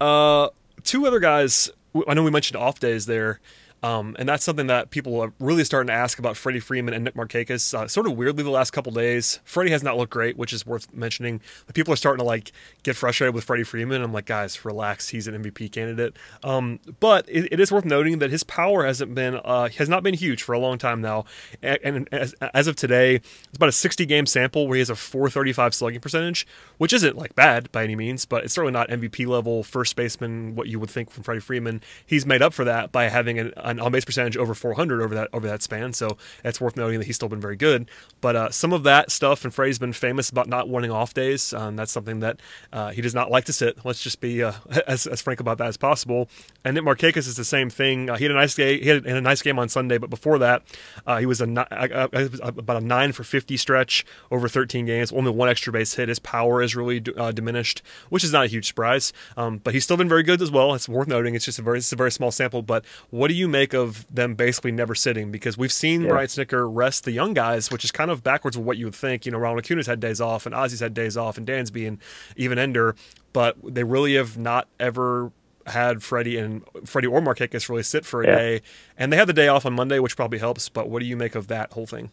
go. 0.00 0.04
Uh, 0.04 0.48
two 0.82 1.06
other 1.06 1.20
guys. 1.20 1.70
I 2.08 2.14
know 2.14 2.22
we 2.22 2.30
mentioned 2.30 2.56
off 2.56 2.80
days 2.80 3.04
there. 3.06 3.40
Um, 3.82 4.16
and 4.18 4.28
that's 4.28 4.44
something 4.44 4.66
that 4.68 4.90
people 4.90 5.20
are 5.20 5.32
really 5.38 5.64
starting 5.64 5.88
to 5.88 5.92
ask 5.92 6.18
about 6.18 6.36
Freddie 6.36 6.60
Freeman 6.60 6.94
and 6.94 7.04
Nick 7.04 7.14
Markakis. 7.14 7.74
Uh, 7.74 7.86
sort 7.86 8.06
of 8.06 8.16
weirdly, 8.16 8.42
the 8.42 8.50
last 8.50 8.72
couple 8.72 8.90
days, 8.92 9.40
Freddie 9.44 9.70
has 9.70 9.82
not 9.82 9.96
looked 9.96 10.12
great, 10.12 10.36
which 10.36 10.52
is 10.52 10.66
worth 10.66 10.92
mentioning. 10.92 11.40
People 11.74 11.92
are 11.92 11.96
starting 11.96 12.18
to 12.18 12.24
like 12.24 12.52
get 12.82 12.96
frustrated 12.96 13.34
with 13.34 13.44
Freddie 13.44 13.64
Freeman. 13.64 14.02
I'm 14.02 14.12
like, 14.12 14.26
guys, 14.26 14.64
relax. 14.64 15.10
He's 15.10 15.28
an 15.28 15.42
MVP 15.42 15.70
candidate. 15.72 16.16
Um, 16.42 16.80
but 17.00 17.28
it, 17.28 17.52
it 17.52 17.60
is 17.60 17.70
worth 17.70 17.84
noting 17.84 18.18
that 18.18 18.30
his 18.30 18.42
power 18.44 18.84
hasn't 18.84 19.14
been 19.14 19.40
uh, 19.44 19.68
has 19.76 19.88
not 19.88 20.02
been 20.02 20.14
huge 20.14 20.42
for 20.42 20.52
a 20.52 20.58
long 20.58 20.78
time 20.78 21.00
now. 21.00 21.24
And, 21.62 21.78
and 21.82 22.08
as, 22.12 22.34
as, 22.54 22.66
of 22.66 22.76
today, 22.76 23.16
it's 23.16 23.56
about 23.56 23.68
a 23.68 23.72
60 23.72 24.06
game 24.06 24.26
sample 24.26 24.66
where 24.66 24.76
he 24.76 24.80
has 24.80 24.90
a 24.90 24.96
435 24.96 25.74
slugging 25.74 26.00
percentage, 26.00 26.46
which 26.78 26.92
isn't 26.92 27.16
like 27.16 27.34
bad 27.34 27.70
by 27.72 27.84
any 27.84 27.94
means, 27.94 28.24
but 28.24 28.44
it's 28.44 28.54
certainly 28.54 28.72
not 28.72 28.88
MVP 28.88 29.26
level 29.26 29.62
first 29.62 29.96
baseman 29.96 30.54
what 30.54 30.68
you 30.68 30.80
would 30.80 30.90
think 30.90 31.10
from 31.10 31.22
Freddie 31.22 31.40
Freeman. 31.40 31.82
He's 32.04 32.24
made 32.26 32.42
up 32.42 32.52
for 32.52 32.64
that 32.64 32.90
by 32.90 33.08
having 33.08 33.38
an, 33.38 33.52
an 33.66 33.80
on 33.80 33.92
base 33.92 34.04
percentage 34.04 34.36
over 34.36 34.54
400 34.54 35.02
over 35.02 35.14
that 35.14 35.28
over 35.32 35.46
that 35.46 35.62
span. 35.62 35.92
So 35.92 36.16
it's 36.44 36.60
worth 36.60 36.76
noting 36.76 37.00
that 37.00 37.06
he's 37.06 37.16
still 37.16 37.28
been 37.28 37.40
very 37.40 37.56
good. 37.56 37.90
But 38.20 38.36
uh, 38.36 38.50
some 38.50 38.72
of 38.72 38.84
that 38.84 39.10
stuff, 39.10 39.44
and 39.44 39.52
Frey's 39.52 39.78
been 39.78 39.92
famous 39.92 40.30
about 40.30 40.48
not 40.48 40.68
wanting 40.68 40.90
off 40.90 41.12
days. 41.12 41.52
Um, 41.52 41.76
that's 41.76 41.92
something 41.92 42.20
that 42.20 42.40
uh, 42.72 42.90
he 42.90 43.02
does 43.02 43.14
not 43.14 43.30
like 43.30 43.44
to 43.46 43.52
sit. 43.52 43.84
Let's 43.84 44.02
just 44.02 44.20
be 44.20 44.42
uh, 44.42 44.52
as, 44.86 45.06
as, 45.06 45.20
frank 45.20 45.40
about 45.40 45.58
that 45.58 45.66
as 45.66 45.76
possible. 45.76 46.28
And 46.64 46.74
Nick 46.74 46.84
Markakis 46.84 47.28
is 47.28 47.36
the 47.36 47.44
same 47.44 47.68
thing. 47.68 48.08
Uh, 48.08 48.16
he 48.16 48.24
had 48.24 48.30
a 48.30 48.34
nice 48.34 48.54
game. 48.54 48.80
He 48.80 48.88
had 48.88 49.04
a 49.04 49.20
nice 49.20 49.42
game 49.42 49.58
on 49.58 49.68
Sunday, 49.68 49.98
but 49.98 50.10
before 50.10 50.38
that, 50.38 50.62
uh, 51.06 51.18
he 51.18 51.26
was 51.26 51.40
a 51.40 51.46
about 51.46 52.76
a 52.76 52.84
nine 52.84 53.12
for 53.12 53.24
50 53.24 53.56
stretch 53.56 54.06
over 54.30 54.48
13 54.48 54.86
games. 54.86 55.12
Only 55.12 55.30
one 55.30 55.48
extra 55.48 55.72
base 55.72 55.94
hit. 55.94 56.08
His 56.08 56.18
power 56.18 56.62
is 56.62 56.76
really 56.76 57.02
uh, 57.16 57.32
diminished, 57.32 57.82
which 58.08 58.22
is 58.22 58.32
not 58.32 58.44
a 58.44 58.48
huge 58.48 58.66
surprise. 58.66 59.12
Um, 59.36 59.58
but 59.58 59.74
he's 59.74 59.84
still 59.84 59.96
been 59.96 60.08
very 60.08 60.22
good 60.22 60.40
as 60.40 60.50
well. 60.50 60.74
It's 60.74 60.88
worth 60.88 61.08
noting. 61.08 61.34
It's 61.34 61.44
just 61.44 61.58
a 61.58 61.62
very 61.62 61.78
it's 61.78 61.92
a 61.92 61.96
very 61.96 62.12
small 62.12 62.30
sample. 62.30 62.62
But 62.62 62.84
what 63.10 63.28
do 63.28 63.34
you 63.34 63.48
make 63.56 63.74
of 63.74 64.06
them 64.14 64.34
basically 64.34 64.72
never 64.72 64.94
sitting 64.94 65.30
because 65.30 65.56
we've 65.56 65.72
seen 65.72 66.02
yeah. 66.02 66.08
Brian 66.08 66.28
Snitker 66.28 66.68
rest 66.70 67.04
the 67.04 67.12
young 67.12 67.34
guys, 67.34 67.70
which 67.70 67.84
is 67.84 67.90
kind 67.90 68.10
of 68.10 68.22
backwards 68.22 68.56
of 68.56 68.64
what 68.64 68.76
you 68.76 68.86
would 68.86 68.94
think. 68.94 69.24
You 69.24 69.32
know, 69.32 69.38
Ronald 69.38 69.64
Acuna's 69.64 69.86
had 69.86 70.00
days 70.00 70.20
off 70.20 70.46
and 70.46 70.54
Ozzy's 70.54 70.80
had 70.80 70.94
days 70.94 71.16
off 71.16 71.38
and 71.38 71.46
Dansby 71.46 71.88
and 71.88 71.98
even 72.36 72.58
Ender, 72.58 72.94
but 73.32 73.56
they 73.62 73.84
really 73.84 74.14
have 74.14 74.36
not 74.36 74.68
ever 74.78 75.32
had 75.66 76.02
Freddie 76.02 76.38
and 76.38 76.62
Freddie 76.84 77.08
or 77.08 77.20
Markakis 77.20 77.68
really 77.68 77.82
sit 77.82 78.04
for 78.04 78.22
a 78.22 78.26
yeah. 78.26 78.36
day, 78.36 78.62
and 78.96 79.12
they 79.12 79.16
had 79.16 79.28
the 79.28 79.32
day 79.32 79.48
off 79.48 79.66
on 79.66 79.72
Monday, 79.72 79.98
which 79.98 80.16
probably 80.16 80.38
helps. 80.38 80.68
But 80.68 80.88
what 80.88 81.00
do 81.00 81.06
you 81.06 81.16
make 81.16 81.34
of 81.34 81.48
that 81.48 81.72
whole 81.72 81.86
thing? 81.86 82.12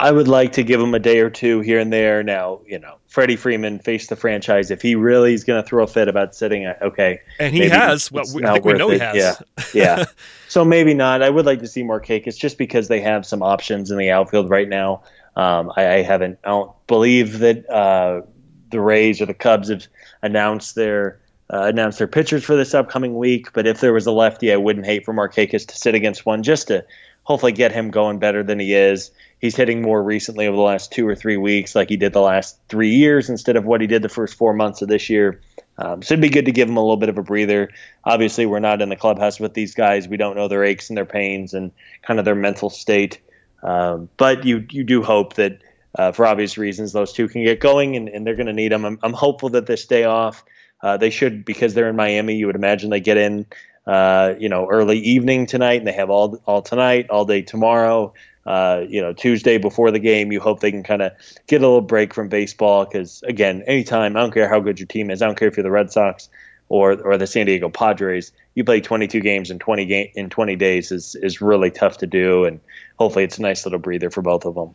I 0.00 0.12
would 0.12 0.28
like 0.28 0.52
to 0.52 0.62
give 0.62 0.80
him 0.80 0.94
a 0.94 0.98
day 0.98 1.20
or 1.20 1.28
two 1.28 1.60
here 1.60 1.78
and 1.78 1.92
there. 1.92 2.22
Now, 2.22 2.60
you 2.66 2.78
know, 2.78 2.96
Freddie 3.06 3.36
Freeman 3.36 3.78
faced 3.78 4.08
the 4.08 4.16
franchise. 4.16 4.70
If 4.70 4.80
he 4.80 4.94
really 4.94 5.34
is 5.34 5.44
going 5.44 5.62
to 5.62 5.68
throw 5.68 5.84
a 5.84 5.86
fit 5.86 6.08
about 6.08 6.34
sitting, 6.34 6.66
okay, 6.66 7.20
and 7.38 7.52
he 7.52 7.68
has. 7.68 8.10
Well, 8.10 8.24
I 8.44 8.54
think 8.54 8.64
we 8.64 8.72
know 8.72 8.90
it. 8.90 8.94
he 8.94 8.98
has. 9.00 9.16
Yeah, 9.16 9.64
yeah. 9.74 10.04
so 10.48 10.64
maybe 10.64 10.94
not. 10.94 11.22
I 11.22 11.28
would 11.28 11.44
like 11.44 11.58
to 11.60 11.66
see 11.66 11.82
more 11.82 12.00
cake. 12.00 12.26
It's 12.26 12.38
just 12.38 12.56
because 12.56 12.88
they 12.88 13.00
have 13.00 13.26
some 13.26 13.42
options 13.42 13.90
in 13.90 13.98
the 13.98 14.10
outfield 14.10 14.48
right 14.48 14.68
now. 14.68 15.02
Um, 15.36 15.70
I, 15.76 15.96
I, 15.96 16.02
haven't. 16.02 16.38
I 16.44 16.48
don't 16.48 16.72
believe 16.86 17.38
that 17.40 17.68
uh, 17.68 18.22
the 18.70 18.80
Rays 18.80 19.20
or 19.20 19.26
the 19.26 19.34
Cubs 19.34 19.68
have 19.68 19.86
announced 20.22 20.76
their 20.76 21.20
uh, 21.52 21.64
announced 21.64 21.98
their 21.98 22.08
pitchers 22.08 22.42
for 22.42 22.56
this 22.56 22.72
upcoming 22.72 23.16
week. 23.16 23.52
But 23.52 23.66
if 23.66 23.80
there 23.80 23.92
was 23.92 24.06
a 24.06 24.12
lefty, 24.12 24.50
I 24.50 24.56
wouldn't 24.56 24.86
hate 24.86 25.04
for 25.04 25.12
Markakis 25.12 25.66
to 25.66 25.76
sit 25.76 25.94
against 25.94 26.24
one 26.24 26.42
just 26.42 26.68
to 26.68 26.86
hopefully 27.24 27.52
get 27.52 27.70
him 27.70 27.90
going 27.90 28.18
better 28.18 28.42
than 28.42 28.58
he 28.58 28.74
is 28.74 29.10
he's 29.40 29.56
hitting 29.56 29.82
more 29.82 30.02
recently 30.02 30.46
over 30.46 30.56
the 30.56 30.62
last 30.62 30.92
two 30.92 31.08
or 31.08 31.16
three 31.16 31.36
weeks, 31.36 31.74
like 31.74 31.88
he 31.88 31.96
did 31.96 32.12
the 32.12 32.20
last 32.20 32.58
three 32.68 32.94
years, 32.94 33.28
instead 33.28 33.56
of 33.56 33.64
what 33.64 33.80
he 33.80 33.86
did 33.86 34.02
the 34.02 34.08
first 34.08 34.34
four 34.34 34.52
months 34.52 34.82
of 34.82 34.88
this 34.88 35.10
year. 35.10 35.40
Um, 35.78 36.02
so 36.02 36.14
it'd 36.14 36.22
be 36.22 36.28
good 36.28 36.44
to 36.44 36.52
give 36.52 36.68
him 36.68 36.76
a 36.76 36.80
little 36.80 36.98
bit 36.98 37.08
of 37.08 37.16
a 37.16 37.22
breather. 37.22 37.70
Obviously, 38.04 38.44
we're 38.44 38.60
not 38.60 38.82
in 38.82 38.90
the 38.90 38.96
clubhouse 38.96 39.40
with 39.40 39.54
these 39.54 39.74
guys. 39.74 40.06
We 40.06 40.18
don't 40.18 40.36
know 40.36 40.46
their 40.46 40.62
aches 40.62 40.90
and 40.90 40.96
their 40.96 41.06
pains 41.06 41.54
and 41.54 41.72
kind 42.02 42.18
of 42.18 42.26
their 42.26 42.34
mental 42.34 42.68
state. 42.68 43.18
Um, 43.62 44.08
but 44.16 44.44
you 44.44 44.66
you 44.70 44.84
do 44.84 45.02
hope 45.02 45.34
that 45.34 45.60
uh, 45.98 46.12
for 46.12 46.26
obvious 46.26 46.56
reasons 46.58 46.92
those 46.92 47.12
two 47.12 47.28
can 47.28 47.44
get 47.44 47.60
going 47.60 47.96
and, 47.96 48.08
and 48.08 48.26
they're 48.26 48.36
going 48.36 48.46
to 48.46 48.52
need 48.52 48.72
them. 48.72 48.84
I'm, 48.84 48.98
I'm 49.02 49.12
hopeful 49.12 49.50
that 49.50 49.66
this 49.66 49.86
day 49.86 50.04
off 50.04 50.44
uh, 50.82 50.96
they 50.96 51.10
should 51.10 51.44
because 51.44 51.74
they're 51.74 51.88
in 51.88 51.96
Miami. 51.96 52.36
You 52.36 52.46
would 52.46 52.56
imagine 52.56 52.90
they 52.90 53.00
get 53.00 53.16
in 53.16 53.46
uh, 53.86 54.34
you 54.38 54.50
know 54.50 54.68
early 54.70 54.98
evening 54.98 55.46
tonight 55.46 55.78
and 55.78 55.86
they 55.86 55.92
have 55.92 56.10
all 56.10 56.40
all 56.46 56.60
tonight, 56.60 57.08
all 57.08 57.24
day 57.24 57.40
tomorrow 57.42 58.12
uh, 58.46 58.84
you 58.88 59.00
know, 59.00 59.12
Tuesday 59.12 59.58
before 59.58 59.90
the 59.90 59.98
game, 59.98 60.32
you 60.32 60.40
hope 60.40 60.60
they 60.60 60.70
can 60.70 60.82
kind 60.82 61.02
of 61.02 61.12
get 61.46 61.60
a 61.60 61.66
little 61.66 61.80
break 61.80 62.14
from 62.14 62.28
baseball 62.28 62.84
because, 62.84 63.22
again, 63.24 63.62
anytime, 63.66 64.16
I 64.16 64.20
don't 64.20 64.32
care 64.32 64.48
how 64.48 64.60
good 64.60 64.80
your 64.80 64.86
team 64.86 65.10
is, 65.10 65.22
I 65.22 65.26
don't 65.26 65.38
care 65.38 65.48
if 65.48 65.56
you're 65.56 65.64
the 65.64 65.70
Red 65.70 65.92
Sox 65.92 66.28
or 66.70 66.92
or 67.02 67.18
the 67.18 67.26
San 67.26 67.46
Diego 67.46 67.68
Padres, 67.68 68.32
you 68.54 68.64
play 68.64 68.80
22 68.80 69.20
games 69.20 69.50
in 69.50 69.58
20 69.58 69.84
game 69.84 70.08
in 70.14 70.30
20 70.30 70.56
days 70.56 70.90
is 70.90 71.14
is 71.16 71.42
really 71.42 71.70
tough 71.70 71.98
to 71.98 72.06
do, 72.06 72.44
and 72.46 72.60
hopefully 72.98 73.24
it's 73.24 73.38
a 73.38 73.42
nice 73.42 73.66
little 73.66 73.78
breather 73.78 74.08
for 74.08 74.22
both 74.22 74.46
of 74.46 74.54
them. 74.54 74.74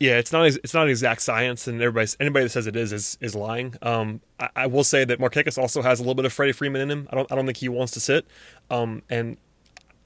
Yeah, 0.00 0.18
it's 0.18 0.32
not 0.32 0.46
it's 0.46 0.74
not 0.74 0.88
exact 0.88 1.20
science, 1.20 1.66
and 1.66 1.82
everybody 1.82 2.08
anybody 2.20 2.44
that 2.44 2.50
says 2.50 2.68
it 2.68 2.76
is 2.76 2.92
is 2.92 3.18
is 3.20 3.34
lying. 3.34 3.74
Um, 3.82 4.20
I, 4.38 4.48
I, 4.54 4.66
will 4.68 4.84
say 4.84 5.04
that 5.04 5.18
Marquez 5.18 5.58
also 5.58 5.82
has 5.82 5.98
a 5.98 6.02
little 6.02 6.14
bit 6.14 6.24
of 6.24 6.32
Freddie 6.32 6.52
Freeman 6.52 6.80
in 6.80 6.90
him. 6.90 7.08
I 7.10 7.16
don't 7.16 7.30
I 7.32 7.34
don't 7.34 7.46
think 7.46 7.58
he 7.58 7.68
wants 7.68 7.92
to 7.94 8.00
sit. 8.00 8.24
Um, 8.70 9.02
and 9.10 9.38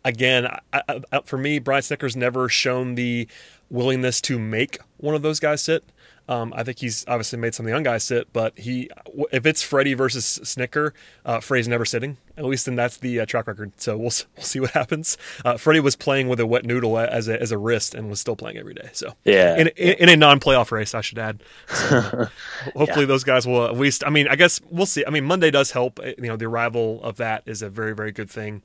again, 0.05 0.47
I, 0.73 0.83
I, 1.13 1.21
for 1.25 1.39
me, 1.39 1.59
Brian 1.59 1.83
Snitker's 1.83 2.17
never 2.17 2.49
shown 2.49 2.95
the 2.95 3.29
willingness 3.71 4.21
to 4.23 4.39
make 4.39 4.79
one 4.99 5.15
of 5.15 5.23
those 5.23 5.41
guys 5.41 5.63
sit. 5.63 5.85
Um, 6.29 6.55
I 6.57 6.63
think 6.63 6.79
he's 6.79 7.05
obviously 7.09 7.39
made 7.39 7.55
some 7.55 7.67
of 7.67 7.69
the 7.69 7.75
young 7.75 7.83
guys 7.83 8.05
sit, 8.05 8.33
but 8.33 8.57
he, 8.57 8.89
if 9.33 9.45
it's 9.45 9.61
Freddie 9.61 9.95
versus 9.95 10.25
Snicker, 10.25 10.95
uh, 11.27 11.41
Freddie's 11.41 11.67
never 11.67 11.85
sitting. 11.85 12.17
At 12.37 12.45
least, 12.45 12.67
then 12.67 12.77
that's 12.77 12.97
the 12.97 13.21
uh, 13.21 13.27
track 13.27 13.49
record. 13.49 13.73
So 13.77 13.97
we'll 13.97 14.13
we'll 14.37 14.45
see 14.45 14.61
what 14.61 14.71
happens. 14.71 15.19
Uh, 15.45 15.57
Freddie 15.57 15.81
was 15.81 15.97
playing 15.97 16.29
with 16.29 16.39
a 16.39 16.47
wet 16.47 16.65
noodle 16.65 16.97
as 16.97 17.29
a 17.29 17.41
as 17.41 17.51
a 17.51 17.59
wrist 17.59 17.95
and 17.95 18.09
was 18.09 18.21
still 18.21 18.37
playing 18.37 18.57
every 18.57 18.73
day. 18.73 18.89
So 18.93 19.15
yeah, 19.25 19.57
in, 19.57 19.69
in, 19.69 19.95
in 19.95 20.09
a 20.09 20.17
non 20.17 20.39
playoff 20.39 20.71
race, 20.71 20.95
I 20.95 21.01
should 21.01 21.19
add. 21.19 21.43
So, 21.67 22.01
hopefully, 22.77 23.01
yeah. 23.01 23.07
those 23.07 23.25
guys 23.25 23.47
will 23.47 23.67
at 23.67 23.77
least. 23.77 24.05
I 24.07 24.11
mean, 24.11 24.29
I 24.29 24.37
guess 24.37 24.61
we'll 24.71 24.87
see. 24.87 25.05
I 25.05 25.11
mean, 25.11 25.25
Monday 25.25 25.51
does 25.51 25.73
help. 25.73 25.99
You 26.03 26.29
know, 26.29 26.37
the 26.37 26.47
arrival 26.47 27.03
of 27.03 27.17
that 27.17 27.43
is 27.47 27.63
a 27.63 27.69
very 27.69 27.95
very 27.95 28.13
good 28.13 28.31
thing. 28.31 28.63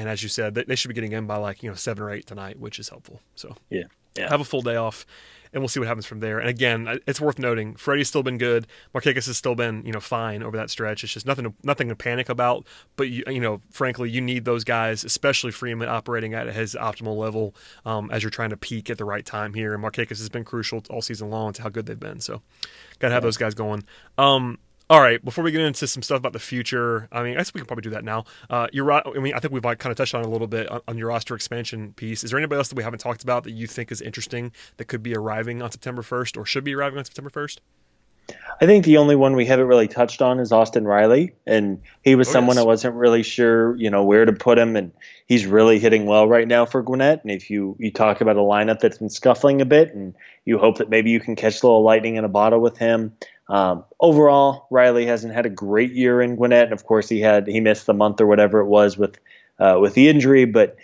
And 0.00 0.08
as 0.08 0.22
you 0.22 0.30
said, 0.30 0.54
they 0.54 0.76
should 0.76 0.88
be 0.88 0.94
getting 0.94 1.12
in 1.12 1.26
by 1.26 1.36
like 1.36 1.62
you 1.62 1.68
know 1.68 1.76
seven 1.76 2.02
or 2.02 2.10
eight 2.10 2.26
tonight, 2.26 2.58
which 2.58 2.78
is 2.78 2.88
helpful. 2.88 3.20
So 3.34 3.54
yeah, 3.68 3.82
yeah. 4.16 4.30
have 4.30 4.40
a 4.40 4.44
full 4.44 4.62
day 4.62 4.76
off, 4.76 5.04
and 5.52 5.60
we'll 5.60 5.68
see 5.68 5.78
what 5.78 5.88
happens 5.88 6.06
from 6.06 6.20
there. 6.20 6.38
And 6.38 6.48
again, 6.48 7.00
it's 7.06 7.20
worth 7.20 7.38
noting, 7.38 7.74
Freddie's 7.74 8.08
still 8.08 8.22
been 8.22 8.38
good. 8.38 8.66
Markakis 8.94 9.26
has 9.26 9.36
still 9.36 9.54
been 9.54 9.84
you 9.84 9.92
know 9.92 10.00
fine 10.00 10.42
over 10.42 10.56
that 10.56 10.70
stretch. 10.70 11.04
It's 11.04 11.12
just 11.12 11.26
nothing 11.26 11.44
to, 11.44 11.52
nothing 11.62 11.90
to 11.90 11.96
panic 11.96 12.30
about. 12.30 12.66
But 12.96 13.10
you, 13.10 13.24
you 13.26 13.40
know, 13.40 13.60
frankly, 13.70 14.08
you 14.08 14.22
need 14.22 14.46
those 14.46 14.64
guys, 14.64 15.04
especially 15.04 15.50
Freeman, 15.50 15.90
operating 15.90 16.32
at 16.32 16.46
his 16.46 16.74
optimal 16.74 17.18
level 17.18 17.54
um, 17.84 18.10
as 18.10 18.22
you're 18.22 18.30
trying 18.30 18.50
to 18.50 18.56
peak 18.56 18.88
at 18.88 18.96
the 18.96 19.04
right 19.04 19.26
time 19.26 19.52
here. 19.52 19.74
And 19.74 19.84
Markakis 19.84 20.08
has 20.16 20.30
been 20.30 20.44
crucial 20.44 20.82
all 20.88 21.02
season 21.02 21.28
long 21.28 21.52
to 21.52 21.62
how 21.62 21.68
good 21.68 21.84
they've 21.84 22.00
been. 22.00 22.20
So, 22.20 22.40
got 23.00 23.08
to 23.08 23.14
have 23.14 23.22
yeah. 23.22 23.26
those 23.26 23.36
guys 23.36 23.52
going. 23.52 23.84
Um, 24.16 24.58
all 24.90 25.00
right, 25.00 25.24
before 25.24 25.44
we 25.44 25.52
get 25.52 25.60
into 25.60 25.86
some 25.86 26.02
stuff 26.02 26.18
about 26.18 26.32
the 26.32 26.40
future, 26.40 27.08
I 27.12 27.22
mean, 27.22 27.34
I 27.34 27.36
guess 27.36 27.54
we 27.54 27.60
can 27.60 27.66
probably 27.66 27.82
do 27.82 27.90
that 27.90 28.02
now. 28.02 28.24
Uh, 28.50 28.66
you're, 28.72 28.90
I 28.90 29.02
mean, 29.20 29.32
I 29.34 29.38
think 29.38 29.54
we've 29.54 29.64
like 29.64 29.78
kind 29.78 29.92
of 29.92 29.96
touched 29.96 30.16
on 30.16 30.24
a 30.24 30.28
little 30.28 30.48
bit 30.48 30.68
on, 30.68 30.80
on, 30.88 30.98
your 30.98 31.06
roster 31.08 31.36
expansion 31.36 31.92
piece. 31.92 32.24
Is 32.24 32.32
there 32.32 32.38
anybody 32.40 32.58
else 32.58 32.68
that 32.70 32.74
we 32.74 32.82
haven't 32.82 32.98
talked 32.98 33.22
about 33.22 33.44
that 33.44 33.52
you 33.52 33.68
think 33.68 33.92
is 33.92 34.02
interesting 34.02 34.50
that 34.78 34.86
could 34.86 35.00
be 35.00 35.14
arriving 35.14 35.62
on 35.62 35.70
September 35.70 36.02
1st 36.02 36.36
or 36.36 36.44
should 36.44 36.64
be 36.64 36.74
arriving 36.74 36.98
on 36.98 37.04
September 37.04 37.30
1st? 37.30 37.58
I 38.60 38.66
think 38.66 38.84
the 38.84 38.96
only 38.96 39.16
one 39.16 39.36
we 39.36 39.46
haven't 39.46 39.68
really 39.68 39.88
touched 39.88 40.20
on 40.20 40.40
is 40.40 40.52
Austin 40.52 40.84
Riley, 40.86 41.34
and 41.46 41.80
he 42.02 42.14
was 42.14 42.28
oh, 42.28 42.32
someone 42.32 42.56
yes. 42.56 42.64
I 42.64 42.66
wasn't 42.66 42.94
really 42.96 43.22
sure, 43.22 43.76
you 43.76 43.90
know, 43.90 44.04
where 44.04 44.24
to 44.24 44.32
put 44.32 44.58
him, 44.58 44.76
and 44.76 44.92
he's 45.26 45.46
really 45.46 45.78
hitting 45.78 46.04
well 46.04 46.28
right 46.28 46.46
now 46.46 46.66
for 46.66 46.82
Gwinnett. 46.82 47.22
And 47.22 47.30
if 47.30 47.48
you 47.48 47.76
you 47.78 47.90
talk 47.90 48.20
about 48.20 48.36
a 48.36 48.40
lineup 48.40 48.80
that's 48.80 48.98
been 48.98 49.08
scuffling 49.08 49.60
a 49.60 49.64
bit, 49.64 49.94
and 49.94 50.14
you 50.44 50.58
hope 50.58 50.78
that 50.78 50.90
maybe 50.90 51.10
you 51.10 51.20
can 51.20 51.36
catch 51.36 51.62
a 51.62 51.66
little 51.66 51.82
lightning 51.82 52.16
in 52.16 52.24
a 52.24 52.28
bottle 52.28 52.60
with 52.60 52.76
him, 52.76 53.16
um, 53.50 53.84
overall, 53.98 54.68
Riley 54.70 55.06
hasn't 55.06 55.34
had 55.34 55.44
a 55.44 55.50
great 55.50 55.92
year 55.92 56.22
in 56.22 56.36
Gwinnett, 56.36 56.64
and 56.64 56.72
of 56.72 56.84
course 56.84 57.08
he 57.08 57.20
had 57.20 57.48
he 57.48 57.58
missed 57.58 57.84
the 57.84 57.92
month 57.92 58.20
or 58.20 58.26
whatever 58.26 58.60
it 58.60 58.66
was 58.66 58.96
with 58.96 59.18
uh, 59.58 59.76
with 59.80 59.94
the 59.94 60.08
injury. 60.08 60.44
But 60.44 60.76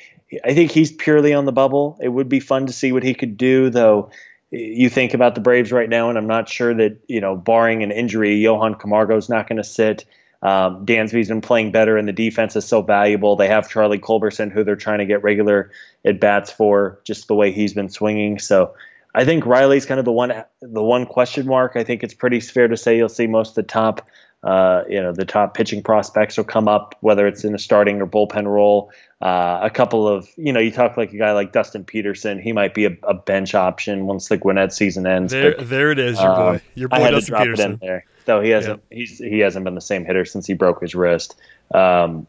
I 0.45 0.53
think 0.53 0.73
he's 0.73 0.91
purely 0.91 1.33
on 1.33 1.45
the 1.45 1.53
bubble. 1.53 1.97
It 2.03 2.09
would 2.09 2.29
be 2.29 2.41
fun 2.41 2.67
to 2.67 2.73
see 2.73 2.91
what 2.91 3.05
he 3.05 3.15
could 3.15 3.37
do, 3.37 3.71
though. 3.71 4.11
You 4.51 4.91
think 4.91 5.15
about 5.15 5.37
the 5.37 5.41
Braves 5.41 5.71
right 5.71 5.89
now, 5.89 6.09
and 6.09 6.19
I'm 6.19 6.27
not 6.27 6.49
sure 6.49 6.75
that 6.75 6.99
you 7.07 7.21
know, 7.21 7.37
barring 7.37 7.85
an 7.85 7.93
injury, 7.93 8.35
Johan 8.35 8.75
Camargo 8.75 9.17
is 9.17 9.29
not 9.29 9.49
going 9.49 9.59
to 9.59 9.65
sit. 9.65 10.05
Um, 10.43 10.85
Dansby's 10.85 11.29
been 11.29 11.41
playing 11.41 11.71
better, 11.71 11.97
and 11.97 12.09
the 12.09 12.13
defense 12.13 12.57
is 12.57 12.65
so 12.65 12.83
valuable. 12.83 13.37
They 13.37 13.49
have 13.49 13.71
Charlie 13.71 14.01
Culberson, 14.01 14.51
who 14.51 14.65
they're 14.65 14.77
trying 14.77 14.99
to 14.99 15.07
get 15.07 15.23
regular 15.23 15.71
at 16.05 16.21
bats 16.21 16.51
for, 16.51 16.99
just 17.05 17.29
the 17.29 17.35
way 17.35 17.53
he's 17.53 17.75
been 17.75 17.91
swinging. 17.91 18.41
So 18.41 18.75
I 19.17 19.25
think 19.25 19.47
Riley's 19.47 19.87
kind 19.87 19.99
of 19.99 20.05
the 20.05 20.13
one 20.13 20.45
the 20.61 20.83
one 20.83 21.07
question 21.07 21.47
mark. 21.47 21.73
I 21.75 21.83
think 21.83 22.05
it's 22.05 22.15
pretty 22.15 22.39
fair 22.39 22.69
to 22.69 22.77
say 22.77 22.97
you'll 22.97 23.09
see 23.09 23.27
most 23.27 23.51
of 23.51 23.55
the 23.57 23.63
top 23.65 24.07
uh, 24.47 24.85
you 24.89 25.03
know, 25.03 25.13
the 25.13 25.25
top 25.25 25.55
pitching 25.55 25.83
prospects 25.83 26.37
will 26.37 26.45
come 26.45 26.69
up, 26.69 26.95
whether 27.01 27.27
it's 27.27 27.43
in 27.43 27.55
a 27.55 27.59
starting 27.59 28.01
or 28.01 28.07
bullpen 28.07 28.47
role. 28.47 28.93
Uh, 29.21 29.59
a 29.63 29.71
couple 29.71 30.07
of, 30.07 30.29
you 30.37 30.53
know, 30.53 30.61
you 30.61 30.71
talk 30.71 30.97
like 30.97 31.13
a 31.13 31.17
guy 31.17 31.33
like 31.33 31.51
Dustin 31.51 31.85
Peterson, 31.85 32.39
he 32.39 32.53
might 32.53 32.73
be 32.73 32.85
a, 32.85 32.97
a 33.03 33.15
bench 33.15 33.57
option 33.57 34.07
once 34.07 34.29
the 34.29 34.37
Gwinnett 34.37 34.73
season 34.73 35.05
ends. 35.05 35.33
There, 35.33 35.57
but, 35.57 35.69
there 35.69 35.91
it 35.91 35.99
is, 35.99 36.21
your 36.21 36.35
boy, 36.37 36.49
um, 36.49 36.61
your 36.77 36.89
boy 36.89 36.97
I 36.97 37.01
had 37.01 37.11
Dustin 37.11 37.25
to 37.25 37.31
drop 37.31 37.43
Peterson. 37.43 37.71
It 37.71 37.75
in 37.75 37.79
there. 37.81 38.05
So 38.27 38.41
he 38.41 38.51
hasn't, 38.51 38.83
yep. 38.91 38.99
he's 38.99 39.19
he 39.19 39.39
hasn't 39.39 39.65
been 39.65 39.75
the 39.75 39.81
same 39.81 40.05
hitter 40.05 40.25
since 40.25 40.47
he 40.47 40.55
broke 40.55 40.81
his 40.81 40.95
wrist. 40.95 41.35
Um, 41.73 42.27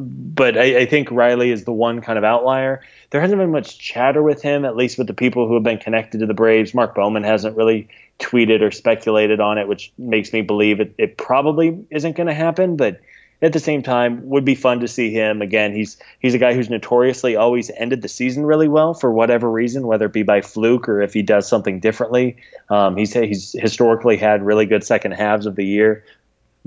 but 0.00 0.56
I, 0.56 0.80
I, 0.80 0.86
think 0.86 1.10
Riley 1.10 1.50
is 1.50 1.64
the 1.64 1.72
one 1.72 2.00
kind 2.00 2.18
of 2.18 2.24
outlier. 2.24 2.82
There 3.10 3.20
hasn't 3.20 3.38
been 3.40 3.50
much 3.50 3.78
chatter 3.78 4.22
with 4.22 4.42
him, 4.42 4.64
at 4.64 4.76
least 4.76 4.98
with 4.98 5.06
the 5.06 5.14
people 5.14 5.46
who 5.48 5.54
have 5.54 5.62
been 5.62 5.78
connected 5.78 6.18
to 6.20 6.26
the 6.26 6.34
Braves. 6.34 6.74
Mark 6.74 6.94
Bowman 6.94 7.24
hasn't 7.24 7.56
really 7.56 7.88
tweeted 8.18 8.62
or 8.62 8.70
speculated 8.70 9.40
on 9.40 9.58
it, 9.58 9.68
which 9.68 9.92
makes 9.98 10.32
me 10.32 10.42
believe 10.42 10.80
it, 10.80 10.94
it 10.98 11.16
probably 11.16 11.84
isn't 11.90 12.16
going 12.16 12.26
to 12.26 12.34
happen. 12.34 12.76
But 12.76 13.00
at 13.40 13.52
the 13.52 13.60
same 13.60 13.82
time, 13.82 14.28
would 14.28 14.44
be 14.44 14.56
fun 14.56 14.80
to 14.80 14.88
see 14.88 15.12
him 15.12 15.42
again. 15.42 15.72
He's 15.72 15.96
he's 16.18 16.34
a 16.34 16.38
guy 16.38 16.54
who's 16.54 16.70
notoriously 16.70 17.36
always 17.36 17.70
ended 17.70 18.02
the 18.02 18.08
season 18.08 18.44
really 18.44 18.68
well 18.68 18.94
for 18.94 19.12
whatever 19.12 19.50
reason, 19.50 19.86
whether 19.86 20.06
it 20.06 20.12
be 20.12 20.24
by 20.24 20.40
fluke 20.40 20.88
or 20.88 21.00
if 21.00 21.14
he 21.14 21.22
does 21.22 21.46
something 21.46 21.78
differently. 21.78 22.36
Um, 22.68 22.96
he's 22.96 23.12
he's 23.12 23.52
historically 23.58 24.16
had 24.16 24.44
really 24.44 24.66
good 24.66 24.82
second 24.82 25.12
halves 25.12 25.46
of 25.46 25.54
the 25.54 25.64
year 25.64 26.04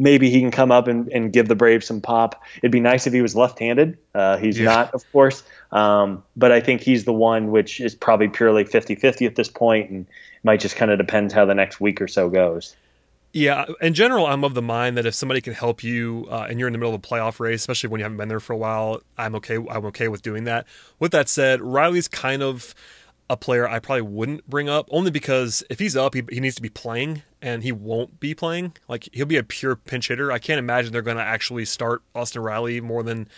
maybe 0.01 0.31
he 0.31 0.39
can 0.41 0.49
come 0.49 0.71
up 0.71 0.87
and, 0.87 1.07
and 1.09 1.31
give 1.31 1.47
the 1.47 1.55
Braves 1.55 1.85
some 1.85 2.01
pop. 2.01 2.41
It'd 2.57 2.71
be 2.71 2.79
nice 2.79 3.05
if 3.05 3.13
he 3.13 3.21
was 3.21 3.35
left-handed. 3.35 3.97
Uh, 4.15 4.37
he's 4.37 4.57
yeah. 4.57 4.65
not, 4.65 4.93
of 4.95 5.09
course, 5.11 5.43
um, 5.71 6.23
but 6.35 6.51
I 6.51 6.59
think 6.59 6.81
he's 6.81 7.05
the 7.05 7.13
one 7.13 7.51
which 7.51 7.79
is 7.79 7.93
probably 7.93 8.27
purely 8.27 8.65
50-50 8.65 9.27
at 9.27 9.35
this 9.35 9.47
point, 9.47 9.91
and 9.91 10.07
might 10.43 10.59
just 10.59 10.75
kind 10.75 10.89
of 10.89 10.97
depend 10.97 11.31
how 11.31 11.45
the 11.45 11.53
next 11.53 11.79
week 11.79 12.01
or 12.01 12.07
so 12.07 12.29
goes. 12.29 12.75
Yeah, 13.33 13.65
in 13.79 13.93
general, 13.93 14.25
I'm 14.25 14.43
of 14.43 14.55
the 14.55 14.61
mind 14.61 14.97
that 14.97 15.05
if 15.05 15.13
somebody 15.13 15.39
can 15.39 15.53
help 15.53 15.83
you 15.83 16.27
uh, 16.29 16.47
and 16.49 16.59
you're 16.59 16.67
in 16.67 16.73
the 16.73 16.79
middle 16.79 16.93
of 16.93 16.99
a 16.99 17.07
playoff 17.07 17.39
race, 17.39 17.61
especially 17.61 17.89
when 17.89 17.99
you 17.99 18.03
haven't 18.03 18.17
been 18.17 18.27
there 18.27 18.41
for 18.41 18.51
a 18.53 18.57
while, 18.57 19.01
I'm 19.17 19.35
okay. 19.35 19.55
I'm 19.55 19.85
okay 19.85 20.09
with 20.09 20.21
doing 20.21 20.45
that. 20.45 20.65
With 20.99 21.11
that 21.13 21.29
said, 21.29 21.61
Riley's 21.61 22.09
kind 22.09 22.43
of 22.43 22.75
a 23.31 23.37
player 23.37 23.65
I 23.65 23.79
probably 23.79 24.01
wouldn't 24.01 24.49
bring 24.49 24.67
up 24.67 24.89
only 24.91 25.09
because 25.09 25.63
if 25.69 25.79
he's 25.79 25.95
up, 25.95 26.13
he, 26.13 26.21
he 26.29 26.41
needs 26.41 26.55
to 26.55 26.61
be 26.61 26.67
playing 26.67 27.23
and 27.41 27.63
he 27.63 27.71
won't 27.71 28.19
be 28.19 28.35
playing. 28.35 28.73
Like 28.89 29.07
he'll 29.13 29.25
be 29.25 29.37
a 29.37 29.43
pure 29.43 29.77
pinch 29.77 30.09
hitter. 30.09 30.33
I 30.33 30.37
can't 30.37 30.59
imagine 30.59 30.91
they're 30.91 31.01
going 31.01 31.15
to 31.15 31.23
actually 31.23 31.63
start 31.63 32.01
Austin 32.13 32.41
Riley 32.41 32.81
more 32.81 33.03
than 33.03 33.29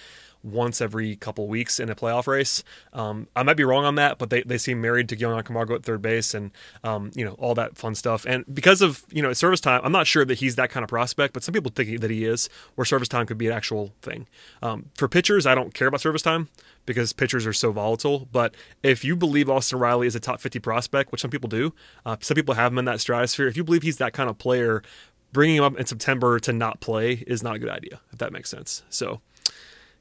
once 0.43 0.81
every 0.81 1.15
couple 1.15 1.47
weeks 1.47 1.79
in 1.79 1.89
a 1.89 1.95
playoff 1.95 2.27
race. 2.27 2.63
Um, 2.91 3.27
I 3.35 3.43
might 3.43 3.57
be 3.57 3.63
wrong 3.63 3.85
on 3.85 3.95
that, 3.95 4.17
but 4.17 4.29
they, 4.29 4.43
they 4.43 4.57
seem 4.57 4.81
married 4.81 5.09
to 5.09 5.15
Johan 5.15 5.43
Camargo 5.43 5.75
at 5.75 5.83
third 5.83 6.01
base 6.01 6.33
and, 6.33 6.51
um, 6.83 7.11
you 7.15 7.23
know, 7.23 7.33
all 7.33 7.55
that 7.55 7.77
fun 7.77 7.95
stuff. 7.95 8.25
And 8.25 8.43
because 8.53 8.81
of, 8.81 9.05
you 9.11 9.21
know, 9.21 9.31
service 9.33 9.61
time, 9.61 9.81
I'm 9.83 9.91
not 9.91 10.07
sure 10.07 10.25
that 10.25 10.35
he's 10.35 10.55
that 10.55 10.69
kind 10.69 10.83
of 10.83 10.89
prospect, 10.89 11.33
but 11.33 11.43
some 11.43 11.53
people 11.53 11.71
think 11.73 12.01
that 12.01 12.11
he 12.11 12.25
is, 12.25 12.49
where 12.75 12.85
service 12.85 13.07
time 13.07 13.25
could 13.25 13.37
be 13.37 13.47
an 13.47 13.53
actual 13.53 13.93
thing. 14.01 14.27
Um, 14.61 14.89
for 14.95 15.07
pitchers, 15.07 15.45
I 15.45 15.55
don't 15.55 15.73
care 15.73 15.87
about 15.87 16.01
service 16.01 16.21
time 16.21 16.49
because 16.85 17.13
pitchers 17.13 17.45
are 17.45 17.53
so 17.53 17.71
volatile. 17.71 18.27
But 18.31 18.55
if 18.81 19.03
you 19.03 19.15
believe 19.15 19.49
Austin 19.49 19.79
Riley 19.79 20.07
is 20.07 20.15
a 20.15 20.19
top 20.19 20.41
50 20.41 20.59
prospect, 20.59 21.11
which 21.11 21.21
some 21.21 21.31
people 21.31 21.49
do, 21.49 21.73
uh, 22.05 22.17
some 22.19 22.35
people 22.35 22.55
have 22.55 22.71
him 22.71 22.79
in 22.79 22.85
that 22.85 22.99
stratosphere. 22.99 23.47
If 23.47 23.57
you 23.57 23.63
believe 23.63 23.83
he's 23.83 23.97
that 23.97 24.13
kind 24.13 24.29
of 24.29 24.37
player, 24.37 24.83
bringing 25.31 25.57
him 25.57 25.63
up 25.63 25.77
in 25.77 25.85
September 25.85 26.39
to 26.39 26.53
not 26.53 26.79
play 26.79 27.23
is 27.27 27.43
not 27.43 27.55
a 27.55 27.59
good 27.59 27.69
idea, 27.69 27.99
if 28.11 28.19
that 28.19 28.31
makes 28.31 28.49
sense. 28.49 28.83
So, 28.89 29.21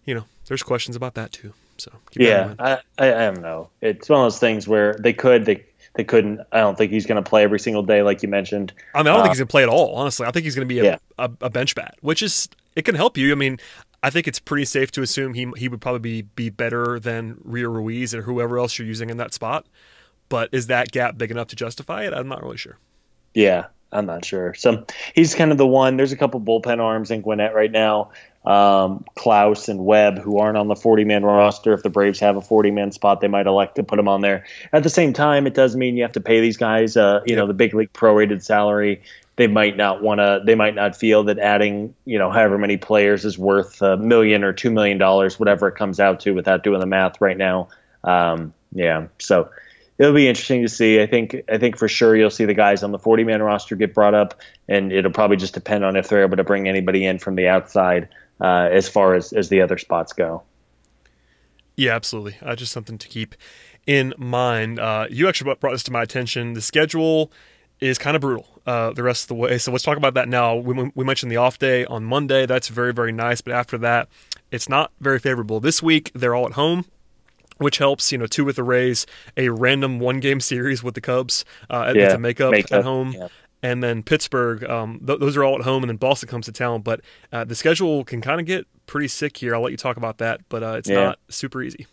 you 0.04 0.14
know, 0.14 0.24
there's 0.46 0.62
questions 0.62 0.96
about 0.96 1.14
that 1.14 1.32
too. 1.32 1.52
So 1.78 1.90
yeah, 2.14 2.54
I, 2.58 2.78
I, 2.98 3.14
I 3.14 3.26
don't 3.26 3.42
know. 3.42 3.68
It's 3.80 4.08
one 4.08 4.20
of 4.20 4.24
those 4.26 4.38
things 4.38 4.68
where 4.68 4.94
they 4.94 5.12
could 5.12 5.44
they 5.44 5.64
they 5.94 6.04
couldn't. 6.04 6.40
I 6.52 6.60
don't 6.60 6.76
think 6.78 6.92
he's 6.92 7.06
going 7.06 7.22
to 7.22 7.28
play 7.28 7.42
every 7.42 7.60
single 7.60 7.82
day, 7.82 8.02
like 8.02 8.22
you 8.22 8.28
mentioned. 8.28 8.72
I 8.94 8.98
mean, 8.98 9.08
I 9.08 9.10
don't 9.10 9.20
uh, 9.20 9.22
think 9.24 9.32
he's 9.32 9.40
going 9.40 9.48
to 9.48 9.50
play 9.50 9.62
at 9.62 9.68
all. 9.68 9.94
Honestly, 9.94 10.26
I 10.26 10.30
think 10.30 10.44
he's 10.44 10.54
going 10.54 10.66
to 10.66 10.74
be 10.74 10.80
a, 10.80 10.84
yeah. 10.84 10.96
a, 11.18 11.30
a, 11.42 11.50
bench 11.50 11.74
bat, 11.74 11.96
which 12.00 12.22
is 12.22 12.48
it 12.76 12.84
can 12.84 12.94
help 12.94 13.18
you. 13.18 13.32
I 13.32 13.34
mean, 13.34 13.58
I 14.02 14.10
think 14.10 14.26
it's 14.26 14.38
pretty 14.38 14.64
safe 14.64 14.90
to 14.92 15.02
assume 15.02 15.34
he 15.34 15.50
he 15.56 15.68
would 15.68 15.80
probably 15.80 16.00
be, 16.00 16.22
be 16.22 16.50
better 16.50 16.98
than 16.98 17.38
Rio 17.44 17.70
Ruiz 17.70 18.14
or 18.14 18.22
whoever 18.22 18.58
else 18.58 18.78
you're 18.78 18.88
using 18.88 19.10
in 19.10 19.16
that 19.18 19.34
spot. 19.34 19.66
But 20.28 20.48
is 20.52 20.68
that 20.68 20.92
gap 20.92 21.18
big 21.18 21.30
enough 21.30 21.48
to 21.48 21.56
justify 21.56 22.04
it? 22.04 22.14
I'm 22.14 22.28
not 22.28 22.42
really 22.42 22.56
sure. 22.56 22.78
Yeah, 23.34 23.66
I'm 23.92 24.06
not 24.06 24.24
sure. 24.24 24.54
So 24.54 24.86
he's 25.14 25.34
kind 25.34 25.52
of 25.52 25.58
the 25.58 25.66
one. 25.66 25.98
There's 25.98 26.12
a 26.12 26.16
couple 26.16 26.40
bullpen 26.40 26.78
arms 26.80 27.10
in 27.10 27.20
Gwinnett 27.20 27.54
right 27.54 27.70
now 27.70 28.12
um, 28.44 29.04
Klaus 29.14 29.68
and 29.68 29.84
Webb, 29.84 30.18
who 30.18 30.38
aren't 30.38 30.56
on 30.56 30.68
the 30.68 30.74
40 30.74 31.04
man 31.04 31.24
roster. 31.24 31.72
If 31.72 31.82
the 31.82 31.90
Braves 31.90 32.20
have 32.20 32.36
a 32.36 32.40
40 32.40 32.70
man 32.70 32.92
spot, 32.92 33.20
they 33.20 33.28
might 33.28 33.46
elect 33.46 33.76
to 33.76 33.82
put 33.82 33.96
them 33.96 34.08
on 34.08 34.20
there. 34.20 34.44
At 34.72 34.82
the 34.82 34.90
same 34.90 35.12
time, 35.12 35.46
it 35.46 35.54
does 35.54 35.76
mean 35.76 35.96
you 35.96 36.02
have 36.02 36.12
to 36.12 36.20
pay 36.20 36.40
these 36.40 36.56
guys, 36.56 36.96
uh, 36.96 37.20
you 37.24 37.36
know, 37.36 37.46
the 37.46 37.54
big 37.54 37.74
league 37.74 37.92
prorated 37.92 38.42
salary. 38.42 39.02
They 39.36 39.46
might 39.46 39.76
not 39.76 40.02
want 40.02 40.18
to. 40.18 40.42
They 40.44 40.54
might 40.54 40.74
not 40.74 40.94
feel 40.94 41.24
that 41.24 41.38
adding, 41.38 41.94
you 42.04 42.18
know, 42.18 42.30
however 42.30 42.58
many 42.58 42.76
players 42.76 43.24
is 43.24 43.38
worth 43.38 43.80
a 43.80 43.96
million 43.96 44.44
or 44.44 44.52
two 44.52 44.70
million 44.70 44.98
dollars, 44.98 45.38
whatever 45.38 45.68
it 45.68 45.76
comes 45.76 46.00
out 46.00 46.20
to, 46.20 46.32
without 46.32 46.62
doing 46.62 46.80
the 46.80 46.86
math 46.86 47.20
right 47.20 47.36
now. 47.36 47.68
Um, 48.04 48.52
yeah, 48.72 49.06
so 49.18 49.48
it'll 49.98 50.12
be 50.12 50.28
interesting 50.28 50.62
to 50.62 50.68
see. 50.68 51.00
I 51.00 51.06
think 51.06 51.36
I 51.48 51.56
think 51.56 51.78
for 51.78 51.88
sure 51.88 52.14
you'll 52.14 52.28
see 52.30 52.44
the 52.44 52.54
guys 52.54 52.82
on 52.82 52.92
the 52.92 52.98
40 52.98 53.24
man 53.24 53.42
roster 53.42 53.76
get 53.76 53.94
brought 53.94 54.14
up, 54.14 54.38
and 54.68 54.92
it'll 54.92 55.12
probably 55.12 55.38
just 55.38 55.54
depend 55.54 55.84
on 55.84 55.96
if 55.96 56.08
they're 56.08 56.22
able 56.22 56.36
to 56.36 56.44
bring 56.44 56.68
anybody 56.68 57.04
in 57.06 57.18
from 57.18 57.36
the 57.36 57.48
outside 57.48 58.08
uh, 58.40 58.68
as 58.70 58.88
far 58.88 59.14
as, 59.14 59.32
as 59.32 59.48
the 59.48 59.60
other 59.60 59.78
spots 59.78 60.12
go. 60.12 60.42
Yeah, 61.76 61.94
absolutely. 61.94 62.36
Uh, 62.42 62.54
just 62.54 62.72
something 62.72 62.98
to 62.98 63.08
keep 63.08 63.34
in 63.86 64.14
mind. 64.18 64.78
Uh, 64.78 65.06
you 65.10 65.28
actually 65.28 65.54
brought 65.54 65.72
this 65.72 65.82
to 65.84 65.92
my 65.92 66.02
attention. 66.02 66.54
The 66.54 66.60
schedule 66.60 67.32
is 67.80 67.98
kind 67.98 68.14
of 68.14 68.20
brutal 68.20 68.46
uh, 68.66 68.92
the 68.92 69.02
rest 69.02 69.24
of 69.24 69.28
the 69.28 69.34
way. 69.34 69.58
So 69.58 69.72
let's 69.72 69.84
talk 69.84 69.96
about 69.96 70.14
that 70.14 70.28
now. 70.28 70.54
We, 70.54 70.92
we, 70.94 71.04
mentioned 71.04 71.32
the 71.32 71.36
off 71.36 71.58
day 71.58 71.84
on 71.86 72.04
Monday. 72.04 72.46
That's 72.46 72.68
very, 72.68 72.92
very 72.92 73.12
nice. 73.12 73.40
But 73.40 73.54
after 73.54 73.78
that, 73.78 74.08
it's 74.50 74.68
not 74.68 74.92
very 75.00 75.18
favorable. 75.18 75.60
This 75.60 75.82
week, 75.82 76.12
they're 76.14 76.34
all 76.34 76.46
at 76.46 76.52
home. 76.52 76.84
Which 77.58 77.78
helps, 77.78 78.10
you 78.10 78.18
know, 78.18 78.26
two 78.26 78.44
with 78.44 78.56
the 78.56 78.64
Rays, 78.64 79.06
a 79.36 79.50
random 79.50 80.00
one 80.00 80.18
game 80.18 80.40
series 80.40 80.82
with 80.82 80.94
the 80.94 81.00
Cubs 81.00 81.44
uh, 81.70 81.92
yeah, 81.94 82.08
to 82.08 82.18
make 82.18 82.40
up, 82.40 82.50
make 82.50 82.72
up 82.72 82.78
at 82.78 82.84
home. 82.84 83.12
Yeah 83.12 83.28
and 83.62 83.82
then 83.82 84.02
Pittsburgh. 84.02 84.64
Um, 84.64 85.00
th- 85.06 85.20
those 85.20 85.36
are 85.36 85.44
all 85.44 85.56
at 85.56 85.62
home, 85.62 85.82
and 85.82 85.90
then 85.90 85.96
Boston 85.96 86.28
comes 86.28 86.46
to 86.46 86.52
town. 86.52 86.82
But 86.82 87.00
uh, 87.32 87.44
the 87.44 87.54
schedule 87.54 88.04
can 88.04 88.20
kind 88.20 88.40
of 88.40 88.46
get 88.46 88.66
pretty 88.86 89.08
sick 89.08 89.36
here. 89.36 89.54
I'll 89.54 89.62
let 89.62 89.70
you 89.70 89.76
talk 89.76 89.96
about 89.96 90.18
that, 90.18 90.40
but 90.48 90.62
uh, 90.62 90.74
it's 90.78 90.88
yeah. 90.88 91.04
not 91.04 91.18
super 91.28 91.62
easy. 91.62 91.86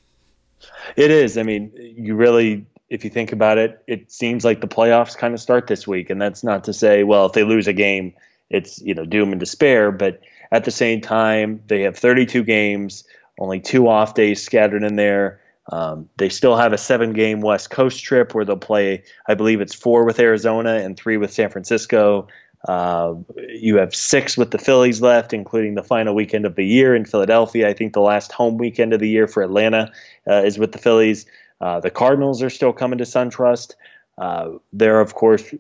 It 0.96 1.12
is. 1.12 1.38
I 1.38 1.44
mean, 1.44 1.72
you 1.76 2.16
really, 2.16 2.66
if 2.90 3.04
you 3.04 3.10
think 3.10 3.32
about 3.32 3.58
it, 3.58 3.82
it 3.88 4.12
seems 4.12 4.44
like 4.44 4.62
the 4.62 4.68
playoffs 4.68 5.18
kind 5.18 5.34
of 5.34 5.40
start 5.40 5.68
this 5.68 5.88
week, 5.88 6.10
and 6.10 6.22
that's 6.22 6.44
not 6.44 6.64
to 6.66 6.74
say, 6.74 7.04
well, 7.04 7.28
if 7.28 7.34
they 7.34 7.44
lose 7.44 7.68
a 7.68 7.74
game, 7.74 8.14
it's 8.50 8.82
you 8.82 8.94
know 8.94 9.06
doom 9.06 9.32
and 9.32 9.40
despair. 9.40 9.92
But 9.92 10.22
at 10.52 10.66
the 10.66 10.72
same 10.72 11.02
time, 11.02 11.62
they 11.68 11.82
have 11.82 11.98
32 11.98 12.44
games, 12.44 13.04
only 13.40 13.60
two 13.60 13.88
off 13.88 14.16
days 14.16 14.42
scattered 14.42 14.84
in 14.84 14.96
there. 14.96 15.40
Um, 15.72 16.10
they 16.18 16.30
still 16.30 16.56
have 16.56 16.74
a 16.74 16.78
seven 16.78 17.14
game 17.14 17.42
West 17.42 17.70
Coast 17.70 18.04
trip 18.04 18.34
where 18.34 18.44
they'll 18.44 18.58
play, 18.58 19.04
I 19.28 19.36
believe 19.36 19.62
it's 19.62 19.76
four 19.76 20.04
with 20.04 20.20
Arizona 20.20 20.76
and 20.76 20.98
three 20.98 21.18
with 21.18 21.32
San 21.32 21.50
Francisco. 21.50 22.28
Uh, 22.68 23.14
you 23.48 23.78
have 23.78 23.96
six 23.96 24.36
with 24.36 24.52
the 24.52 24.58
Phillies 24.58 25.02
left, 25.02 25.32
including 25.32 25.76
the 25.76 25.84
final 25.84 26.14
weekend 26.14 26.46
of 26.46 26.56
the 26.56 26.66
year 26.66 26.96
in 26.96 27.06
Philadelphia. 27.06 27.70
I 27.70 27.74
think 27.74 27.94
the 27.94 28.02
last 28.02 28.32
home 28.32 28.58
weekend 28.58 28.94
of 28.94 29.00
the 29.00 29.08
year 29.08 29.28
for 29.28 29.44
Atlanta 29.44 29.92
uh, 30.28 30.44
is 30.44 30.58
with 30.58 30.74
the 30.74 30.78
Phillies. 30.78 31.26
Uh, 31.62 31.80
the 31.80 31.92
Cardinals 31.92 32.42
are 32.42 32.50
still 32.50 32.74
coming 32.74 32.98
to 32.98 33.06
SunTrust. 33.06 33.76
Uh, 34.18 34.50
they're, 34.74 35.00
of 35.00 35.16
course, 35.16 35.54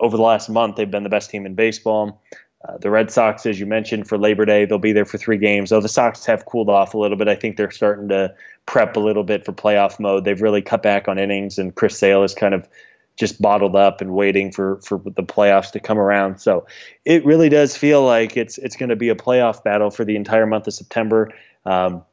over 0.00 0.16
the 0.16 0.22
last 0.22 0.50
month, 0.50 0.76
they've 0.76 0.90
been 0.90 1.04
the 1.04 1.08
best 1.08 1.30
team 1.30 1.46
in 1.46 1.54
baseball. 1.54 2.22
Uh, 2.68 2.78
the 2.78 2.90
Red 2.90 3.10
Sox, 3.10 3.44
as 3.46 3.58
you 3.58 3.66
mentioned, 3.66 4.06
for 4.06 4.18
Labor 4.18 4.44
Day, 4.44 4.66
they'll 4.66 4.78
be 4.78 4.92
there 4.92 5.04
for 5.04 5.18
three 5.18 5.38
games. 5.38 5.70
Though 5.70 5.80
the 5.80 5.88
Sox 5.88 6.24
have 6.26 6.46
cooled 6.46 6.68
off 6.68 6.94
a 6.94 6.98
little 6.98 7.16
bit, 7.16 7.28
I 7.28 7.34
think 7.34 7.56
they're 7.56 7.70
starting 7.70 8.08
to 8.10 8.32
prep 8.66 8.96
a 8.96 9.00
little 9.00 9.24
bit 9.24 9.44
for 9.44 9.52
playoff 9.52 9.98
mode. 9.98 10.24
They've 10.24 10.40
really 10.40 10.62
cut 10.62 10.82
back 10.82 11.08
on 11.08 11.18
innings, 11.18 11.58
and 11.58 11.74
Chris 11.74 11.98
Sale 11.98 12.24
is 12.24 12.34
kind 12.34 12.54
of 12.54 12.68
just 13.16 13.42
bottled 13.42 13.76
up 13.76 14.00
and 14.00 14.14
waiting 14.14 14.52
for 14.52 14.80
for 14.82 14.98
the 14.98 15.22
playoffs 15.22 15.72
to 15.72 15.80
come 15.80 15.98
around. 15.98 16.40
So 16.40 16.66
it 17.04 17.24
really 17.24 17.48
does 17.48 17.76
feel 17.76 18.04
like 18.04 18.36
it's 18.36 18.58
it's 18.58 18.76
going 18.76 18.88
to 18.88 18.96
be 18.96 19.10
a 19.10 19.14
playoff 19.14 19.62
battle 19.62 19.90
for 19.90 20.04
the 20.04 20.16
entire 20.16 20.46
month 20.46 20.66
of 20.66 20.74
September. 20.74 21.30
Um, 21.64 22.04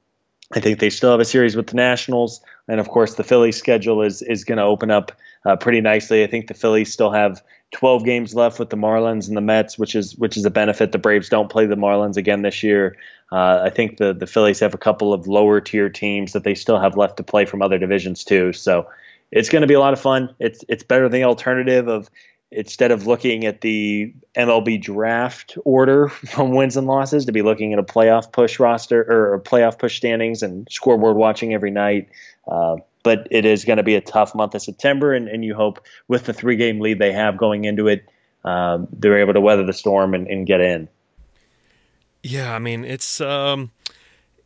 I 0.54 0.60
think 0.60 0.80
they 0.80 0.89
still 0.89 1.12
have 1.12 1.20
a 1.20 1.26
series 1.26 1.56
with 1.56 1.68
the 1.68 1.76
Nationals, 1.76 2.41
and 2.68 2.80
of 2.80 2.89
course 2.89 3.16
the 3.16 3.24
Phillies 3.24 3.58
schedule 3.58 4.02
is 4.02 4.22
is 4.22 4.43
going 4.43 4.58
to 4.58 4.64
open 4.64 4.89
up 4.89 5.12
uh, 5.45 5.56
pretty 5.56 5.82
nicely. 5.82 6.24
I 6.24 6.28
think 6.28 6.47
the 6.47 6.54
Phillies 6.54 6.91
still 6.91 7.12
have 7.12 7.43
12 7.72 8.04
games 8.04 8.34
left 8.34 8.60
with 8.60 8.72
the 8.72 8.78
Marlins 8.78 9.28
and 9.28 9.38
the 9.38 9.41
Mets, 9.41 9.78
which 9.78 9.95
is 9.95 10.16
which 10.16 10.38
is 10.38 10.45
a 10.45 10.50
benefit. 10.50 10.91
The 10.91 10.97
Braves 10.97 11.30
don't 11.30 11.50
play 11.50 11.68
the 11.68 11.76
Marlins 11.76 12.18
again 12.18 12.41
this 12.41 12.64
year. 12.64 12.97
Uh, 13.32 13.62
I 13.64 13.70
think 13.70 13.97
the 13.97 14.12
the 14.14 14.26
Phillies 14.26 14.60
have 14.60 14.74
a 14.74 14.78
couple 14.78 15.14
of 15.14 15.28
lower 15.28 15.62
tier 15.62 15.89
teams 15.89 16.34
that 16.34 16.43
they 16.43 16.56
still 16.56 16.80
have 16.80 16.97
left 16.97 17.18
to 17.18 17.24
play 17.24 17.45
from 17.45 17.62
other 17.62 17.78
divisions 17.78 18.24
too. 18.24 18.54
So 18.54 18.88
it's 19.32 19.50
going 19.50 19.62
to 19.62 19.68
be 19.68 19.76
a 19.76 19.80
lot 19.80 19.93
of 19.93 20.00
fun. 20.00 20.34
It's 20.39 20.66
it's 20.68 20.84
better 20.84 21.04
than 21.04 21.22
the 21.22 21.26
alternative 21.26 21.88
of 21.88 22.10
instead 22.52 22.91
of 22.91 23.06
looking 23.06 23.45
at 23.45 23.62
the 23.62 24.14
MLB 24.36 24.82
draft 24.82 25.58
order 25.66 26.10
from 26.10 26.52
wins 26.52 26.78
and 26.78 26.88
losses 26.88 27.26
to 27.26 27.32
be 27.32 27.41
looking 27.41 27.74
at 27.74 27.80
a 27.80 27.84
playoff 27.84 28.32
push 28.32 28.60
roster 28.60 29.02
or 29.02 29.39
playoff 29.39 29.78
push 29.78 29.97
standings 29.97 30.41
and 30.41 30.68
scoreboard 30.70 31.16
watching 31.16 31.54
every 31.54 31.72
night. 31.72 32.10
Uh, 32.47 32.78
but 33.04 33.28
it 33.32 33.45
is 33.45 33.66
going 33.66 33.78
to 33.78 33.84
be 33.84 33.95
a 33.95 34.02
tough 34.02 34.36
month 34.36 34.56
of 34.56 34.62
September, 34.62 35.14
and, 35.14 35.30
and 35.30 35.45
you 35.45 35.56
hope 35.56 35.80
with 36.08 36.26
the 36.26 36.34
three 36.34 36.58
game 36.58 36.80
lead 36.80 37.00
they 37.00 37.14
have 37.14 37.38
going 37.38 37.64
into 37.64 37.88
it, 37.88 38.06
um, 38.43 38.88
they're 38.91 39.20
able 39.20 39.34
to 39.34 39.41
weather 39.41 39.66
the 39.66 39.74
storm 39.74 40.14
and, 40.14 40.28
and 40.28 40.45
get 40.45 40.60
in. 40.60 40.89
Yeah, 42.24 42.54
I 42.54 42.60
mean 42.60 42.84
it's 42.84 43.22
um, 43.22 43.72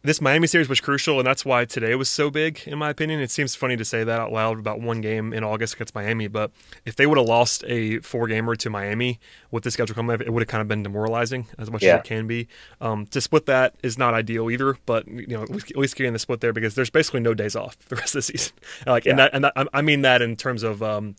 this 0.03 0.19
Miami 0.19 0.47
series 0.47 0.67
was 0.67 0.81
crucial, 0.81 1.17
and 1.17 1.25
that's 1.25 1.45
why 1.45 1.63
today 1.63 1.95
was 1.95 2.09
so 2.09 2.29
big, 2.29 2.59
in 2.65 2.77
my 2.77 2.89
opinion. 2.89 3.21
It 3.21 3.31
seems 3.31 3.55
funny 3.55 3.77
to 3.77 3.85
say 3.85 4.03
that 4.03 4.19
out 4.19 4.33
loud 4.33 4.59
about 4.59 4.81
one 4.81 4.99
game 4.99 5.31
in 5.31 5.45
August 5.45 5.75
against 5.75 5.95
Miami, 5.95 6.27
but 6.27 6.51
if 6.85 6.97
they 6.97 7.07
would 7.07 7.17
have 7.17 7.27
lost 7.27 7.63
a 7.67 7.99
four 7.99 8.27
gamer 8.27 8.55
to 8.57 8.69
Miami 8.69 9.21
with 9.49 9.63
the 9.63 9.71
schedule 9.71 9.95
coming 9.95 10.13
up, 10.13 10.21
it 10.21 10.29
would 10.31 10.41
have 10.41 10.49
kind 10.49 10.61
of 10.61 10.67
been 10.67 10.83
demoralizing 10.83 11.47
as 11.57 11.71
much 11.71 11.83
yeah. 11.83 11.95
as 11.95 11.99
it 11.99 12.03
can 12.03 12.27
be. 12.27 12.49
Um, 12.81 13.05
to 13.07 13.21
split 13.21 13.45
that 13.45 13.75
is 13.81 13.97
not 13.97 14.13
ideal 14.13 14.51
either, 14.51 14.77
but 14.85 15.07
you 15.07 15.27
know, 15.27 15.43
at 15.43 15.77
least 15.77 15.95
getting 15.95 16.11
the 16.11 16.19
split 16.19 16.41
there 16.41 16.51
because 16.51 16.75
there's 16.75 16.89
basically 16.89 17.21
no 17.21 17.33
days 17.33 17.55
off 17.55 17.79
the 17.87 17.95
rest 17.95 18.13
of 18.15 18.19
the 18.19 18.21
season. 18.23 18.53
Like, 18.85 19.05
yeah. 19.05 19.11
and 19.11 19.19
that, 19.19 19.31
and 19.33 19.43
that, 19.45 19.53
I 19.73 19.81
mean 19.81 20.01
that 20.01 20.21
in 20.21 20.35
terms 20.35 20.63
of 20.63 20.83
um, 20.83 21.15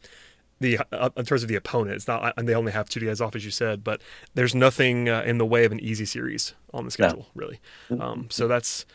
the 0.64 0.78
uh, 0.92 1.10
in 1.16 1.24
terms 1.24 1.42
of 1.42 1.48
the 1.48 1.54
opponent. 1.54 1.96
It's 1.96 2.08
not 2.08 2.34
and 2.36 2.48
they 2.48 2.54
only 2.54 2.72
have 2.72 2.88
two 2.88 3.00
days 3.00 3.20
off 3.20 3.36
as 3.36 3.44
you 3.44 3.50
said, 3.50 3.84
but 3.84 4.00
there's 4.34 4.54
nothing 4.54 5.08
uh, 5.08 5.22
in 5.22 5.38
the 5.38 5.46
way 5.46 5.64
of 5.64 5.72
an 5.72 5.80
easy 5.80 6.04
series 6.04 6.54
on 6.72 6.84
the 6.84 6.90
schedule 6.90 7.20
no. 7.20 7.26
really. 7.34 7.60
Um, 8.00 8.26
so 8.30 8.48
that's 8.48 8.86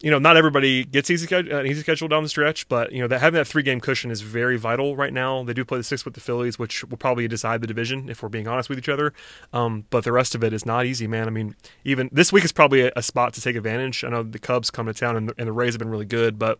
you 0.00 0.10
know 0.10 0.18
not 0.18 0.36
everybody 0.36 0.84
gets 0.84 1.10
easy 1.10 1.34
an 1.34 1.52
uh, 1.52 1.62
easy 1.62 1.80
schedule 1.80 2.08
down 2.08 2.22
the 2.22 2.28
stretch, 2.28 2.68
but 2.68 2.92
you 2.92 3.00
know 3.00 3.08
that 3.08 3.20
having 3.20 3.38
that 3.38 3.46
three 3.46 3.62
game 3.62 3.80
cushion 3.80 4.10
is 4.10 4.20
very 4.20 4.56
vital 4.56 4.96
right 4.96 5.12
now. 5.12 5.42
They 5.42 5.54
do 5.54 5.64
play 5.64 5.78
the 5.78 5.84
six 5.84 6.04
with 6.04 6.14
the 6.14 6.20
Phillies, 6.20 6.58
which 6.58 6.84
will 6.84 6.98
probably 6.98 7.26
decide 7.28 7.60
the 7.60 7.66
division 7.66 8.08
if 8.08 8.22
we're 8.22 8.28
being 8.28 8.48
honest 8.48 8.68
with 8.68 8.78
each 8.78 8.88
other. 8.88 9.12
Um, 9.52 9.84
but 9.90 10.04
the 10.04 10.12
rest 10.12 10.34
of 10.34 10.44
it 10.44 10.52
is 10.52 10.64
not 10.64 10.86
easy, 10.86 11.06
man. 11.06 11.26
I 11.26 11.30
mean, 11.30 11.56
even 11.84 12.08
this 12.12 12.32
week 12.32 12.44
is 12.44 12.52
probably 12.52 12.82
a, 12.82 12.92
a 12.96 13.02
spot 13.02 13.34
to 13.34 13.40
take 13.40 13.56
advantage. 13.56 14.04
I 14.04 14.10
know 14.10 14.22
the 14.22 14.38
Cubs 14.38 14.70
come 14.70 14.86
to 14.86 14.94
town 14.94 15.16
and 15.16 15.28
the, 15.28 15.34
and 15.38 15.48
the 15.48 15.52
Rays 15.52 15.74
have 15.74 15.78
been 15.80 15.90
really 15.90 16.06
good, 16.06 16.38
but 16.38 16.58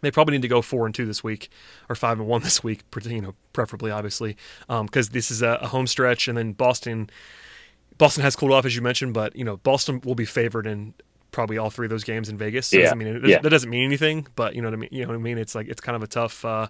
they 0.00 0.10
probably 0.10 0.32
need 0.32 0.42
to 0.42 0.48
go 0.48 0.62
four 0.62 0.86
and 0.86 0.94
two 0.94 1.06
this 1.06 1.24
week, 1.24 1.50
or 1.88 1.96
five 1.96 2.18
and 2.18 2.28
one 2.28 2.42
this 2.42 2.62
week. 2.62 2.82
You 3.04 3.20
know, 3.20 3.34
preferably, 3.52 3.90
obviously, 3.90 4.36
because 4.68 5.08
um, 5.08 5.12
this 5.12 5.30
is 5.30 5.42
a, 5.42 5.58
a, 5.62 5.68
home 5.68 5.86
stretch, 5.86 6.28
and 6.28 6.36
then 6.36 6.52
Boston. 6.52 7.10
Boston 7.98 8.22
has 8.22 8.36
cooled 8.36 8.52
off, 8.52 8.66
as 8.66 8.76
you 8.76 8.82
mentioned, 8.82 9.14
but 9.14 9.34
you 9.36 9.44
know 9.44 9.56
Boston 9.58 10.02
will 10.04 10.14
be 10.14 10.26
favored 10.26 10.66
in 10.66 10.92
probably 11.30 11.58
all 11.58 11.70
three 11.70 11.86
of 11.86 11.90
those 11.90 12.04
games 12.04 12.28
in 12.28 12.36
Vegas. 12.36 12.68
So 12.68 12.78
yeah. 12.78 12.90
I 12.90 12.94
mean, 12.94 13.08
it, 13.08 13.26
yeah. 13.26 13.38
that 13.40 13.50
doesn't 13.50 13.68
mean 13.68 13.84
anything, 13.84 14.26
but 14.36 14.54
you 14.54 14.62
know 14.62 14.68
what 14.68 14.74
I 14.74 14.78
mean. 14.78 14.88
You 14.92 15.02
know 15.02 15.08
what 15.08 15.16
I 15.16 15.22
mean? 15.22 15.38
It's 15.38 15.54
like 15.54 15.68
it's 15.68 15.80
kind 15.80 15.96
of 15.96 16.02
a 16.02 16.06
tough, 16.06 16.44
uh, 16.44 16.68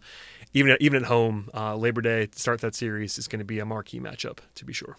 even 0.55 0.77
even 0.81 1.03
at 1.03 1.09
home. 1.09 1.51
Uh, 1.55 1.77
Labor 1.77 2.01
Day 2.01 2.27
to 2.27 2.39
start 2.39 2.61
that 2.61 2.75
series 2.75 3.19
is 3.19 3.29
going 3.29 3.41
to 3.41 3.45
be 3.45 3.59
a 3.59 3.65
marquee 3.65 4.01
matchup 4.01 4.39
to 4.55 4.65
be 4.65 4.73
sure. 4.73 4.97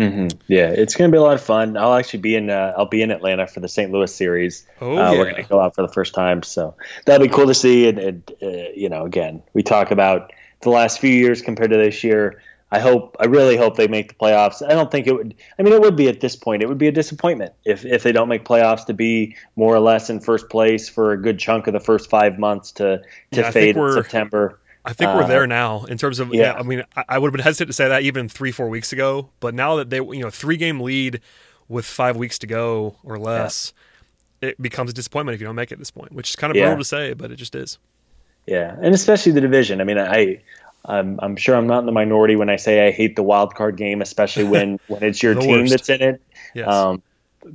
Mm-hmm. 0.00 0.38
Yeah, 0.46 0.70
it's 0.70 0.94
going 0.94 1.10
to 1.10 1.14
be 1.14 1.18
a 1.18 1.22
lot 1.22 1.34
of 1.34 1.42
fun. 1.42 1.76
I'll 1.76 1.94
actually 1.94 2.20
be 2.20 2.34
in. 2.34 2.48
Uh, 2.48 2.72
I'll 2.76 2.86
be 2.86 3.02
in 3.02 3.10
Atlanta 3.10 3.46
for 3.46 3.60
the 3.60 3.68
St. 3.68 3.92
Louis 3.92 4.12
series. 4.14 4.66
Oh, 4.80 4.92
uh, 4.92 4.94
yeah. 4.94 5.18
We're 5.18 5.30
going 5.30 5.42
to 5.42 5.48
go 5.48 5.60
out 5.60 5.74
for 5.74 5.82
the 5.82 5.92
first 5.92 6.14
time, 6.14 6.42
so 6.42 6.74
that'll 7.04 7.26
be 7.26 7.32
cool 7.32 7.46
to 7.46 7.54
see. 7.54 7.86
And, 7.86 7.98
and 7.98 8.32
uh, 8.42 8.70
you 8.74 8.88
know, 8.88 9.04
again, 9.04 9.42
we 9.52 9.62
talk 9.62 9.90
about 9.90 10.32
the 10.62 10.70
last 10.70 11.00
few 11.00 11.10
years 11.10 11.42
compared 11.42 11.70
to 11.70 11.76
this 11.76 12.02
year. 12.02 12.40
I 12.72 12.78
hope, 12.78 13.16
I 13.18 13.26
really 13.26 13.56
hope 13.56 13.76
they 13.76 13.88
make 13.88 14.08
the 14.08 14.14
playoffs. 14.14 14.64
I 14.64 14.74
don't 14.74 14.90
think 14.90 15.08
it 15.08 15.12
would. 15.12 15.34
I 15.58 15.62
mean, 15.62 15.72
it 15.72 15.80
would 15.80 15.96
be 15.96 16.08
at 16.08 16.20
this 16.20 16.36
point. 16.36 16.62
It 16.62 16.68
would 16.68 16.78
be 16.78 16.86
a 16.86 16.92
disappointment 16.92 17.52
if 17.64 17.84
if 17.84 18.02
they 18.02 18.12
don't 18.12 18.28
make 18.28 18.44
playoffs 18.44 18.86
to 18.86 18.94
be 18.94 19.36
more 19.56 19.74
or 19.74 19.80
less 19.80 20.08
in 20.08 20.20
first 20.20 20.48
place 20.48 20.88
for 20.88 21.12
a 21.12 21.20
good 21.20 21.38
chunk 21.38 21.66
of 21.66 21.72
the 21.72 21.80
first 21.80 22.08
five 22.08 22.38
months 22.38 22.72
to 22.72 23.02
to 23.32 23.40
yeah, 23.40 23.50
fade 23.50 23.76
in 23.76 23.92
September. 23.92 24.60
I 24.84 24.92
think 24.92 25.14
we're 25.14 25.26
there 25.26 25.42
uh, 25.42 25.46
now 25.46 25.84
in 25.84 25.98
terms 25.98 26.20
of. 26.20 26.32
Yeah. 26.32 26.42
yeah 26.42 26.52
I 26.54 26.62
mean, 26.62 26.84
I, 26.96 27.04
I 27.10 27.18
would 27.18 27.28
have 27.28 27.32
been 27.32 27.44
hesitant 27.44 27.68
to 27.68 27.72
say 27.72 27.88
that 27.88 28.02
even 28.02 28.28
three, 28.28 28.52
four 28.52 28.68
weeks 28.68 28.92
ago, 28.92 29.30
but 29.40 29.54
now 29.54 29.76
that 29.76 29.90
they, 29.90 29.98
you 29.98 30.20
know, 30.20 30.30
three 30.30 30.56
game 30.56 30.80
lead 30.80 31.20
with 31.68 31.84
five 31.84 32.16
weeks 32.16 32.38
to 32.40 32.46
go 32.46 32.96
or 33.04 33.18
less, 33.18 33.72
yeah. 34.40 34.50
it 34.50 34.62
becomes 34.62 34.90
a 34.90 34.94
disappointment 34.94 35.34
if 35.34 35.40
you 35.40 35.46
don't 35.46 35.56
make 35.56 35.70
it 35.70 35.74
at 35.74 35.78
this 35.78 35.90
point, 35.90 36.12
which 36.12 36.30
is 36.30 36.36
kind 36.36 36.50
of 36.50 36.54
brutal 36.54 36.78
to 36.78 36.84
say, 36.84 37.12
but 37.12 37.30
it 37.30 37.36
just 37.36 37.54
is. 37.54 37.78
Yeah, 38.46 38.74
and 38.80 38.94
especially 38.94 39.32
the 39.32 39.40
division. 39.40 39.80
I 39.80 39.84
mean, 39.84 39.98
I, 39.98 40.42
I'm, 40.84 41.20
I'm 41.22 41.36
sure 41.36 41.54
I'm 41.54 41.66
not 41.66 41.80
in 41.80 41.86
the 41.86 41.92
minority 41.92 42.36
when 42.36 42.48
I 42.48 42.56
say 42.56 42.86
I 42.86 42.90
hate 42.90 43.16
the 43.16 43.22
wild 43.22 43.54
card 43.54 43.76
game, 43.76 44.00
especially 44.02 44.44
when 44.44 44.80
when 44.88 45.02
it's 45.02 45.22
your 45.22 45.34
team 45.34 45.50
worst. 45.50 45.70
that's 45.70 45.88
in 45.88 46.02
it. 46.02 46.22
Yes. 46.54 46.68
Um, 46.68 47.02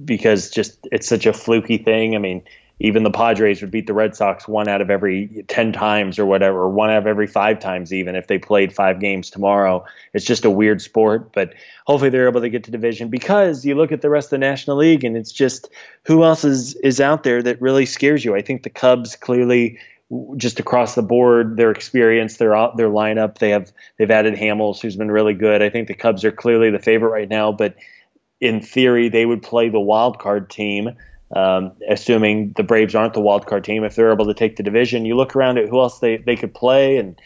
because 0.03 0.49
just 0.49 0.87
it's 0.91 1.07
such 1.07 1.25
a 1.25 1.33
fluky 1.33 1.77
thing. 1.77 2.15
I 2.15 2.19
mean, 2.19 2.43
even 2.79 3.03
the 3.03 3.11
Padres 3.11 3.61
would 3.61 3.71
beat 3.71 3.87
the 3.87 3.93
Red 3.93 4.15
Sox 4.15 4.47
one 4.47 4.67
out 4.67 4.81
of 4.81 4.89
every 4.89 5.45
10 5.47 5.71
times 5.71 6.19
or 6.19 6.25
whatever, 6.25 6.63
or 6.63 6.69
one 6.69 6.89
out 6.89 6.97
of 6.97 7.07
every 7.07 7.27
five 7.27 7.59
times, 7.59 7.93
even 7.93 8.15
if 8.15 8.27
they 8.27 8.37
played 8.37 8.73
five 8.73 8.99
games 8.99 9.29
tomorrow. 9.29 9.85
It's 10.13 10.25
just 10.25 10.43
a 10.43 10.49
weird 10.49 10.81
sport, 10.81 11.31
but 11.31 11.53
hopefully 11.85 12.09
they're 12.09 12.27
able 12.27 12.41
to 12.41 12.49
get 12.49 12.65
to 12.65 12.71
division 12.71 13.07
because 13.09 13.65
you 13.65 13.75
look 13.75 13.91
at 13.91 14.01
the 14.01 14.09
rest 14.09 14.27
of 14.27 14.31
the 14.31 14.37
National 14.39 14.77
League 14.77 15.05
and 15.05 15.15
it's 15.15 15.31
just 15.31 15.69
who 16.03 16.23
else 16.23 16.43
is, 16.43 16.75
is 16.75 16.99
out 16.99 17.23
there 17.23 17.41
that 17.41 17.61
really 17.61 17.85
scares 17.85 18.25
you. 18.25 18.35
I 18.35 18.41
think 18.41 18.63
the 18.63 18.69
Cubs 18.69 19.15
clearly 19.15 19.79
just 20.35 20.59
across 20.59 20.95
the 20.95 21.01
board, 21.01 21.57
their 21.57 21.71
experience, 21.71 22.37
their 22.37 22.51
their 22.75 22.89
lineup, 22.89 23.39
they 23.39 23.49
have 23.49 23.71
they've 23.97 24.11
added 24.11 24.35
Hamels, 24.35 24.79
who's 24.79 24.95
been 24.95 25.09
really 25.09 25.33
good. 25.33 25.63
I 25.63 25.69
think 25.69 25.87
the 25.87 25.95
Cubs 25.95 26.23
are 26.23 26.31
clearly 26.31 26.69
the 26.69 26.79
favorite 26.79 27.09
right 27.09 27.27
now, 27.27 27.51
but 27.51 27.75
in 28.39 28.61
theory, 28.61 29.09
they 29.09 29.25
would 29.25 29.41
play 29.41 29.69
the 29.69 29.79
wild 29.79 30.19
card 30.19 30.49
team 30.49 30.95
um, 31.31 31.71
assuming 31.87 32.53
the 32.55 32.63
Braves 32.63 32.95
aren't 32.95 33.13
the 33.13 33.21
wild 33.21 33.45
card 33.45 33.63
team, 33.63 33.83
if 33.83 33.95
they're 33.95 34.11
able 34.11 34.25
to 34.25 34.33
take 34.33 34.57
the 34.57 34.63
division, 34.63 35.05
you 35.05 35.15
look 35.15 35.35
around 35.35 35.57
at 35.57 35.69
who 35.69 35.79
else 35.79 35.99
they, 35.99 36.17
they 36.17 36.35
could 36.35 36.53
play. 36.53 36.97
And 36.97 37.19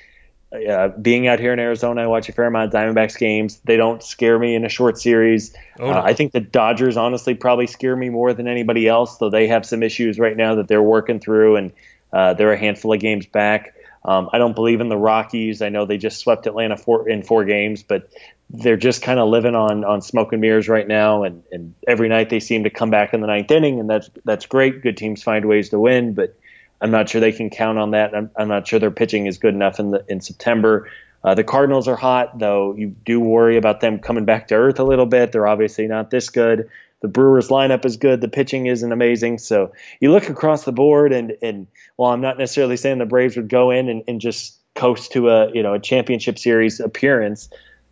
uh, 0.67 0.89
being 0.89 1.27
out 1.27 1.39
here 1.39 1.53
in 1.53 1.59
Arizona, 1.59 2.03
I 2.03 2.07
watch 2.07 2.29
a 2.29 2.31
fair 2.31 2.45
amount 2.45 2.73
of 2.73 2.79
Diamondbacks 2.79 3.17
games. 3.17 3.59
They 3.65 3.77
don't 3.77 4.01
scare 4.01 4.39
me 4.39 4.55
in 4.55 4.65
a 4.65 4.69
short 4.69 4.97
series. 4.97 5.55
Oh, 5.79 5.91
no. 5.91 5.97
uh, 5.97 6.01
I 6.01 6.13
think 6.13 6.31
the 6.31 6.39
Dodgers 6.39 6.97
honestly 6.97 7.35
probably 7.35 7.67
scare 7.67 7.95
me 7.95 8.09
more 8.09 8.33
than 8.33 8.47
anybody 8.47 8.87
else, 8.87 9.17
though 9.17 9.29
they 9.29 9.47
have 9.47 9.65
some 9.65 9.83
issues 9.83 10.17
right 10.17 10.35
now 10.35 10.55
that 10.55 10.67
they're 10.67 10.81
working 10.81 11.19
through, 11.19 11.57
and 11.57 11.71
uh, 12.13 12.33
they're 12.33 12.53
a 12.53 12.57
handful 12.57 12.93
of 12.93 12.99
games 12.99 13.25
back. 13.25 13.75
Um, 14.03 14.29
I 14.31 14.37
don't 14.37 14.55
believe 14.55 14.81
in 14.81 14.89
the 14.89 14.97
Rockies. 14.97 15.61
I 15.61 15.69
know 15.69 15.85
they 15.85 15.97
just 15.97 16.19
swept 16.19 16.47
Atlanta 16.47 16.77
four, 16.77 17.09
in 17.09 17.23
four 17.23 17.43
games, 17.45 17.83
but 17.83 18.09
they're 18.49 18.77
just 18.77 19.01
kind 19.01 19.19
of 19.19 19.29
living 19.29 19.55
on 19.55 19.83
on 19.83 20.01
smoke 20.01 20.31
and 20.31 20.41
mirrors 20.41 20.67
right 20.67 20.87
now, 20.87 21.23
and, 21.23 21.43
and 21.51 21.75
every 21.87 22.09
night 22.09 22.29
they 22.29 22.39
seem 22.39 22.63
to 22.63 22.69
come 22.69 22.89
back 22.89 23.13
in 23.13 23.21
the 23.21 23.27
ninth 23.27 23.51
inning, 23.51 23.79
and 23.79 23.89
that's 23.89 24.09
that's 24.25 24.45
great. 24.45 24.81
Good 24.81 24.97
teams 24.97 25.21
find 25.21 25.45
ways 25.45 25.69
to 25.69 25.79
win, 25.79 26.13
but 26.13 26.35
I'm 26.81 26.91
not 26.91 27.09
sure 27.09 27.21
they 27.21 27.31
can 27.31 27.49
count 27.49 27.77
on 27.77 27.91
that. 27.91 28.15
I'm, 28.15 28.31
I'm 28.35 28.47
not 28.47 28.67
sure 28.67 28.79
their 28.79 28.89
pitching 28.91 29.27
is 29.27 29.37
good 29.37 29.53
enough 29.53 29.79
in 29.79 29.91
the 29.91 30.03
in 30.07 30.21
September. 30.21 30.89
Uh, 31.23 31.35
the 31.35 31.43
Cardinals 31.43 31.87
are 31.87 31.97
hot, 31.97 32.39
though. 32.39 32.73
You 32.75 32.87
do 32.87 33.19
worry 33.19 33.57
about 33.57 33.81
them 33.81 33.99
coming 33.99 34.25
back 34.25 34.47
to 34.47 34.55
earth 34.55 34.79
a 34.79 34.85
little 34.85 35.05
bit. 35.05 35.31
They're 35.31 35.47
obviously 35.47 35.85
not 35.87 36.09
this 36.09 36.29
good. 36.29 36.69
The 37.01 37.07
Brewers 37.07 37.47
lineup 37.47 37.85
is 37.85 37.97
good. 37.97 38.21
The 38.21 38.27
pitching 38.27 38.65
isn't 38.65 38.91
amazing. 38.91 39.37
So 39.37 39.71
you 39.99 40.11
look 40.11 40.29
across 40.29 40.65
the 40.65 40.71
board, 40.71 41.13
and 41.13 41.37
and 41.41 41.67
while 41.95 42.11
I'm 42.11 42.21
not 42.21 42.37
necessarily 42.37 42.77
saying 42.77 42.97
the 42.97 43.05
Braves 43.05 43.35
would 43.35 43.49
go 43.49 43.71
in 43.71 43.89
and, 43.89 44.03
and 44.07 44.19
just 44.19 44.57
coast 44.75 45.13
to 45.13 45.29
a 45.29 45.51
you 45.51 45.63
know 45.63 45.73
a 45.73 45.79
championship 45.79 46.37
series 46.37 46.79
appearance, 46.79 47.49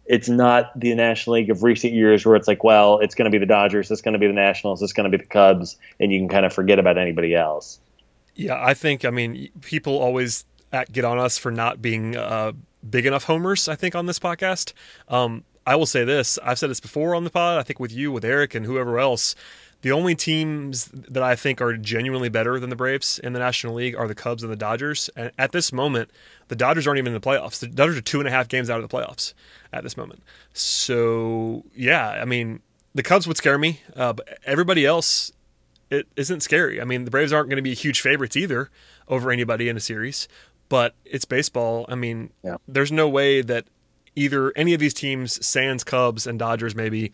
it's 0.07 0.29
not 0.29 0.77
the 0.79 0.93
National 0.95 1.35
League 1.35 1.49
of 1.49 1.63
recent 1.63 1.93
years 1.93 2.25
where 2.25 2.35
it's 2.35 2.47
like, 2.47 2.63
well, 2.63 2.99
it's 2.99 3.15
going 3.15 3.25
to 3.25 3.31
be 3.31 3.37
the 3.37 3.45
Dodgers, 3.45 3.91
it's 3.91 4.01
going 4.01 4.13
to 4.13 4.19
be 4.19 4.27
the 4.27 4.33
Nationals, 4.33 4.81
it's 4.81 4.93
going 4.93 5.09
to 5.09 5.15
be 5.15 5.21
the 5.21 5.29
Cubs, 5.29 5.77
and 5.99 6.11
you 6.11 6.19
can 6.19 6.29
kind 6.29 6.45
of 6.45 6.53
forget 6.53 6.79
about 6.79 6.97
anybody 6.97 7.35
else. 7.35 7.79
Yeah, 8.35 8.61
I 8.61 8.73
think, 8.73 9.03
I 9.03 9.09
mean, 9.09 9.49
people 9.61 9.97
always 9.97 10.45
get 10.91 11.03
on 11.03 11.17
us 11.17 11.37
for 11.37 11.51
not 11.51 11.81
being 11.81 12.15
uh, 12.15 12.53
big 12.87 13.05
enough 13.05 13.23
homers, 13.23 13.67
I 13.67 13.75
think, 13.75 13.95
on 13.95 14.05
this 14.05 14.19
podcast. 14.19 14.73
Um, 15.09 15.43
I 15.67 15.75
will 15.75 15.85
say 15.85 16.05
this 16.05 16.39
I've 16.43 16.57
said 16.57 16.69
this 16.69 16.79
before 16.79 17.13
on 17.13 17.25
the 17.25 17.29
pod, 17.29 17.59
I 17.59 17.63
think 17.63 17.79
with 17.79 17.91
you, 17.91 18.11
with 18.11 18.23
Eric, 18.23 18.55
and 18.55 18.65
whoever 18.65 18.97
else. 18.97 19.35
The 19.81 19.91
only 19.91 20.15
teams 20.15 20.85
that 20.85 21.21
I 21.21 21.35
think 21.35 21.61
are 21.61 21.77
genuinely 21.77 22.29
better 22.29 22.59
than 22.59 22.71
the 22.71 22.75
Braves 22.75 23.19
in 23.19 23.33
the 23.33 23.39
National 23.39 23.75
League 23.75 23.95
are 23.95 24.07
the 24.07 24.15
Cubs 24.15 24.41
and 24.41 24.51
the 24.51 24.55
Dodgers. 24.55 25.07
And 25.15 25.31
at 25.37 25.51
this 25.51 25.71
moment, 25.71 26.09
the 26.47 26.55
Dodgers 26.55 26.87
aren't 26.87 26.97
even 26.97 27.13
in 27.13 27.21
the 27.21 27.25
playoffs. 27.25 27.59
The 27.59 27.67
Dodgers 27.67 27.95
are 27.95 28.01
two 28.01 28.17
and 28.19 28.27
a 28.27 28.31
half 28.31 28.47
games 28.47 28.71
out 28.71 28.81
of 28.81 28.89
the 28.89 28.97
playoffs 28.97 29.33
at 29.71 29.83
this 29.83 29.95
moment. 29.95 30.23
So 30.53 31.63
yeah, 31.75 32.09
I 32.09 32.25
mean, 32.25 32.61
the 32.95 33.03
Cubs 33.03 33.27
would 33.27 33.37
scare 33.37 33.59
me, 33.59 33.81
uh, 33.95 34.13
but 34.13 34.39
everybody 34.45 34.83
else 34.85 35.31
it 35.89 36.07
isn't 36.15 36.41
scary. 36.41 36.81
I 36.81 36.85
mean, 36.85 37.05
the 37.05 37.11
Braves 37.11 37.31
aren't 37.31 37.49
going 37.49 37.57
to 37.57 37.61
be 37.61 37.73
huge 37.73 38.01
favorites 38.01 38.35
either 38.35 38.69
over 39.07 39.31
anybody 39.31 39.69
in 39.69 39.77
a 39.77 39.81
series, 39.81 40.27
but 40.69 40.95
it's 41.05 41.25
baseball. 41.25 41.85
I 41.87 41.95
mean, 41.95 42.31
yeah. 42.43 42.57
there's 42.67 42.91
no 42.91 43.07
way 43.07 43.41
that 43.41 43.65
either 44.17 44.51
any 44.55 44.73
of 44.73 44.79
these 44.79 44.93
teams, 44.93 45.45
Sands, 45.45 45.83
Cubs, 45.83 46.27
and 46.27 46.39
Dodgers, 46.39 46.75
maybe, 46.75 47.11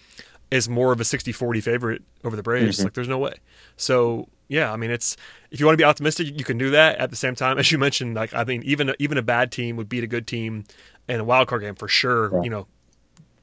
is 0.50 0.70
more 0.70 0.92
of 0.92 1.02
a 1.02 1.04
60-40 1.04 1.62
favorite 1.62 2.02
over 2.24 2.36
the 2.36 2.44
Braves. 2.44 2.78
Mm-hmm. 2.78 2.86
Like, 2.86 2.94
there's 2.94 3.08
no 3.08 3.20
way. 3.20 3.34
So 3.76 4.28
yeah, 4.48 4.72
I 4.72 4.78
mean, 4.78 4.92
it's 4.92 5.18
if 5.52 5.60
you 5.60 5.66
want 5.66 5.74
to 5.74 5.82
be 5.82 5.84
optimistic, 5.84 6.28
you 6.38 6.44
can 6.44 6.58
do 6.58 6.70
that. 6.72 6.98
At 6.98 7.10
the 7.10 7.16
same 7.16 7.36
time, 7.36 7.58
as 7.60 7.72
you 7.72 7.78
mentioned, 7.78 8.16
like 8.16 8.34
I 8.34 8.44
mean, 8.44 8.64
even 8.64 8.94
even 9.00 9.18
a 9.18 9.22
bad 9.22 9.52
team 9.52 9.76
would 9.78 9.90
beat 9.90 10.04
a 10.04 10.08
good 10.08 10.28
team 10.28 10.66
in 11.08 11.20
a 11.20 11.24
wild 11.24 11.48
card 11.48 11.62
game 11.62 11.76
for 11.76 11.88
sure. 11.88 12.32
Yeah. 12.34 12.44
You 12.44 12.50
know, 12.50 12.68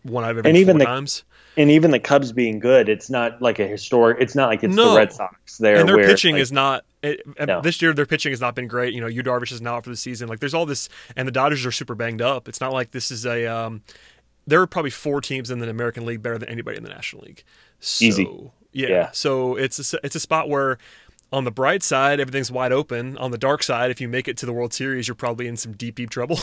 one 0.03 0.25
out 0.25 0.33
of 0.33 0.39
every 0.39 0.51
and 0.51 0.59
even 0.59 0.79
the, 0.79 0.85
times. 0.85 1.25
And 1.57 1.71
even 1.71 1.91
the 1.91 1.99
Cubs 1.99 2.33
being 2.33 2.59
good, 2.59 2.89
it's 2.89 3.11
not 3.11 3.43
like 3.43 3.59
a 3.59 3.67
historic. 3.67 4.19
It's 4.21 4.35
not 4.35 4.49
like 4.49 4.63
it's 4.63 4.75
no. 4.75 4.91
the 4.91 4.97
Red 4.97 5.13
Sox. 5.13 5.59
There, 5.59 5.77
and 5.77 5.89
their 5.89 5.97
where, 5.97 6.07
pitching 6.07 6.35
like, 6.35 6.43
is 6.43 6.53
not. 6.53 6.85
It, 7.03 7.23
no. 7.47 7.61
This 7.61 7.83
year, 7.83 7.93
their 7.93 8.07
pitching 8.07 8.33
has 8.33 8.41
not 8.41 8.55
been 8.55 8.69
great. 8.69 8.95
You 8.95 9.01
know, 9.01 9.07
Yu 9.07 9.23
Darvish 9.23 9.53
is 9.53 9.61
not 9.61 9.85
for 9.85 9.91
the 9.91 9.97
season. 9.97 10.29
Like, 10.29 10.41
there's 10.41 10.55
all 10.55 10.67
this, 10.67 10.89
and 11.17 11.27
the 11.27 11.33
Dodgers 11.33 11.67
are 11.67 11.73
super 11.73 11.95
banged 11.95 12.23
up. 12.23 12.49
It's 12.49 12.61
not 12.61 12.73
like 12.73 12.93
this 12.93 13.11
is 13.11 13.27
a. 13.27 13.47
Um, 13.47 13.83
there 14.47 14.61
are 14.61 14.67
probably 14.67 14.91
four 14.91 15.21
teams 15.21 15.51
in 15.51 15.59
the 15.59 15.69
American 15.69 16.07
League 16.07 16.23
better 16.23 16.39
than 16.39 16.49
anybody 16.49 16.77
in 16.77 16.83
the 16.83 16.89
National 16.89 17.23
League. 17.23 17.45
So, 17.81 18.05
Easy. 18.05 18.51
Yeah. 18.73 18.89
yeah. 18.89 19.11
So 19.13 19.57
it's 19.57 19.93
a, 19.93 19.99
it's 20.05 20.17
a 20.17 20.21
spot 20.21 20.49
where 20.49 20.79
on 21.33 21.45
the 21.45 21.51
bright 21.51 21.83
side, 21.83 22.21
everything's 22.21 22.51
wide 22.51 22.73
open. 22.73 23.17
On 23.19 23.31
the 23.31 23.39
dark 23.39 23.63
side, 23.63 23.91
if 23.91 24.01
you 24.01 24.09
make 24.09 24.29
it 24.29 24.37
to 24.39 24.47
the 24.47 24.53
World 24.53 24.73
Series, 24.73 25.09
you're 25.09 25.15
probably 25.15 25.47
in 25.47 25.57
some 25.57 25.73
deep, 25.73 25.95
deep 25.95 26.11
trouble. 26.11 26.39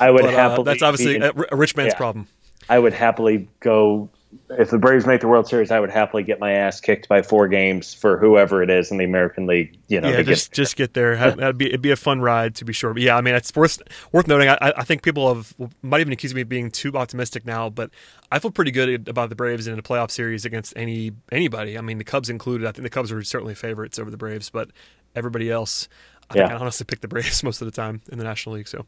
I 0.00 0.10
would 0.10 0.22
but, 0.22 0.34
uh, 0.34 0.36
happily. 0.36 0.60
Uh, 0.60 0.62
that's 0.62 0.82
obviously 0.82 1.16
a, 1.16 1.32
a, 1.52 1.56
rich 1.56 1.76
man's 1.76 1.92
yeah. 1.92 1.96
problem. 1.96 2.26
I 2.70 2.78
would 2.78 2.94
happily 2.94 3.48
go 3.60 4.08
if 4.50 4.70
the 4.70 4.78
Braves 4.78 5.06
make 5.06 5.20
the 5.20 5.28
World 5.28 5.48
Series, 5.48 5.70
I 5.70 5.80
would 5.80 5.90
happily 5.90 6.22
get 6.22 6.38
my 6.38 6.52
ass 6.52 6.80
kicked 6.80 7.08
by 7.08 7.22
four 7.22 7.48
games 7.48 7.92
for 7.92 8.16
whoever 8.16 8.62
it 8.62 8.70
is 8.70 8.90
in 8.90 8.98
the 8.98 9.04
American 9.04 9.46
League. 9.46 9.76
You 9.88 10.00
know, 10.00 10.08
yeah, 10.08 10.22
just 10.22 10.50
get, 10.50 10.54
just 10.54 10.76
get 10.76 10.94
there. 10.94 11.16
That'd 11.16 11.58
be 11.58 11.66
it'd 11.66 11.82
be 11.82 11.90
a 11.90 11.96
fun 11.96 12.20
ride 12.20 12.54
to 12.56 12.64
be 12.64 12.72
sure. 12.72 12.92
But 12.92 13.02
yeah, 13.02 13.16
I 13.16 13.20
mean, 13.20 13.34
it's 13.34 13.54
worth 13.54 13.80
worth 14.12 14.28
noting. 14.28 14.48
I, 14.48 14.56
I 14.60 14.84
think 14.84 15.02
people 15.02 15.34
have 15.34 15.54
might 15.82 16.00
even 16.00 16.12
accuse 16.12 16.34
me 16.34 16.42
of 16.42 16.48
being 16.48 16.70
too 16.70 16.92
optimistic 16.96 17.44
now, 17.44 17.70
but 17.70 17.90
I 18.30 18.38
feel 18.38 18.52
pretty 18.52 18.70
good 18.70 19.08
about 19.08 19.30
the 19.30 19.36
Braves 19.36 19.66
in 19.66 19.78
a 19.78 19.82
playoff 19.82 20.10
series 20.10 20.44
against 20.44 20.72
any 20.76 21.12
anybody. 21.32 21.76
I 21.76 21.80
mean, 21.80 21.98
the 21.98 22.04
Cubs 22.04 22.30
included. 22.30 22.68
I 22.68 22.72
think 22.72 22.84
the 22.84 22.90
Cubs 22.90 23.10
are 23.10 23.22
certainly 23.22 23.54
favorites 23.54 23.98
over 23.98 24.10
the 24.10 24.16
Braves, 24.16 24.48
but 24.50 24.70
everybody 25.16 25.50
else, 25.50 25.88
I 26.30 26.36
yeah. 26.36 26.46
think 26.46 26.58
I 26.58 26.60
honestly 26.60 26.84
pick 26.84 27.00
the 27.00 27.08
Braves 27.08 27.42
most 27.44 27.60
of 27.60 27.66
the 27.66 27.72
time 27.72 28.02
in 28.10 28.18
the 28.18 28.24
National 28.24 28.54
League. 28.54 28.68
So, 28.68 28.86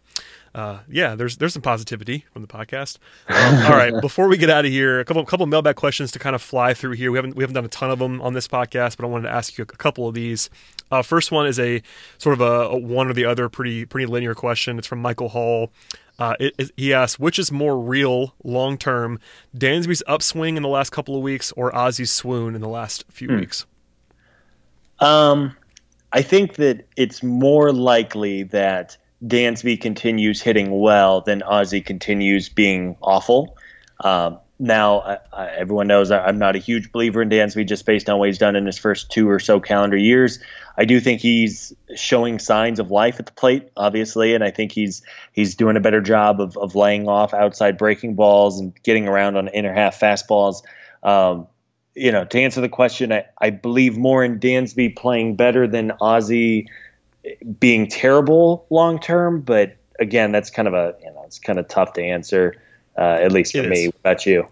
uh, 0.55 0.79
yeah, 0.89 1.17
there's 1.17 1.37
there's 1.39 1.53
some 1.53 1.63
positivity 1.63 2.25
from 2.33 2.43
the 2.43 2.49
podcast. 2.49 2.99
Um, 3.29 3.65
all 3.65 3.77
right, 3.77 3.93
before 4.01 4.29
we 4.29 4.37
get 4.37 4.49
out 4.49 4.65
of 4.65 4.71
here, 4.71 5.01
a 5.01 5.05
couple 5.05 5.25
couple 5.25 5.47
mailbag 5.47 5.77
questions 5.77 6.13
to 6.13 6.19
kind 6.19 6.37
of 6.37 6.43
fly 6.43 6.73
through 6.73 6.93
here. 6.93 7.11
We 7.11 7.19
haven't 7.19 7.35
we 7.35 7.43
haven't 7.43 7.55
done 7.55 7.65
a 7.65 7.69
ton 7.69 7.91
of 7.91 7.99
them 7.99 8.23
on 8.23 8.33
this 8.33 8.47
podcast, 8.47 8.97
but 8.97 9.05
I 9.05 9.09
wanted 9.09 9.29
to 9.29 9.35
ask 9.35 9.59
you 9.59 9.63
a 9.63 9.67
couple 9.67 10.07
of 10.07 10.15
these. 10.15 10.51
Uh, 10.91 11.03
first 11.03 11.33
one 11.33 11.47
is 11.47 11.59
a 11.59 11.83
sort 12.19 12.35
of 12.35 12.41
a, 12.41 12.69
a, 12.71 12.79
one 12.79 13.09
or 13.09 13.13
the 13.13 13.25
other 13.25 13.49
pretty 13.49 13.85
pretty 13.87 14.07
linear 14.07 14.35
question. 14.35 14.79
It's 14.79 14.87
from 14.87 15.01
Michael 15.01 15.31
Hall. 15.31 15.73
Uh, 16.19 16.37
it, 16.39 16.55
it, 16.59 16.71
he 16.77 16.95
asks, 16.95 17.19
which 17.19 17.39
is 17.39 17.51
more 17.51 17.81
real 17.81 18.35
long 18.45 18.79
term, 18.79 19.19
Dansby's 19.57 20.03
upswing 20.07 20.57
in 20.57 20.63
the 20.63 20.69
last 20.69 20.91
couple 20.91 21.17
of 21.17 21.23
weeks 21.23 21.51
or 21.53 21.73
Ozzy's 21.73 22.13
swoon 22.13 22.55
in 22.55 22.61
the 22.61 22.69
last 22.69 23.05
few 23.11 23.29
hmm. 23.29 23.41
weeks? 23.41 23.67
Um, 25.01 25.57
I 26.13 26.23
think 26.23 26.57
that 26.57 26.87
it's 26.97 27.23
more 27.23 27.73
likely 27.73 28.43
that 28.45 28.97
Dansby 29.25 29.81
continues 29.81 30.43
hitting 30.43 30.79
well 30.81 31.21
than 31.21 31.41
Ozzy 31.41 31.85
continues 31.85 32.49
being 32.49 32.97
awful. 33.01 33.57
Um, 34.01 34.39
now, 34.59 35.01
I, 35.01 35.19
I, 35.33 35.47
everyone 35.49 35.87
knows 35.87 36.11
I, 36.11 36.29
am 36.29 36.39
not 36.39 36.55
a 36.55 36.59
huge 36.59 36.93
believer 36.93 37.23
in 37.23 37.31
Dansby 37.31 37.67
just 37.67 37.87
based 37.87 38.09
on 38.09 38.19
what 38.19 38.29
he's 38.29 38.39
done 38.39 38.57
in 38.57 38.67
his 38.67 38.79
first 38.79 39.11
two 39.11 39.29
or 39.29 39.41
so 39.41 39.59
calendar 39.59 39.97
years. 39.97 40.39
I 40.77 40.85
do 40.85 41.01
think 41.01 41.21
he's 41.21 41.73
showing 41.97 42.39
signs 42.39 42.79
of 42.79 42.91
life 42.91 43.19
at 43.19 43.27
the 43.27 43.33
plate, 43.33 43.71
obviously, 43.77 44.35
and 44.35 44.45
I 44.45 44.51
think 44.51 44.73
he's 44.73 45.03
he's 45.33 45.55
doing 45.55 45.77
a 45.77 45.81
better 45.81 46.01
job 46.01 46.41
of, 46.41 46.57
of 46.57 46.75
laying 46.75 47.09
off 47.09 47.35
outside 47.35 47.77
breaking 47.77 48.15
balls 48.15 48.61
and 48.61 48.73
getting 48.83 49.09
around 49.09 49.37
on 49.37 49.49
inner 49.49 49.73
half 49.73 49.99
fastballs. 49.99 50.63
Um, 51.03 51.49
you 51.95 52.11
know, 52.13 52.25
to 52.25 52.41
answer 52.41 52.61
the 52.61 52.69
question, 52.69 53.13
I, 53.13 53.25
I 53.41 53.51
believe 53.51 53.97
more 53.97 54.25
in 54.25 54.39
Dansby 54.39 54.97
playing 54.97 55.37
better 55.37 55.67
than 55.67 55.93
Ozzy 56.01 56.67
being 57.59 57.87
terrible 57.87 58.67
long 58.71 58.99
term. 58.99 59.43
But 59.43 59.77
again, 59.99 60.33
that's 60.33 60.51
kind 60.51 60.69
of 60.69 60.75
a 60.75 60.95
you 61.01 61.07
know 61.13 61.23
it's 61.27 61.39
kind 61.39 61.59
of 61.59 61.69
tough 61.69 61.93
to 61.95 62.03
answer, 62.03 62.61
uh, 62.97 63.19
at 63.21 63.33
least 63.33 63.53
for 63.53 63.63
me. 63.63 63.87
What 63.87 63.97
about 64.01 64.27
you? 64.27 64.47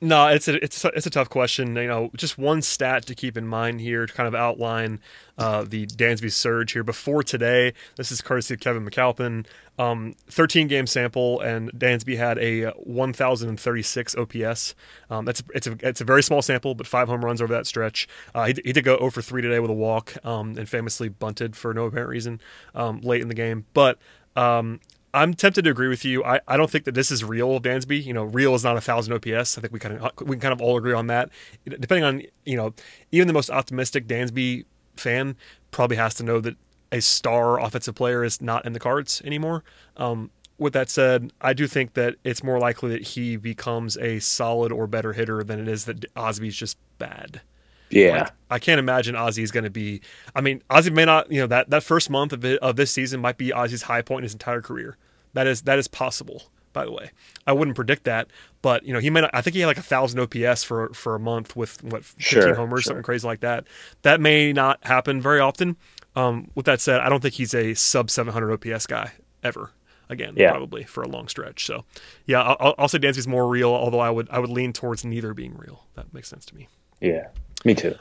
No, 0.00 0.28
it's 0.28 0.46
a 0.46 0.62
it's 0.62 0.84
a, 0.84 0.88
it's 0.88 1.06
a 1.06 1.10
tough 1.10 1.28
question. 1.28 1.74
You 1.74 1.88
know, 1.88 2.10
just 2.16 2.38
one 2.38 2.62
stat 2.62 3.04
to 3.06 3.16
keep 3.16 3.36
in 3.36 3.48
mind 3.48 3.80
here 3.80 4.06
to 4.06 4.12
kind 4.12 4.28
of 4.28 4.34
outline 4.34 5.00
uh, 5.36 5.64
the 5.64 5.86
Dansby 5.86 6.30
surge 6.30 6.72
here. 6.72 6.84
Before 6.84 7.24
today, 7.24 7.72
this 7.96 8.12
is 8.12 8.20
courtesy 8.20 8.54
of 8.54 8.60
Kevin 8.60 8.88
McAlpin. 8.88 9.44
Um, 9.76 10.14
13 10.28 10.68
game 10.68 10.86
sample, 10.86 11.40
and 11.40 11.72
Dansby 11.72 12.16
had 12.16 12.38
a 12.38 12.70
1,036 12.70 14.14
OPS. 14.14 14.74
Um, 15.10 15.24
that's 15.24 15.42
it's 15.52 15.66
a 15.66 15.76
it's 15.82 16.00
a 16.00 16.04
very 16.04 16.22
small 16.22 16.42
sample, 16.42 16.76
but 16.76 16.86
five 16.86 17.08
home 17.08 17.24
runs 17.24 17.42
over 17.42 17.52
that 17.54 17.66
stretch. 17.66 18.06
Uh, 18.36 18.46
he, 18.46 18.54
he 18.64 18.72
did 18.72 18.84
go 18.84 18.96
0 18.98 19.10
for 19.10 19.22
3 19.22 19.42
today 19.42 19.58
with 19.58 19.70
a 19.70 19.74
walk, 19.74 20.14
um, 20.24 20.56
and 20.56 20.68
famously 20.68 21.08
bunted 21.08 21.56
for 21.56 21.74
no 21.74 21.86
apparent 21.86 22.10
reason 22.10 22.40
um, 22.76 23.00
late 23.00 23.20
in 23.20 23.26
the 23.26 23.34
game. 23.34 23.66
But 23.74 23.98
um, 24.36 24.78
I'm 25.14 25.34
tempted 25.34 25.62
to 25.64 25.70
agree 25.70 25.88
with 25.88 26.04
you. 26.04 26.22
I, 26.24 26.40
I 26.46 26.56
don't 26.56 26.70
think 26.70 26.84
that 26.84 26.94
this 26.94 27.10
is 27.10 27.24
real 27.24 27.60
Dansby. 27.60 28.04
You 28.04 28.12
know, 28.12 28.24
real 28.24 28.54
is 28.54 28.64
not 28.64 28.76
a 28.76 28.80
thousand 28.80 29.14
OPS. 29.14 29.56
I 29.56 29.60
think 29.60 29.72
we 29.72 29.78
kind 29.78 29.98
of 29.98 30.10
we 30.20 30.36
can 30.36 30.40
kind 30.40 30.52
of 30.52 30.60
all 30.60 30.76
agree 30.76 30.92
on 30.92 31.06
that. 31.06 31.30
Depending 31.66 32.04
on 32.04 32.22
you 32.44 32.56
know, 32.56 32.74
even 33.10 33.26
the 33.26 33.34
most 33.34 33.50
optimistic 33.50 34.06
Dansby 34.06 34.64
fan 34.96 35.36
probably 35.70 35.96
has 35.96 36.14
to 36.14 36.22
know 36.22 36.40
that 36.40 36.56
a 36.92 37.00
star 37.00 37.60
offensive 37.60 37.94
player 37.94 38.24
is 38.24 38.40
not 38.40 38.64
in 38.66 38.72
the 38.72 38.80
cards 38.80 39.22
anymore. 39.24 39.64
Um, 39.96 40.30
with 40.58 40.72
that 40.72 40.90
said, 40.90 41.32
I 41.40 41.52
do 41.52 41.66
think 41.66 41.94
that 41.94 42.16
it's 42.24 42.42
more 42.42 42.58
likely 42.58 42.90
that 42.90 43.02
he 43.02 43.36
becomes 43.36 43.96
a 43.98 44.18
solid 44.18 44.72
or 44.72 44.86
better 44.86 45.12
hitter 45.12 45.44
than 45.44 45.60
it 45.60 45.68
is 45.68 45.84
that 45.84 46.12
Ozzy's 46.14 46.56
just 46.56 46.76
bad. 46.98 47.42
Yeah, 47.90 48.18
like, 48.18 48.32
I 48.50 48.58
can't 48.58 48.78
imagine 48.78 49.14
Ozzy 49.14 49.42
is 49.42 49.50
going 49.50 49.64
to 49.64 49.70
be. 49.70 50.00
I 50.34 50.40
mean, 50.40 50.62
Ozzy 50.70 50.92
may 50.92 51.04
not. 51.04 51.30
You 51.30 51.40
know 51.40 51.46
that 51.48 51.70
that 51.70 51.82
first 51.82 52.10
month 52.10 52.32
of 52.32 52.44
it, 52.44 52.58
of 52.60 52.76
this 52.76 52.90
season 52.90 53.20
might 53.20 53.38
be 53.38 53.48
Ozzy's 53.48 53.82
high 53.82 54.02
point 54.02 54.20
in 54.20 54.22
his 54.24 54.32
entire 54.32 54.62
career. 54.62 54.96
That 55.34 55.46
is 55.46 55.62
that 55.62 55.78
is 55.78 55.88
possible. 55.88 56.44
By 56.72 56.84
the 56.84 56.92
way, 56.92 57.10
I 57.46 57.52
wouldn't 57.52 57.74
predict 57.74 58.04
that, 58.04 58.28
but 58.62 58.84
you 58.84 58.92
know 58.92 59.00
he 59.00 59.10
may. 59.10 59.22
Not, 59.22 59.30
I 59.32 59.40
think 59.40 59.54
he 59.54 59.60
had 59.60 59.66
like 59.66 59.78
a 59.78 59.82
thousand 59.82 60.20
OPS 60.20 60.64
for 60.64 60.90
for 60.90 61.14
a 61.14 61.20
month 61.20 61.56
with 61.56 61.82
what 61.82 62.04
fifteen 62.04 62.42
sure, 62.42 62.54
homers, 62.54 62.82
sure. 62.82 62.90
something 62.90 63.02
crazy 63.02 63.26
like 63.26 63.40
that. 63.40 63.64
That 64.02 64.20
may 64.20 64.52
not 64.52 64.84
happen 64.84 65.20
very 65.20 65.40
often. 65.40 65.76
Um, 66.14 66.50
with 66.54 66.66
that 66.66 66.80
said, 66.80 67.00
I 67.00 67.08
don't 67.08 67.20
think 67.20 67.34
he's 67.34 67.54
a 67.54 67.74
sub 67.74 68.10
seven 68.10 68.32
hundred 68.32 68.52
OPS 68.52 68.86
guy 68.86 69.12
ever 69.42 69.72
again, 70.08 70.34
yeah. 70.36 70.50
probably 70.50 70.84
for 70.84 71.02
a 71.02 71.08
long 71.08 71.28
stretch. 71.28 71.66
So, 71.66 71.84
yeah, 72.26 72.42
I'll, 72.42 72.74
I'll 72.78 72.88
say 72.88 72.98
Dansby's 72.98 73.28
more 73.28 73.46
real, 73.48 73.70
although 73.70 74.00
I 74.00 74.10
would 74.10 74.28
I 74.30 74.38
would 74.38 74.50
lean 74.50 74.72
towards 74.72 75.04
neither 75.04 75.34
being 75.34 75.56
real. 75.56 75.86
That 75.94 76.12
makes 76.12 76.28
sense 76.28 76.44
to 76.46 76.54
me. 76.54 76.68
Yeah, 77.00 77.28
me 77.64 77.74
too. 77.74 77.94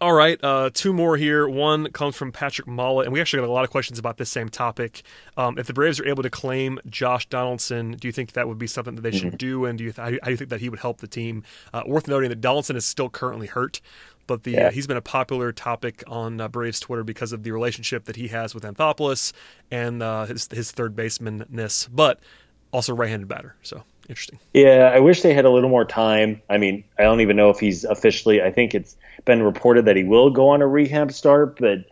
All 0.00 0.14
right, 0.14 0.36
uh, 0.42 0.68
two 0.74 0.92
more 0.92 1.16
here. 1.16 1.48
One 1.48 1.88
comes 1.92 2.16
from 2.16 2.32
Patrick 2.32 2.66
Mollett, 2.66 3.06
and 3.06 3.12
we 3.12 3.20
actually 3.20 3.40
got 3.40 3.48
a 3.48 3.52
lot 3.52 3.62
of 3.62 3.70
questions 3.70 4.00
about 4.00 4.16
this 4.16 4.28
same 4.28 4.48
topic. 4.48 5.02
Um, 5.36 5.58
if 5.58 5.68
the 5.68 5.72
Braves 5.72 6.00
are 6.00 6.08
able 6.08 6.24
to 6.24 6.30
claim 6.30 6.80
Josh 6.88 7.26
Donaldson, 7.26 7.92
do 7.92 8.08
you 8.08 8.12
think 8.12 8.32
that 8.32 8.48
would 8.48 8.58
be 8.58 8.66
something 8.66 8.96
that 8.96 9.02
they 9.02 9.12
should 9.12 9.28
mm-hmm. 9.28 9.36
do? 9.36 9.64
And 9.64 9.78
do 9.78 9.84
you 9.84 9.92
th- 9.92 10.18
how, 10.20 10.26
do 10.26 10.30
you 10.32 10.36
think 10.36 10.50
that 10.50 10.60
he 10.60 10.68
would 10.68 10.80
help 10.80 10.98
the 10.98 11.06
team? 11.06 11.44
Uh, 11.72 11.84
worth 11.86 12.08
noting 12.08 12.30
that 12.30 12.40
Donaldson 12.40 12.74
is 12.74 12.84
still 12.84 13.10
currently 13.10 13.46
hurt, 13.46 13.80
but 14.26 14.42
the 14.42 14.50
yeah. 14.50 14.66
uh, 14.66 14.70
he's 14.72 14.88
been 14.88 14.96
a 14.96 15.02
popular 15.02 15.52
topic 15.52 16.02
on 16.08 16.40
uh, 16.40 16.48
Braves 16.48 16.80
Twitter 16.80 17.04
because 17.04 17.32
of 17.32 17.44
the 17.44 17.52
relationship 17.52 18.06
that 18.06 18.16
he 18.16 18.26
has 18.26 18.56
with 18.56 18.64
Anthopoulos 18.64 19.32
and 19.70 20.02
uh, 20.02 20.26
his 20.26 20.48
his 20.50 20.72
third 20.72 20.96
baseman-ness, 20.96 21.88
but 21.92 22.18
also 22.72 22.92
right-handed 22.92 23.28
batter. 23.28 23.54
So 23.62 23.84
interesting. 24.08 24.38
Yeah, 24.52 24.90
I 24.94 25.00
wish 25.00 25.22
they 25.22 25.34
had 25.34 25.44
a 25.44 25.50
little 25.50 25.70
more 25.70 25.84
time. 25.84 26.42
I 26.48 26.58
mean, 26.58 26.84
I 26.98 27.02
don't 27.02 27.20
even 27.20 27.36
know 27.36 27.50
if 27.50 27.58
he's 27.58 27.84
officially. 27.84 28.42
I 28.42 28.50
think 28.50 28.74
it's 28.74 28.96
been 29.24 29.42
reported 29.42 29.86
that 29.86 29.96
he 29.96 30.04
will 30.04 30.30
go 30.30 30.50
on 30.50 30.62
a 30.62 30.66
rehab 30.66 31.12
start, 31.12 31.58
but 31.58 31.84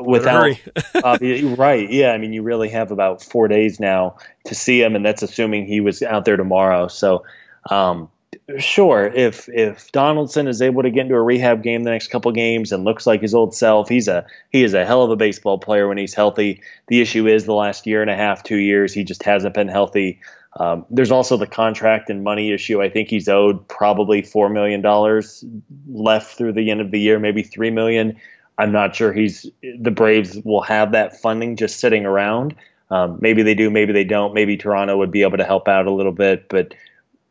without 0.00 0.58
uh, 0.94 1.18
right, 1.56 1.90
yeah. 1.90 2.10
I 2.10 2.18
mean, 2.18 2.32
you 2.32 2.42
really 2.42 2.68
have 2.70 2.90
about 2.90 3.22
four 3.22 3.48
days 3.48 3.80
now 3.80 4.16
to 4.46 4.54
see 4.54 4.82
him, 4.82 4.96
and 4.96 5.04
that's 5.04 5.22
assuming 5.22 5.66
he 5.66 5.80
was 5.80 6.02
out 6.02 6.24
there 6.24 6.36
tomorrow. 6.36 6.88
So, 6.88 7.24
um, 7.70 8.10
sure, 8.58 9.04
if 9.06 9.48
if 9.48 9.90
Donaldson 9.92 10.48
is 10.48 10.62
able 10.62 10.82
to 10.82 10.90
get 10.90 11.02
into 11.02 11.14
a 11.14 11.22
rehab 11.22 11.62
game 11.62 11.82
the 11.82 11.90
next 11.90 12.08
couple 12.08 12.30
games 12.32 12.72
and 12.72 12.84
looks 12.84 13.06
like 13.06 13.20
his 13.20 13.34
old 13.34 13.54
self, 13.54 13.88
he's 13.88 14.08
a 14.08 14.26
he 14.50 14.62
is 14.62 14.74
a 14.74 14.84
hell 14.84 15.02
of 15.02 15.10
a 15.10 15.16
baseball 15.16 15.58
player 15.58 15.88
when 15.88 15.98
he's 15.98 16.14
healthy. 16.14 16.62
The 16.88 17.00
issue 17.00 17.26
is 17.26 17.44
the 17.44 17.54
last 17.54 17.86
year 17.86 18.02
and 18.02 18.10
a 18.10 18.16
half, 18.16 18.42
two 18.42 18.56
years, 18.56 18.92
he 18.92 19.04
just 19.04 19.22
hasn't 19.22 19.54
been 19.54 19.68
healthy. 19.68 20.20
Um, 20.56 20.86
there's 20.90 21.10
also 21.10 21.36
the 21.36 21.46
contract 21.46 22.10
and 22.10 22.24
money 22.24 22.52
issue. 22.52 22.82
I 22.82 22.88
think 22.88 23.08
he's 23.08 23.28
owed 23.28 23.66
probably 23.68 24.22
four 24.22 24.48
million 24.48 24.80
dollars 24.80 25.44
left 25.88 26.36
through 26.36 26.54
the 26.54 26.70
end 26.70 26.80
of 26.80 26.90
the 26.90 26.98
year, 26.98 27.18
maybe 27.18 27.42
three 27.42 27.70
million. 27.70 28.18
I'm 28.56 28.72
not 28.72 28.96
sure 28.96 29.12
he's 29.12 29.46
the 29.78 29.90
Braves 29.90 30.38
will 30.44 30.62
have 30.62 30.92
that 30.92 31.20
funding 31.20 31.56
just 31.56 31.78
sitting 31.78 32.06
around. 32.06 32.54
Um, 32.90 33.18
maybe 33.20 33.42
they 33.42 33.54
do, 33.54 33.70
maybe 33.70 33.92
they 33.92 34.04
don't. 34.04 34.34
Maybe 34.34 34.56
Toronto 34.56 34.96
would 34.96 35.10
be 35.10 35.22
able 35.22 35.36
to 35.36 35.44
help 35.44 35.68
out 35.68 35.86
a 35.86 35.92
little 35.92 36.12
bit, 36.12 36.48
but 36.48 36.74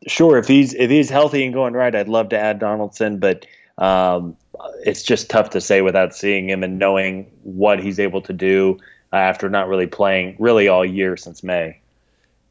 sure, 0.06 0.38
if 0.38 0.46
he's 0.46 0.74
if 0.74 0.90
he's 0.90 1.10
healthy 1.10 1.44
and 1.44 1.52
going 1.52 1.74
right, 1.74 1.94
I'd 1.94 2.08
love 2.08 2.28
to 2.30 2.38
add 2.38 2.58
Donaldson, 2.58 3.18
but 3.18 3.46
um, 3.78 4.36
it's 4.84 5.02
just 5.02 5.30
tough 5.30 5.50
to 5.50 5.60
say 5.60 5.82
without 5.82 6.14
seeing 6.14 6.48
him 6.48 6.62
and 6.62 6.78
knowing 6.78 7.30
what 7.42 7.80
he's 7.80 7.98
able 7.98 8.22
to 8.22 8.32
do 8.32 8.78
after 9.12 9.48
not 9.48 9.68
really 9.68 9.86
playing 9.86 10.36
really 10.38 10.68
all 10.68 10.84
year 10.84 11.16
since 11.16 11.42
May. 11.42 11.80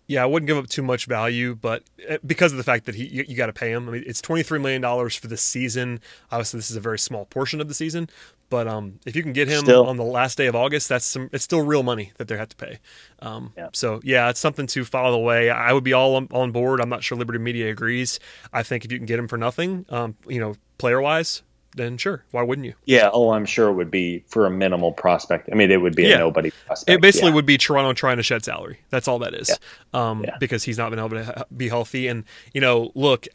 Yeah, 0.08 0.24
I 0.24 0.26
wouldn't 0.26 0.48
give 0.48 0.58
up 0.58 0.68
too 0.68 0.84
much 0.84 1.06
value, 1.06 1.54
but 1.54 1.84
eh, 2.08 2.18
because 2.26 2.54
of 2.54 2.58
the 2.58 2.64
fact 2.64 2.86
that 2.86 2.96
he 2.96 3.08
you, 3.08 3.26
you 3.28 3.36
got 3.36 3.48
to 3.48 3.54
pay 3.54 3.72
him. 3.72 3.90
I 3.90 3.92
mean, 3.92 4.04
it's 4.08 4.22
twenty 4.22 4.42
three 4.42 4.60
million 4.60 4.82
dollars 4.82 5.16
for 5.16 5.28
the 5.28 5.36
season. 5.36 6.00
Obviously, 6.32 6.60
this 6.60 6.72
is 6.72 6.78
a 6.78 6.82
very 6.82 6.98
small 6.98 7.26
portion 7.26 7.60
of 7.60 7.68
the 7.68 7.74
season, 7.74 8.10
but 8.50 8.68
um, 8.68 9.00
if 9.06 9.16
you 9.16 9.24
can 9.24 9.34
get 9.34 9.50
him 9.50 9.66
still. 9.66 9.86
on 9.86 9.98
the 9.98 10.04
last 10.04 10.38
day 10.38 10.48
of 10.48 10.56
August, 10.56 10.88
that's 10.88 11.06
some. 11.06 11.30
It's 11.34 11.44
still 11.44 11.62
real 11.62 11.84
money 11.84 12.14
that 12.18 12.30
they 12.30 12.38
have 12.38 12.50
to 12.50 12.56
pay. 12.56 12.80
Um, 13.20 13.52
yeah. 13.58 13.68
So 13.74 14.00
yeah, 14.04 14.30
it's 14.30 14.40
something 14.40 14.68
to 14.68 14.86
follow 14.86 15.12
the 15.12 15.18
way. 15.18 15.50
I 15.50 15.74
would 15.74 15.84
be 15.84 15.94
all 15.94 16.16
on, 16.16 16.30
on, 16.32 16.52
board. 16.52 16.80
I'm 16.80 16.90
not 16.90 17.04
sure 17.04 17.18
Liberty 17.18 17.40
Media 17.40 17.70
agrees. 17.70 18.20
I 18.54 18.64
think 18.64 18.86
if 18.86 18.92
you 18.92 18.98
can 18.98 19.06
get 19.06 19.20
him 19.20 19.28
for 19.28 19.38
nothing, 19.38 19.86
um, 19.90 20.16
you 20.28 20.40
know, 20.40 20.56
player 20.78 21.02
wise, 21.02 21.44
then 21.76 21.98
sure, 21.98 22.24
why 22.32 22.42
wouldn't 22.42 22.66
you? 22.66 22.74
Yeah, 22.86 23.10
oh, 23.14 23.32
I'm 23.32 23.46
sure 23.46 23.70
it 23.70 23.74
would 23.74 23.92
be 23.92 24.24
for 24.28 24.46
a 24.46 24.50
minimal 24.50 24.92
prospect. 24.92 25.50
I 25.52 25.56
mean, 25.56 25.72
it 25.72 25.78
would 25.78 25.96
be 25.96 26.04
yeah. 26.04 26.16
a 26.16 26.20
nobody 26.20 26.52
prospect. 26.66 26.90
It 26.90 27.02
basically 27.02 27.30
yeah. 27.30 27.36
would 27.36 27.46
be 27.46 27.58
Toronto 27.58 27.94
trying 27.94 28.18
to 28.18 28.24
shed 28.24 28.44
salary. 28.44 28.80
That's 28.90 29.08
all 29.08 29.20
that 29.20 29.34
is, 29.34 29.50
yeah. 29.50 30.10
Um, 30.10 30.26
because 30.40 30.64
he's 30.64 30.78
not 30.78 30.90
been 30.90 31.00
able 31.00 31.10
to 31.10 31.46
be 31.56 31.70
healthy. 31.70 32.08
And 32.08 32.24
you 32.54 32.62
know, 32.62 32.92
look, 32.96 33.28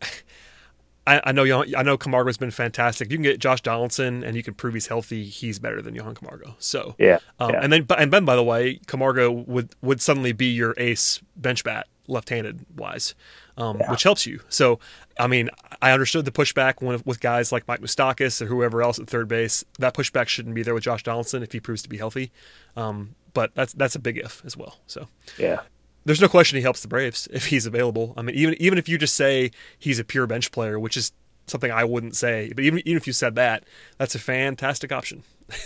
I, 1.06 1.20
I 1.24 1.32
know 1.32 1.64
I 1.76 1.82
know 1.82 1.96
Camargo's 1.96 2.36
been 2.36 2.50
fantastic. 2.50 3.10
You 3.10 3.16
can 3.16 3.22
get 3.22 3.38
Josh 3.38 3.60
Donaldson, 3.60 4.24
and 4.24 4.36
you 4.36 4.42
can 4.42 4.54
prove 4.54 4.74
he's 4.74 4.88
healthy. 4.88 5.24
He's 5.24 5.58
better 5.58 5.80
than 5.80 5.94
Johan 5.94 6.14
Camargo. 6.14 6.56
So 6.58 6.96
yeah, 6.98 7.18
um, 7.38 7.50
yeah. 7.50 7.60
and 7.62 7.72
then 7.72 7.86
and 7.96 8.12
then 8.12 8.24
by 8.24 8.36
the 8.36 8.44
way, 8.44 8.80
Camargo 8.86 9.30
would 9.30 9.74
would 9.82 10.00
suddenly 10.00 10.32
be 10.32 10.46
your 10.46 10.74
ace 10.78 11.20
bench 11.36 11.62
bat 11.62 11.86
left-handed 12.08 12.64
wise, 12.76 13.14
um, 13.56 13.78
yeah. 13.78 13.90
which 13.90 14.02
helps 14.02 14.26
you. 14.26 14.40
So, 14.48 14.78
I 15.18 15.26
mean, 15.26 15.50
I 15.80 15.92
understood 15.92 16.24
the 16.24 16.30
pushback 16.30 16.82
when, 16.82 17.00
with 17.04 17.20
guys 17.20 17.52
like 17.52 17.66
Mike 17.68 17.80
Moustakas 17.80 18.40
or 18.42 18.46
whoever 18.46 18.82
else 18.82 18.98
at 18.98 19.08
third 19.08 19.28
base. 19.28 19.64
That 19.78 19.94
pushback 19.94 20.28
shouldn't 20.28 20.54
be 20.54 20.62
there 20.62 20.74
with 20.74 20.84
Josh 20.84 21.02
Donaldson 21.02 21.42
if 21.42 21.52
he 21.52 21.60
proves 21.60 21.82
to 21.82 21.88
be 21.88 21.98
healthy. 21.98 22.32
Um, 22.76 23.14
but 23.32 23.54
that's 23.54 23.72
that's 23.74 23.94
a 23.94 23.98
big 23.98 24.18
if 24.18 24.42
as 24.44 24.56
well. 24.56 24.78
So 24.86 25.08
yeah, 25.38 25.60
there's 26.04 26.20
no 26.20 26.28
question 26.28 26.56
he 26.56 26.62
helps 26.62 26.82
the 26.82 26.88
Braves 26.88 27.28
if 27.32 27.46
he's 27.46 27.66
available. 27.66 28.14
I 28.16 28.22
mean, 28.22 28.34
even 28.36 28.54
even 28.60 28.78
if 28.78 28.88
you 28.88 28.96
just 28.98 29.14
say 29.14 29.50
he's 29.78 29.98
a 29.98 30.04
pure 30.04 30.26
bench 30.26 30.50
player, 30.52 30.78
which 30.78 30.96
is 30.96 31.12
something 31.46 31.70
I 31.70 31.84
wouldn't 31.84 32.16
say, 32.16 32.52
but 32.54 32.64
even 32.64 32.80
even 32.80 32.96
if 32.96 33.06
you 33.06 33.12
said 33.12 33.34
that, 33.34 33.64
that's 33.98 34.14
a 34.14 34.18
fantastic 34.18 34.92
option. 34.92 35.22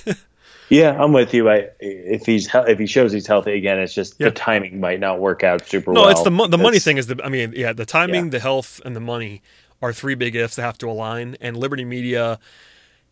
yeah, 0.70 1.02
I'm 1.02 1.12
with 1.12 1.34
you. 1.34 1.50
I, 1.50 1.68
if 1.80 2.24
he's 2.24 2.48
if 2.54 2.78
he 2.78 2.86
shows 2.86 3.12
he's 3.12 3.26
healthy 3.26 3.52
again, 3.52 3.78
it's 3.78 3.92
just 3.92 4.14
yeah. 4.18 4.28
the 4.28 4.34
timing 4.34 4.78
might 4.78 5.00
not 5.00 5.18
work 5.18 5.42
out 5.42 5.66
super 5.66 5.92
no, 5.92 6.02
well. 6.02 6.10
No, 6.10 6.12
it's 6.12 6.22
the 6.22 6.48
the 6.48 6.62
money 6.62 6.78
thing 6.78 6.96
is 6.96 7.08
the 7.08 7.20
I 7.24 7.28
mean, 7.28 7.52
yeah, 7.56 7.72
the 7.72 7.84
timing, 7.84 8.26
yeah. 8.26 8.30
the 8.30 8.38
health, 8.38 8.80
and 8.84 8.94
the 8.94 9.00
money 9.00 9.42
are 9.82 9.92
three 9.92 10.14
big 10.14 10.36
ifs 10.36 10.56
that 10.56 10.62
have 10.62 10.78
to 10.78 10.88
align. 10.88 11.36
And 11.40 11.56
Liberty 11.56 11.84
Media, 11.84 12.38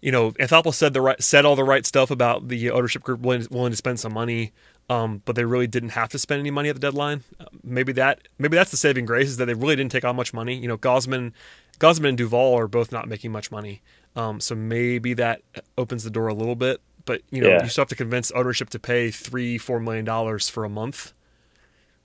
you 0.01 0.13
know, 0.13 0.31
Anthopoulos 0.33 0.75
said 0.75 0.95
the 0.95 1.01
right 1.01 1.21
said 1.23 1.45
all 1.45 1.57
the 1.57 1.65
right 1.65 1.85
stuff 1.85 2.13
about 2.13 2.47
the 2.47 2.71
ownership 2.71 3.03
group 3.03 3.21
willing, 3.21 3.47
willing 3.51 3.73
to 3.73 3.77
spend 3.77 3.99
some 4.01 4.15
money. 4.15 4.53
Um, 4.91 5.21
but 5.27 5.37
they 5.37 5.45
really 5.45 5.67
didn't 5.67 5.91
have 5.91 6.09
to 6.11 6.19
spend 6.19 6.41
any 6.41 6.51
money 6.51 6.71
at 6.71 6.77
the 6.77 6.81
deadline. 6.81 7.23
Uh, 7.39 7.45
maybe 7.63 7.93
that 7.93 8.21
maybe 8.39 8.57
that's 8.57 8.71
the 8.71 8.77
saving 8.77 9.05
grace 9.05 9.29
is 9.29 9.37
that 9.37 9.45
they 9.45 9.55
really 9.55 9.77
didn't 9.77 9.93
take 9.93 10.05
on 10.05 10.17
much 10.17 10.33
money. 10.33 10.57
You 10.57 10.69
know, 10.69 10.79
Gausman, 10.79 11.33
Gausman 11.79 12.11
and 12.11 12.19
Duvall 12.19 12.57
are 12.57 12.69
both 12.69 12.91
not 12.93 13.07
making 13.07 13.33
much 13.33 13.51
money, 13.51 13.83
um, 14.17 14.41
so 14.41 14.55
maybe 14.55 15.13
that 15.15 15.43
opens 15.77 16.05
the 16.05 16.11
door 16.11 16.29
a 16.29 16.35
little 16.35 16.55
bit. 16.55 16.81
But 17.09 17.23
you 17.31 17.41
know, 17.41 17.49
yeah. 17.49 17.63
you 17.63 17.71
still 17.71 17.81
have 17.81 17.89
to 17.89 17.97
convince 17.97 18.31
ownership 18.33 18.69
to 18.69 18.79
pay 18.79 19.11
three, 19.11 19.57
four 19.57 19.81
million 19.81 20.05
dollars 20.05 20.51
for 20.51 20.67
a 20.67 20.69
month. 20.69 21.15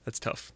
That's 0.06 0.18
tough. 0.18 0.50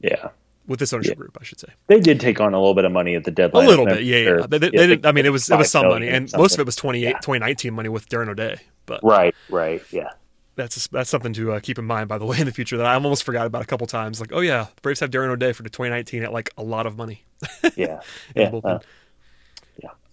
Yeah, 0.00 0.28
with 0.68 0.78
this 0.78 0.92
ownership 0.92 1.14
yeah. 1.14 1.22
group, 1.22 1.36
I 1.40 1.42
should 1.42 1.58
say. 1.58 1.68
They 1.88 1.98
did 1.98 2.20
take 2.20 2.40
on 2.40 2.54
a 2.54 2.58
little 2.60 2.76
bit 2.76 2.84
of 2.84 2.92
money 2.92 3.16
at 3.16 3.24
the 3.24 3.32
deadline. 3.32 3.64
A 3.64 3.68
little 3.68 3.86
bit, 3.86 4.04
yeah, 4.04 4.18
yeah. 4.18 4.46
They, 4.46 4.58
they, 4.58 4.94
they 4.94 5.08
I 5.08 5.10
mean, 5.10 5.26
it 5.26 5.32
was 5.32 5.50
it 5.50 5.58
was 5.58 5.68
some 5.68 5.88
money, 5.88 6.06
and 6.06 6.32
most 6.36 6.54
of 6.54 6.60
it 6.60 6.66
was 6.66 6.76
28, 6.76 7.16
2019 7.16 7.74
money 7.74 7.88
with 7.88 8.08
Darren 8.08 8.28
O'Day. 8.28 8.60
But 8.86 9.00
right, 9.02 9.34
right, 9.50 9.82
yeah 9.90 10.12
that's 10.58 10.88
that's 10.88 11.08
something 11.08 11.32
to 11.32 11.52
uh, 11.52 11.60
keep 11.60 11.78
in 11.78 11.86
mind, 11.86 12.08
by 12.08 12.18
the 12.18 12.26
way, 12.26 12.38
in 12.38 12.44
the 12.44 12.52
future 12.52 12.76
that 12.76 12.84
I 12.86 12.94
almost 12.94 13.24
forgot 13.24 13.46
about 13.46 13.62
a 13.62 13.64
couple 13.64 13.86
times. 13.86 14.20
Like, 14.20 14.32
oh 14.32 14.40
yeah, 14.40 14.66
Braves 14.82 15.00
have 15.00 15.10
Darren 15.10 15.28
O'Day 15.28 15.52
for 15.52 15.62
the 15.62 15.70
2019 15.70 16.24
at 16.24 16.32
like 16.32 16.50
a 16.58 16.62
lot 16.62 16.86
of 16.86 16.98
money. 16.98 17.24
yeah, 17.76 18.00
yeah. 18.36 18.50
Uh, 18.52 18.60
yeah. 18.64 18.78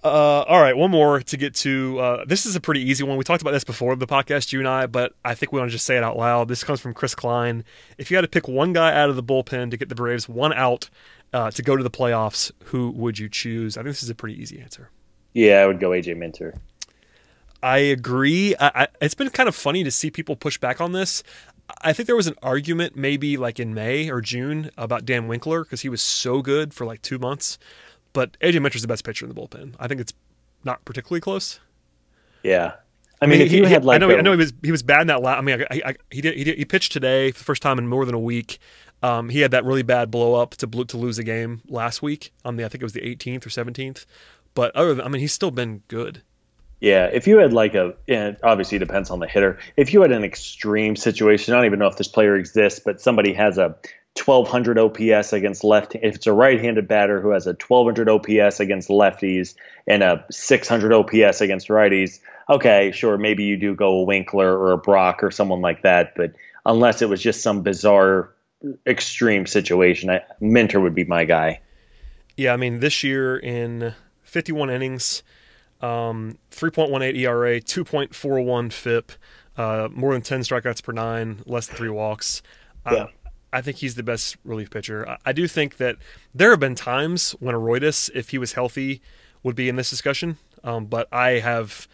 Uh, 0.05 0.43
all 0.47 0.61
right, 0.61 0.77
one 0.77 0.91
more 0.91 1.19
to 1.19 1.35
get 1.35 1.55
to. 1.55 1.97
Uh, 1.97 2.25
this 2.25 2.45
is 2.45 2.55
a 2.55 2.61
pretty 2.61 2.79
easy 2.79 3.03
one. 3.03 3.17
We 3.17 3.23
talked 3.23 3.41
about 3.41 3.53
this 3.53 3.63
before 3.63 3.95
the 3.95 4.05
podcast, 4.05 4.53
you 4.53 4.59
and 4.59 4.67
I, 4.67 4.85
but 4.85 5.13
I 5.25 5.33
think 5.33 5.51
we 5.51 5.57
want 5.57 5.71
to 5.71 5.71
just 5.71 5.87
say 5.87 5.97
it 5.97 6.03
out 6.03 6.15
loud. 6.15 6.47
This 6.47 6.63
comes 6.63 6.79
from 6.79 6.93
Chris 6.93 7.15
Klein. 7.15 7.63
If 7.97 8.11
you 8.11 8.17
had 8.17 8.21
to 8.21 8.27
pick 8.27 8.47
one 8.47 8.71
guy 8.71 8.93
out 8.93 9.09
of 9.09 9.15
the 9.15 9.23
bullpen 9.23 9.71
to 9.71 9.77
get 9.77 9.89
the 9.89 9.95
Braves 9.95 10.29
one 10.29 10.53
out 10.53 10.91
uh, 11.33 11.49
to 11.49 11.63
go 11.63 11.75
to 11.75 11.81
the 11.81 11.89
playoffs, 11.89 12.51
who 12.65 12.91
would 12.91 13.17
you 13.17 13.27
choose? 13.27 13.77
I 13.77 13.81
think 13.81 13.95
this 13.95 14.03
is 14.03 14.11
a 14.11 14.13
pretty 14.13 14.39
easy 14.39 14.61
answer. 14.61 14.91
Yeah, 15.33 15.61
I 15.61 15.65
would 15.65 15.79
go 15.79 15.89
AJ 15.89 16.17
Minter. 16.17 16.53
I 17.63 17.79
agree. 17.79 18.55
I, 18.59 18.83
I, 18.83 18.87
it's 19.01 19.15
been 19.15 19.31
kind 19.31 19.49
of 19.49 19.55
funny 19.55 19.83
to 19.83 19.89
see 19.89 20.11
people 20.11 20.35
push 20.35 20.59
back 20.59 20.79
on 20.79 20.91
this. 20.91 21.23
I 21.81 21.93
think 21.93 22.05
there 22.05 22.15
was 22.15 22.27
an 22.27 22.35
argument 22.43 22.95
maybe 22.95 23.37
like 23.37 23.59
in 23.59 23.73
May 23.73 24.11
or 24.11 24.21
June 24.21 24.69
about 24.77 25.03
Dan 25.03 25.27
Winkler 25.27 25.63
because 25.63 25.81
he 25.81 25.89
was 25.89 26.03
so 26.03 26.43
good 26.43 26.75
for 26.75 26.85
like 26.85 27.01
two 27.01 27.17
months. 27.17 27.57
But 28.15 28.39
AJ 28.39 28.61
Minter's 28.61 28.81
the 28.81 28.87
best 28.87 29.03
pitcher 29.03 29.25
in 29.25 29.29
the 29.29 29.39
bullpen. 29.39 29.75
I 29.77 29.89
think 29.89 29.99
it's 29.99 30.13
not 30.63 30.85
particularly 30.85 31.19
close. 31.19 31.59
Yeah. 32.43 32.75
I 33.21 33.25
mean, 33.25 33.35
I 33.35 33.37
mean 33.37 33.41
if 33.41 33.51
he, 33.51 33.57
you 33.57 33.65
had 33.65 33.83
like, 33.83 33.95
I 33.95 33.97
know, 33.99 34.09
a... 34.09 34.17
I 34.17 34.21
know 34.21 34.31
he 34.31 34.37
was 34.37 34.53
he 34.63 34.71
was 34.71 34.83
bad 34.83 35.01
in 35.01 35.07
that 35.07 35.21
last. 35.21 35.37
I 35.37 35.41
mean, 35.41 35.65
I, 35.69 35.81
I, 35.85 35.95
he 36.09 36.21
did, 36.21 36.37
he 36.37 36.45
did, 36.45 36.57
he 36.57 36.63
pitched 36.63 36.93
today 36.93 37.31
for 37.31 37.39
the 37.39 37.43
first 37.43 37.61
time 37.61 37.77
in 37.77 37.89
more 37.89 38.05
than 38.05 38.15
a 38.15 38.19
week. 38.19 38.57
Um, 39.03 39.27
he 39.27 39.41
had 39.41 39.51
that 39.51 39.65
really 39.65 39.83
bad 39.83 40.11
blow 40.11 40.35
up 40.35 40.51
to 40.55 40.67
to 40.67 40.97
lose 40.97 41.19
a 41.19 41.25
game 41.25 41.61
last 41.67 42.01
week 42.01 42.31
on 42.45 42.55
the 42.55 42.63
I 42.63 42.69
think 42.69 42.81
it 42.81 42.85
was 42.85 42.93
the 42.93 43.01
18th 43.01 43.45
or 43.45 43.49
17th. 43.49 44.05
But 44.53 44.73
other 44.77 44.95
than, 44.95 45.05
I 45.05 45.09
mean, 45.09 45.19
he's 45.19 45.33
still 45.33 45.51
been 45.51 45.83
good. 45.89 46.21
Yeah, 46.79 47.07
if 47.11 47.27
you 47.27 47.39
had 47.39 47.51
like 47.51 47.75
a, 47.75 47.95
it 48.07 48.39
obviously 48.43 48.79
depends 48.79 49.09
on 49.09 49.19
the 49.19 49.27
hitter. 49.27 49.59
If 49.75 49.91
you 49.91 50.01
had 50.01 50.13
an 50.13 50.23
extreme 50.23 50.95
situation, 50.95 51.53
I 51.53 51.57
don't 51.57 51.65
even 51.65 51.79
know 51.79 51.87
if 51.87 51.97
this 51.97 52.07
player 52.07 52.35
exists, 52.35 52.79
but 52.79 53.01
somebody 53.01 53.33
has 53.33 53.57
a 53.57 53.75
1200 54.17 54.79
OPS 54.79 55.33
against 55.33 55.63
left. 55.63 55.95
If 55.95 56.15
it's 56.15 56.27
a 56.27 56.33
right-handed 56.33 56.87
batter 56.87 57.21
who 57.21 57.31
has 57.31 57.47
a 57.47 57.51
1200 57.51 58.09
OPS 58.09 58.59
against 58.59 58.89
lefties 58.89 59.55
and 59.87 60.03
a 60.03 60.25
600 60.31 60.93
OPS 60.93 61.41
against 61.41 61.67
righties, 61.67 62.19
okay, 62.49 62.91
sure, 62.91 63.17
maybe 63.17 63.43
you 63.43 63.57
do 63.57 63.75
go 63.75 63.99
a 63.99 64.03
Winkler 64.03 64.57
or 64.57 64.71
a 64.71 64.77
Brock 64.77 65.23
or 65.23 65.31
someone 65.31 65.61
like 65.61 65.81
that. 65.83 66.13
But 66.15 66.33
unless 66.65 67.01
it 67.01 67.09
was 67.09 67.21
just 67.21 67.41
some 67.41 67.61
bizarre, 67.61 68.33
extreme 68.87 69.45
situation, 69.45 70.09
I, 70.09 70.21
Minter 70.39 70.79
would 70.79 70.95
be 70.95 71.03
my 71.05 71.25
guy. 71.25 71.59
Yeah, 72.37 72.53
I 72.53 72.57
mean, 72.57 72.79
this 72.79 73.03
year 73.03 73.37
in 73.37 73.93
51 74.23 74.69
innings 74.69 75.23
um, 75.81 76.37
3.18 76.51 77.17
ERA, 77.17 77.59
2.41 77.59 78.71
FIP, 78.71 79.11
uh, 79.57 79.89
more 79.91 80.13
than 80.13 80.21
10 80.21 80.41
strikeouts 80.41 80.83
per 80.83 80.91
nine, 80.91 81.43
less 81.45 81.67
than 81.67 81.75
three 81.75 81.89
walks. 81.89 82.41
Yeah. 82.89 83.03
I, 83.03 83.09
I 83.53 83.61
think 83.61 83.77
he's 83.77 83.95
the 83.95 84.03
best 84.03 84.37
relief 84.43 84.69
pitcher. 84.69 85.07
I, 85.07 85.17
I, 85.27 85.31
do 85.31 85.47
think 85.47 85.77
that 85.77 85.97
there 86.33 86.49
have 86.51 86.59
been 86.59 86.75
times 86.75 87.31
when 87.39 87.55
Arodys, 87.55 88.09
if 88.13 88.29
he 88.29 88.37
was 88.37 88.53
healthy, 88.53 89.01
would 89.43 89.55
be 89.55 89.69
in 89.69 89.75
this 89.75 89.89
discussion. 89.89 90.37
Um, 90.63 90.85
but 90.85 91.07
I 91.11 91.39
have 91.39 91.87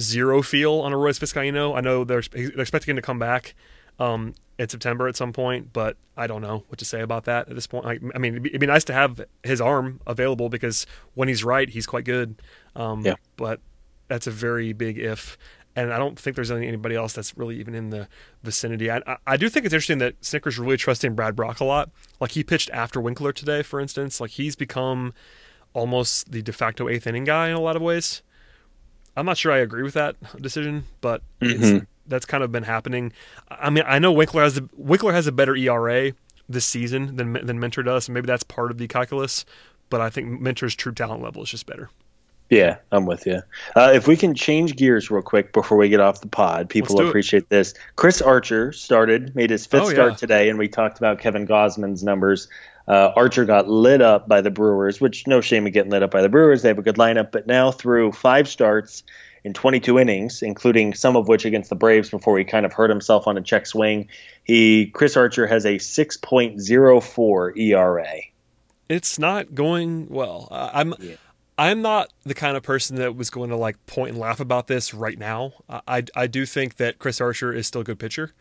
zero 0.00 0.42
feel 0.42 0.74
on 0.80 0.92
Arodys 0.92 1.20
Vizcaino. 1.20 1.76
I 1.76 1.80
know 1.80 2.04
they're, 2.04 2.22
they're 2.22 2.60
expecting 2.60 2.92
him 2.92 2.96
to 2.96 3.02
come 3.02 3.18
back 3.18 3.54
um, 3.98 4.34
in 4.58 4.68
September 4.68 5.08
at 5.08 5.16
some 5.16 5.32
point, 5.32 5.72
but 5.72 5.96
I 6.16 6.26
don't 6.26 6.42
know 6.42 6.64
what 6.68 6.78
to 6.78 6.84
say 6.84 7.00
about 7.00 7.24
that 7.24 7.48
at 7.48 7.54
this 7.54 7.66
point. 7.66 7.86
I, 7.86 7.98
I 8.14 8.18
mean, 8.18 8.34
it'd 8.34 8.42
be, 8.42 8.50
it'd 8.50 8.60
be, 8.60 8.66
nice 8.66 8.84
to 8.84 8.92
have 8.92 9.20
his 9.42 9.60
arm 9.60 10.00
available 10.06 10.48
because 10.48 10.86
when 11.14 11.28
he's 11.28 11.44
right, 11.44 11.68
he's 11.68 11.86
quite 11.86 12.04
good. 12.04 12.40
Um, 12.76 13.04
yeah. 13.04 13.14
But 13.36 13.60
that's 14.08 14.26
a 14.26 14.30
very 14.30 14.72
big 14.72 14.98
if. 14.98 15.36
And 15.74 15.92
I 15.92 15.98
don't 15.98 16.18
think 16.18 16.36
there's 16.36 16.50
anybody 16.50 16.94
else 16.94 17.14
that's 17.14 17.36
really 17.36 17.58
even 17.58 17.74
in 17.74 17.90
the 17.90 18.06
vicinity. 18.42 18.90
I, 18.90 19.00
I, 19.26 19.38
do 19.38 19.48
think 19.48 19.64
it's 19.64 19.72
interesting 19.72 19.98
that 19.98 20.20
Snitker's 20.20 20.58
really 20.58 20.76
trusting 20.76 21.14
Brad 21.14 21.34
Brock 21.34 21.60
a 21.60 21.64
lot. 21.64 21.90
Like 22.20 22.32
he 22.32 22.44
pitched 22.44 22.68
after 22.70 23.00
Winkler 23.00 23.32
today, 23.32 23.62
for 23.62 23.80
instance. 23.80 24.20
Like 24.20 24.32
he's 24.32 24.54
become 24.54 25.14
almost 25.72 26.30
the 26.30 26.42
de 26.42 26.52
facto 26.52 26.88
eighth 26.88 27.06
inning 27.06 27.24
guy 27.24 27.48
in 27.48 27.54
a 27.54 27.60
lot 27.60 27.76
of 27.76 27.82
ways. 27.82 28.22
I'm 29.16 29.26
not 29.26 29.38
sure 29.38 29.52
I 29.52 29.58
agree 29.58 29.82
with 29.82 29.94
that 29.94 30.16
decision, 30.40 30.84
but 31.00 31.22
mm-hmm. 31.40 31.84
that's 32.06 32.24
kind 32.24 32.42
of 32.42 32.52
been 32.52 32.64
happening. 32.64 33.12
I 33.50 33.70
mean, 33.70 33.84
I 33.86 33.98
know 33.98 34.12
Winkler 34.12 34.42
has 34.42 34.58
a, 34.58 34.68
Winkler 34.76 35.12
has 35.12 35.26
a 35.26 35.32
better 35.32 35.54
ERA 35.56 36.12
this 36.48 36.64
season 36.64 37.16
than 37.16 37.32
than 37.44 37.60
Minter 37.60 37.82
does, 37.82 38.08
and 38.08 38.14
maybe 38.14 38.26
that's 38.26 38.42
part 38.42 38.70
of 38.70 38.78
the 38.78 38.88
calculus. 38.88 39.44
But 39.90 40.00
I 40.00 40.10
think 40.10 40.40
Minter's 40.40 40.74
true 40.74 40.92
talent 40.92 41.22
level 41.22 41.42
is 41.42 41.50
just 41.50 41.66
better. 41.66 41.90
Yeah, 42.52 42.76
I'm 42.90 43.06
with 43.06 43.24
you. 43.24 43.40
Uh, 43.74 43.92
if 43.94 44.06
we 44.06 44.14
can 44.14 44.34
change 44.34 44.76
gears 44.76 45.10
real 45.10 45.22
quick 45.22 45.54
before 45.54 45.78
we 45.78 45.88
get 45.88 46.00
off 46.00 46.20
the 46.20 46.28
pod, 46.28 46.68
people 46.68 47.00
appreciate 47.00 47.44
it. 47.44 47.48
this. 47.48 47.72
Chris 47.96 48.20
Archer 48.20 48.74
started, 48.74 49.34
made 49.34 49.48
his 49.48 49.64
fifth 49.64 49.84
oh, 49.84 49.90
start 49.90 50.12
yeah. 50.12 50.16
today, 50.16 50.50
and 50.50 50.58
we 50.58 50.68
talked 50.68 50.98
about 50.98 51.18
Kevin 51.18 51.46
Gausman's 51.46 52.04
numbers. 52.04 52.48
Uh, 52.86 53.10
Archer 53.16 53.46
got 53.46 53.70
lit 53.70 54.02
up 54.02 54.28
by 54.28 54.42
the 54.42 54.50
Brewers, 54.50 55.00
which 55.00 55.26
no 55.26 55.40
shame 55.40 55.66
in 55.66 55.72
getting 55.72 55.90
lit 55.90 56.02
up 56.02 56.10
by 56.10 56.20
the 56.20 56.28
Brewers. 56.28 56.60
They 56.60 56.68
have 56.68 56.76
a 56.78 56.82
good 56.82 56.96
lineup, 56.96 57.32
but 57.32 57.46
now 57.46 57.70
through 57.70 58.12
five 58.12 58.46
starts 58.46 59.02
in 59.44 59.54
22 59.54 59.98
innings, 59.98 60.42
including 60.42 60.92
some 60.92 61.16
of 61.16 61.28
which 61.28 61.46
against 61.46 61.70
the 61.70 61.76
Braves 61.76 62.10
before 62.10 62.36
he 62.36 62.44
kind 62.44 62.66
of 62.66 62.74
hurt 62.74 62.90
himself 62.90 63.26
on 63.26 63.38
a 63.38 63.40
check 63.40 63.64
swing, 63.64 64.08
he 64.44 64.88
Chris 64.88 65.16
Archer 65.16 65.46
has 65.46 65.64
a 65.64 65.76
6.04 65.76 67.56
ERA. 67.56 68.16
It's 68.90 69.18
not 69.18 69.54
going 69.54 70.08
well. 70.10 70.48
I'm. 70.50 70.92
Yeah. 71.00 71.14
I'm 71.62 71.80
not 71.80 72.12
the 72.24 72.34
kind 72.34 72.56
of 72.56 72.64
person 72.64 72.96
that 72.96 73.14
was 73.14 73.30
going 73.30 73.50
to 73.50 73.56
like 73.56 73.86
point 73.86 74.10
and 74.10 74.18
laugh 74.18 74.40
about 74.40 74.66
this 74.66 74.92
right 74.92 75.16
now. 75.16 75.52
I, 75.68 76.02
I 76.16 76.26
do 76.26 76.44
think 76.44 76.74
that 76.78 76.98
Chris 76.98 77.20
Archer 77.20 77.52
is 77.52 77.68
still 77.68 77.82
a 77.82 77.84
good 77.84 78.00
pitcher. 78.00 78.32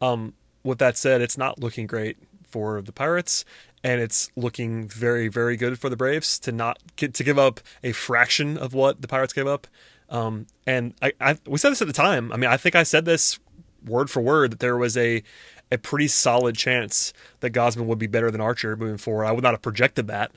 Um, 0.00 0.32
with 0.64 0.78
that 0.78 0.96
said, 0.96 1.20
it's 1.20 1.36
not 1.36 1.58
looking 1.58 1.86
great 1.86 2.16
for 2.42 2.80
the 2.80 2.90
Pirates, 2.90 3.44
and 3.84 4.00
it's 4.00 4.30
looking 4.34 4.88
very, 4.88 5.28
very 5.28 5.58
good 5.58 5.78
for 5.78 5.90
the 5.90 5.96
Braves 5.96 6.38
to 6.38 6.52
not 6.52 6.78
get, 6.96 7.12
to 7.14 7.22
give 7.22 7.38
up 7.38 7.60
a 7.84 7.92
fraction 7.92 8.56
of 8.56 8.72
what 8.72 9.02
the 9.02 9.08
Pirates 9.08 9.34
gave 9.34 9.46
up. 9.46 9.66
Um, 10.08 10.46
and 10.66 10.94
I, 11.02 11.12
I, 11.20 11.36
we 11.46 11.58
said 11.58 11.72
this 11.72 11.82
at 11.82 11.86
the 11.86 11.92
time. 11.92 12.32
I 12.32 12.38
mean, 12.38 12.48
I 12.48 12.56
think 12.56 12.74
I 12.74 12.82
said 12.82 13.04
this 13.04 13.38
word 13.84 14.08
for 14.08 14.22
word 14.22 14.52
that 14.52 14.60
there 14.60 14.78
was 14.78 14.96
a 14.96 15.22
a 15.70 15.76
pretty 15.76 16.08
solid 16.08 16.56
chance 16.56 17.12
that 17.40 17.52
Gausman 17.52 17.84
would 17.84 17.98
be 17.98 18.06
better 18.06 18.30
than 18.30 18.40
Archer 18.40 18.74
moving 18.74 18.96
forward. 18.96 19.26
I 19.26 19.32
would 19.32 19.44
not 19.44 19.52
have 19.52 19.62
projected 19.62 20.06
that. 20.08 20.32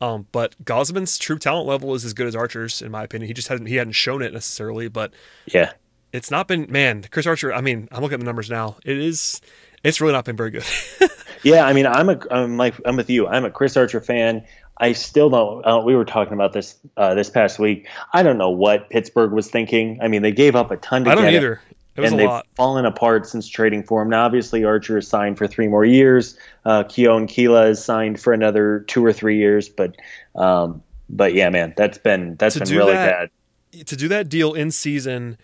Um, 0.00 0.26
but 0.30 0.54
Gausman's 0.64 1.18
true 1.18 1.38
talent 1.38 1.66
level 1.66 1.94
is 1.94 2.04
as 2.04 2.14
good 2.14 2.26
as 2.26 2.36
Archer's, 2.36 2.82
in 2.82 2.90
my 2.90 3.02
opinion. 3.02 3.26
He 3.26 3.34
just 3.34 3.48
hasn't 3.48 3.68
he 3.68 3.76
hadn't 3.76 3.94
shown 3.94 4.22
it 4.22 4.32
necessarily, 4.32 4.88
but 4.88 5.12
yeah, 5.46 5.72
it's 6.12 6.30
not 6.30 6.48
been 6.48 6.70
man. 6.70 7.04
Chris 7.10 7.26
Archer. 7.26 7.52
I 7.52 7.60
mean, 7.60 7.88
I'm 7.90 8.02
looking 8.02 8.14
at 8.14 8.20
the 8.20 8.26
numbers 8.26 8.50
now. 8.50 8.76
It 8.84 8.98
is. 8.98 9.40
It's 9.82 10.00
really 10.00 10.12
not 10.12 10.24
been 10.24 10.36
very 10.36 10.50
good. 10.50 10.64
yeah, 11.42 11.64
I 11.64 11.72
mean, 11.72 11.86
I'm 11.86 12.08
a 12.08 12.20
I'm 12.30 12.56
like 12.56 12.74
I'm 12.84 12.96
with 12.96 13.10
you. 13.10 13.26
I'm 13.26 13.44
a 13.44 13.50
Chris 13.50 13.76
Archer 13.76 14.00
fan. 14.00 14.44
I 14.80 14.92
still 14.92 15.30
don't. 15.30 15.66
Uh, 15.66 15.82
we 15.84 15.96
were 15.96 16.04
talking 16.04 16.34
about 16.34 16.52
this 16.52 16.76
uh, 16.96 17.14
this 17.14 17.30
past 17.30 17.58
week. 17.58 17.88
I 18.12 18.22
don't 18.22 18.38
know 18.38 18.50
what 18.50 18.90
Pittsburgh 18.90 19.32
was 19.32 19.50
thinking. 19.50 19.98
I 20.00 20.06
mean, 20.08 20.22
they 20.22 20.32
gave 20.32 20.54
up 20.54 20.70
a 20.70 20.76
ton. 20.76 21.04
To 21.04 21.10
I 21.10 21.14
don't 21.16 21.26
either. 21.26 21.60
And 22.04 22.18
they've 22.18 22.26
lot. 22.28 22.46
fallen 22.56 22.84
apart 22.84 23.26
since 23.26 23.48
trading 23.48 23.82
for 23.82 24.02
him. 24.02 24.10
Now, 24.10 24.24
obviously, 24.26 24.64
Archer 24.64 24.98
is 24.98 25.08
signed 25.08 25.38
for 25.38 25.46
three 25.46 25.68
more 25.68 25.84
years. 25.84 26.38
Uh, 26.64 26.84
Keon 26.84 27.26
Kela 27.26 27.70
is 27.70 27.84
signed 27.84 28.20
for 28.20 28.32
another 28.32 28.80
two 28.88 29.04
or 29.04 29.12
three 29.12 29.36
years. 29.38 29.68
But, 29.68 29.96
um, 30.34 30.82
but 31.08 31.34
yeah, 31.34 31.48
man, 31.50 31.74
that's 31.76 31.98
been 31.98 32.36
that's 32.36 32.54
To 32.56 32.64
been 32.64 32.76
really 32.76 32.92
that- 32.92 33.30
bad. 33.72 33.86
to 33.86 33.96
do 33.96 34.08
that 34.08 34.28
deal 34.28 34.54
in 34.54 34.70
season 34.70 35.36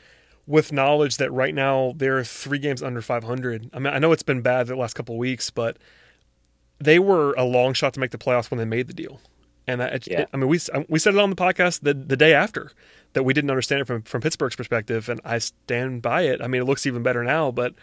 with 0.46 0.72
knowledge 0.72 1.16
that 1.16 1.32
right 1.32 1.54
now 1.54 1.94
they're 1.96 2.22
three 2.22 2.58
games 2.58 2.82
under 2.82 3.00
500. 3.00 3.70
I 3.72 3.78
mean, 3.78 3.92
I 3.94 3.98
know 3.98 4.12
it's 4.12 4.22
been 4.22 4.42
bad 4.42 4.66
the 4.66 4.76
last 4.76 4.94
couple 4.94 5.14
of 5.14 5.18
weeks, 5.18 5.48
but 5.50 5.78
they 6.78 6.98
were 6.98 7.32
a 7.34 7.44
long 7.44 7.72
shot 7.72 7.94
to 7.94 8.00
make 8.00 8.10
the 8.10 8.18
playoffs 8.18 8.50
when 8.50 8.58
they 8.58 8.64
made 8.66 8.86
the 8.86 8.92
deal. 8.92 9.20
And 9.66 9.80
it- 9.80 10.06
Yeah. 10.06 10.26
I 10.32 10.36
mean, 10.36 10.48
we 10.48 10.58
we 10.88 10.98
said 10.98 11.14
it 11.14 11.20
on 11.20 11.30
the 11.30 11.36
podcast 11.36 11.80
the, 11.82 11.94
the 11.94 12.16
day 12.16 12.34
after 12.34 12.70
that 13.14 13.22
we 13.22 13.32
didn't 13.32 13.50
understand 13.50 13.80
it 13.80 13.86
from 13.86 14.02
from 14.02 14.20
Pittsburgh's 14.20 14.56
perspective, 14.56 15.08
and 15.08 15.20
I 15.24 15.38
stand 15.38 16.02
by 16.02 16.22
it. 16.22 16.40
I 16.42 16.46
mean, 16.48 16.60
it 16.62 16.64
looks 16.64 16.86
even 16.86 17.02
better 17.02 17.22
now, 17.24 17.50
but 17.50 17.74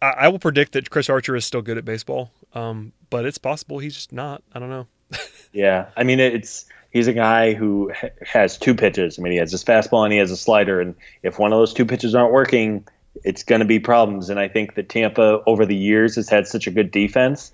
I, 0.00 0.06
I 0.10 0.28
will 0.28 0.38
predict 0.38 0.72
that 0.72 0.90
Chris 0.90 1.08
Archer 1.10 1.34
is 1.36 1.44
still 1.44 1.62
good 1.62 1.78
at 1.78 1.84
baseball. 1.84 2.30
Um, 2.54 2.92
but 3.10 3.24
it's 3.26 3.38
possible 3.38 3.78
he's 3.78 3.94
just 3.94 4.12
not. 4.12 4.42
I 4.54 4.58
don't 4.58 4.70
know. 4.70 4.86
Yeah, 5.50 5.86
I 5.96 6.04
mean, 6.04 6.20
it's 6.20 6.66
he's 6.90 7.06
a 7.08 7.12
guy 7.14 7.54
who 7.54 7.90
ha- 7.98 8.10
has 8.20 8.58
two 8.58 8.74
pitches. 8.74 9.18
I 9.18 9.22
mean, 9.22 9.32
he 9.32 9.38
has 9.38 9.50
his 9.50 9.64
fastball 9.64 10.04
and 10.04 10.12
he 10.12 10.18
has 10.18 10.30
a 10.30 10.36
slider, 10.36 10.78
and 10.78 10.94
if 11.22 11.38
one 11.38 11.54
of 11.54 11.58
those 11.58 11.72
two 11.72 11.86
pitches 11.86 12.14
aren't 12.14 12.34
working, 12.34 12.86
it's 13.24 13.42
going 13.42 13.60
to 13.60 13.64
be 13.64 13.78
problems. 13.80 14.28
And 14.28 14.38
I 14.38 14.46
think 14.46 14.74
that 14.74 14.90
Tampa 14.90 15.42
over 15.46 15.64
the 15.64 15.74
years 15.74 16.16
has 16.16 16.28
had 16.28 16.46
such 16.46 16.66
a 16.66 16.70
good 16.70 16.90
defense, 16.90 17.50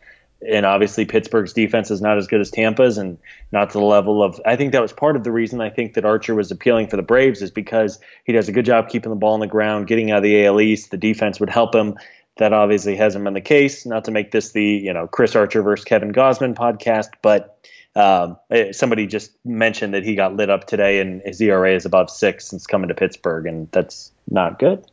and 0.50 0.66
obviously 0.66 1.04
Pittsburgh's 1.04 1.52
defense 1.52 1.90
is 1.90 2.00
not 2.00 2.18
as 2.18 2.26
good 2.26 2.40
as 2.40 2.50
Tampa's, 2.50 2.98
and 2.98 3.18
not 3.52 3.70
to 3.70 3.78
the 3.78 3.84
level 3.84 4.22
of. 4.22 4.40
I 4.44 4.56
think 4.56 4.72
that 4.72 4.82
was 4.82 4.92
part 4.92 5.16
of 5.16 5.24
the 5.24 5.32
reason 5.32 5.60
I 5.60 5.70
think 5.70 5.94
that 5.94 6.04
Archer 6.04 6.34
was 6.34 6.50
appealing 6.50 6.88
for 6.88 6.96
the 6.96 7.02
Braves 7.02 7.42
is 7.42 7.50
because 7.50 7.98
he 8.24 8.32
does 8.32 8.48
a 8.48 8.52
good 8.52 8.64
job 8.64 8.88
keeping 8.88 9.10
the 9.10 9.16
ball 9.16 9.34
on 9.34 9.40
the 9.40 9.46
ground, 9.46 9.86
getting 9.86 10.10
out 10.10 10.18
of 10.18 10.22
the 10.24 10.46
AL 10.46 10.60
East. 10.60 10.90
The 10.90 10.96
defense 10.96 11.40
would 11.40 11.50
help 11.50 11.74
him. 11.74 11.96
That 12.36 12.52
obviously 12.52 12.96
hasn't 12.96 13.24
been 13.24 13.34
the 13.34 13.40
case. 13.40 13.86
Not 13.86 14.04
to 14.04 14.10
make 14.10 14.30
this 14.32 14.52
the 14.52 14.64
you 14.64 14.92
know 14.92 15.06
Chris 15.06 15.36
Archer 15.36 15.62
versus 15.62 15.84
Kevin 15.84 16.12
Gausman 16.12 16.54
podcast, 16.54 17.10
but 17.22 17.58
um, 17.96 18.36
eh, 18.50 18.72
somebody 18.72 19.06
just 19.06 19.32
mentioned 19.44 19.94
that 19.94 20.04
he 20.04 20.14
got 20.14 20.34
lit 20.34 20.50
up 20.50 20.66
today, 20.66 21.00
and 21.00 21.22
his 21.24 21.40
ERA 21.40 21.74
is 21.74 21.84
above 21.84 22.10
six 22.10 22.48
since 22.48 22.66
coming 22.66 22.88
to 22.88 22.94
Pittsburgh, 22.94 23.46
and 23.46 23.70
that's 23.70 24.12
not 24.28 24.58
good. 24.58 24.84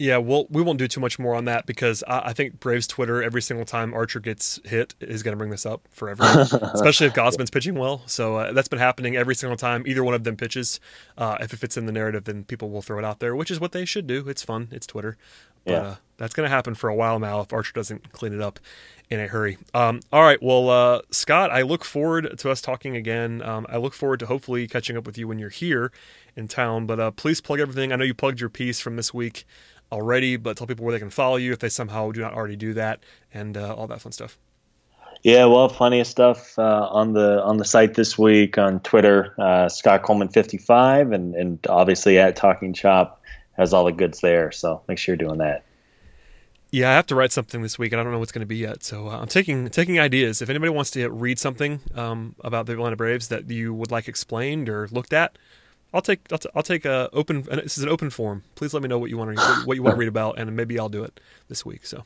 Yeah, 0.00 0.16
well, 0.16 0.46
we 0.48 0.62
won't 0.62 0.78
do 0.78 0.88
too 0.88 0.98
much 0.98 1.18
more 1.18 1.34
on 1.34 1.44
that 1.44 1.66
because 1.66 2.02
I, 2.08 2.28
I 2.28 2.32
think 2.32 2.58
Braves 2.58 2.86
Twitter 2.86 3.22
every 3.22 3.42
single 3.42 3.66
time 3.66 3.92
Archer 3.92 4.18
gets 4.18 4.58
hit 4.64 4.94
is 4.98 5.22
going 5.22 5.34
to 5.34 5.36
bring 5.36 5.50
this 5.50 5.66
up 5.66 5.86
forever, 5.90 6.22
especially 6.72 7.06
if 7.08 7.12
Gausman's 7.12 7.50
pitching 7.50 7.74
well. 7.74 8.00
So 8.06 8.36
uh, 8.36 8.52
that's 8.52 8.66
been 8.68 8.78
happening 8.78 9.14
every 9.14 9.34
single 9.34 9.58
time 9.58 9.84
either 9.86 10.02
one 10.02 10.14
of 10.14 10.24
them 10.24 10.36
pitches. 10.38 10.80
Uh, 11.18 11.36
if 11.40 11.52
it 11.52 11.58
fits 11.58 11.76
in 11.76 11.84
the 11.84 11.92
narrative, 11.92 12.24
then 12.24 12.44
people 12.44 12.70
will 12.70 12.80
throw 12.80 12.98
it 12.98 13.04
out 13.04 13.20
there, 13.20 13.36
which 13.36 13.50
is 13.50 13.60
what 13.60 13.72
they 13.72 13.84
should 13.84 14.06
do. 14.06 14.26
It's 14.26 14.42
fun. 14.42 14.68
It's 14.70 14.86
Twitter. 14.86 15.18
But 15.66 15.72
Yeah. 15.72 15.78
uh, 15.82 15.94
that's 16.16 16.32
going 16.32 16.46
to 16.48 16.50
happen 16.54 16.74
for 16.74 16.88
a 16.88 16.94
while 16.94 17.18
now 17.18 17.40
if 17.42 17.52
Archer 17.52 17.72
doesn't 17.74 18.10
clean 18.12 18.32
it 18.32 18.40
up 18.40 18.58
in 19.10 19.20
a 19.20 19.26
hurry. 19.26 19.58
Um, 19.74 20.00
all 20.10 20.22
right. 20.22 20.42
Well, 20.42 20.70
uh, 20.70 21.02
Scott, 21.10 21.50
I 21.50 21.60
look 21.60 21.84
forward 21.84 22.38
to 22.38 22.50
us 22.50 22.62
talking 22.62 22.96
again. 22.96 23.42
Um, 23.42 23.66
I 23.68 23.76
look 23.76 23.92
forward 23.92 24.20
to 24.20 24.26
hopefully 24.26 24.66
catching 24.66 24.96
up 24.96 25.04
with 25.04 25.18
you 25.18 25.28
when 25.28 25.38
you're 25.38 25.50
here 25.50 25.92
in 26.36 26.48
town. 26.48 26.86
But 26.86 26.98
uh, 27.00 27.10
please 27.10 27.42
plug 27.42 27.60
everything. 27.60 27.92
I 27.92 27.96
know 27.96 28.04
you 28.04 28.14
plugged 28.14 28.40
your 28.40 28.48
piece 28.48 28.80
from 28.80 28.96
this 28.96 29.12
week 29.12 29.44
already, 29.92 30.36
but 30.36 30.56
tell 30.56 30.66
people 30.66 30.84
where 30.84 30.92
they 30.92 30.98
can 30.98 31.10
follow 31.10 31.36
you 31.36 31.52
if 31.52 31.58
they 31.58 31.68
somehow 31.68 32.12
do 32.12 32.20
not 32.20 32.34
already 32.34 32.56
do 32.56 32.74
that 32.74 33.00
and 33.32 33.56
uh, 33.56 33.74
all 33.74 33.86
that 33.86 34.00
fun 34.00 34.12
stuff. 34.12 34.38
Yeah, 35.22 35.44
well, 35.46 35.68
plenty 35.68 36.00
of 36.00 36.06
stuff 36.06 36.58
uh, 36.58 36.88
on 36.90 37.12
the 37.12 37.42
on 37.42 37.58
the 37.58 37.64
site 37.64 37.94
this 37.94 38.16
week 38.16 38.56
on 38.56 38.80
Twitter. 38.80 39.34
Uh, 39.38 39.68
Scott 39.68 40.02
Coleman 40.02 40.28
fifty 40.28 40.56
five, 40.56 41.12
and 41.12 41.34
and 41.34 41.58
obviously 41.68 42.18
at 42.18 42.36
Talking 42.36 42.72
Chop 42.72 43.20
has 43.52 43.74
all 43.74 43.84
the 43.84 43.92
goods 43.92 44.20
there. 44.20 44.50
So 44.50 44.80
make 44.88 44.98
sure 44.98 45.14
you're 45.14 45.28
doing 45.28 45.38
that. 45.38 45.64
Yeah, 46.70 46.88
I 46.88 46.94
have 46.94 47.06
to 47.08 47.16
write 47.16 47.32
something 47.32 47.62
this 47.62 47.78
week, 47.78 47.92
and 47.92 48.00
I 48.00 48.04
don't 48.04 48.12
know 48.12 48.20
what's 48.20 48.32
going 48.32 48.40
to 48.40 48.46
be 48.46 48.56
yet. 48.56 48.84
So 48.84 49.08
uh, 49.08 49.18
I'm 49.18 49.26
taking 49.26 49.68
taking 49.68 49.98
ideas. 50.00 50.40
If 50.40 50.48
anybody 50.48 50.70
wants 50.70 50.92
to 50.92 51.10
read 51.10 51.38
something 51.38 51.80
um, 51.94 52.36
about 52.42 52.66
the 52.66 52.72
Atlanta 52.72 52.96
Braves 52.96 53.28
that 53.28 53.50
you 53.50 53.74
would 53.74 53.90
like 53.90 54.08
explained 54.08 54.68
or 54.70 54.88
looked 54.90 55.12
at, 55.12 55.36
I'll 55.92 56.00
take 56.02 56.20
I'll, 56.32 56.38
t- 56.38 56.48
I'll 56.54 56.62
take 56.62 56.84
a 56.84 57.08
open. 57.12 57.42
This 57.42 57.76
is 57.78 57.84
an 57.84 57.88
open 57.90 58.10
forum. 58.10 58.42
Please 58.54 58.72
let 58.74 58.82
me 58.82 58.88
know 58.88 58.98
what 58.98 59.10
you 59.10 59.18
want 59.18 59.36
to 59.36 59.42
what, 59.42 59.66
what 59.66 59.76
you 59.76 59.82
want 59.82 59.94
to 59.96 59.98
read 59.98 60.08
about, 60.08 60.38
and 60.38 60.54
maybe 60.54 60.78
I'll 60.78 60.88
do 60.88 61.02
it 61.04 61.18
this 61.48 61.64
week. 61.66 61.84
So 61.86 62.04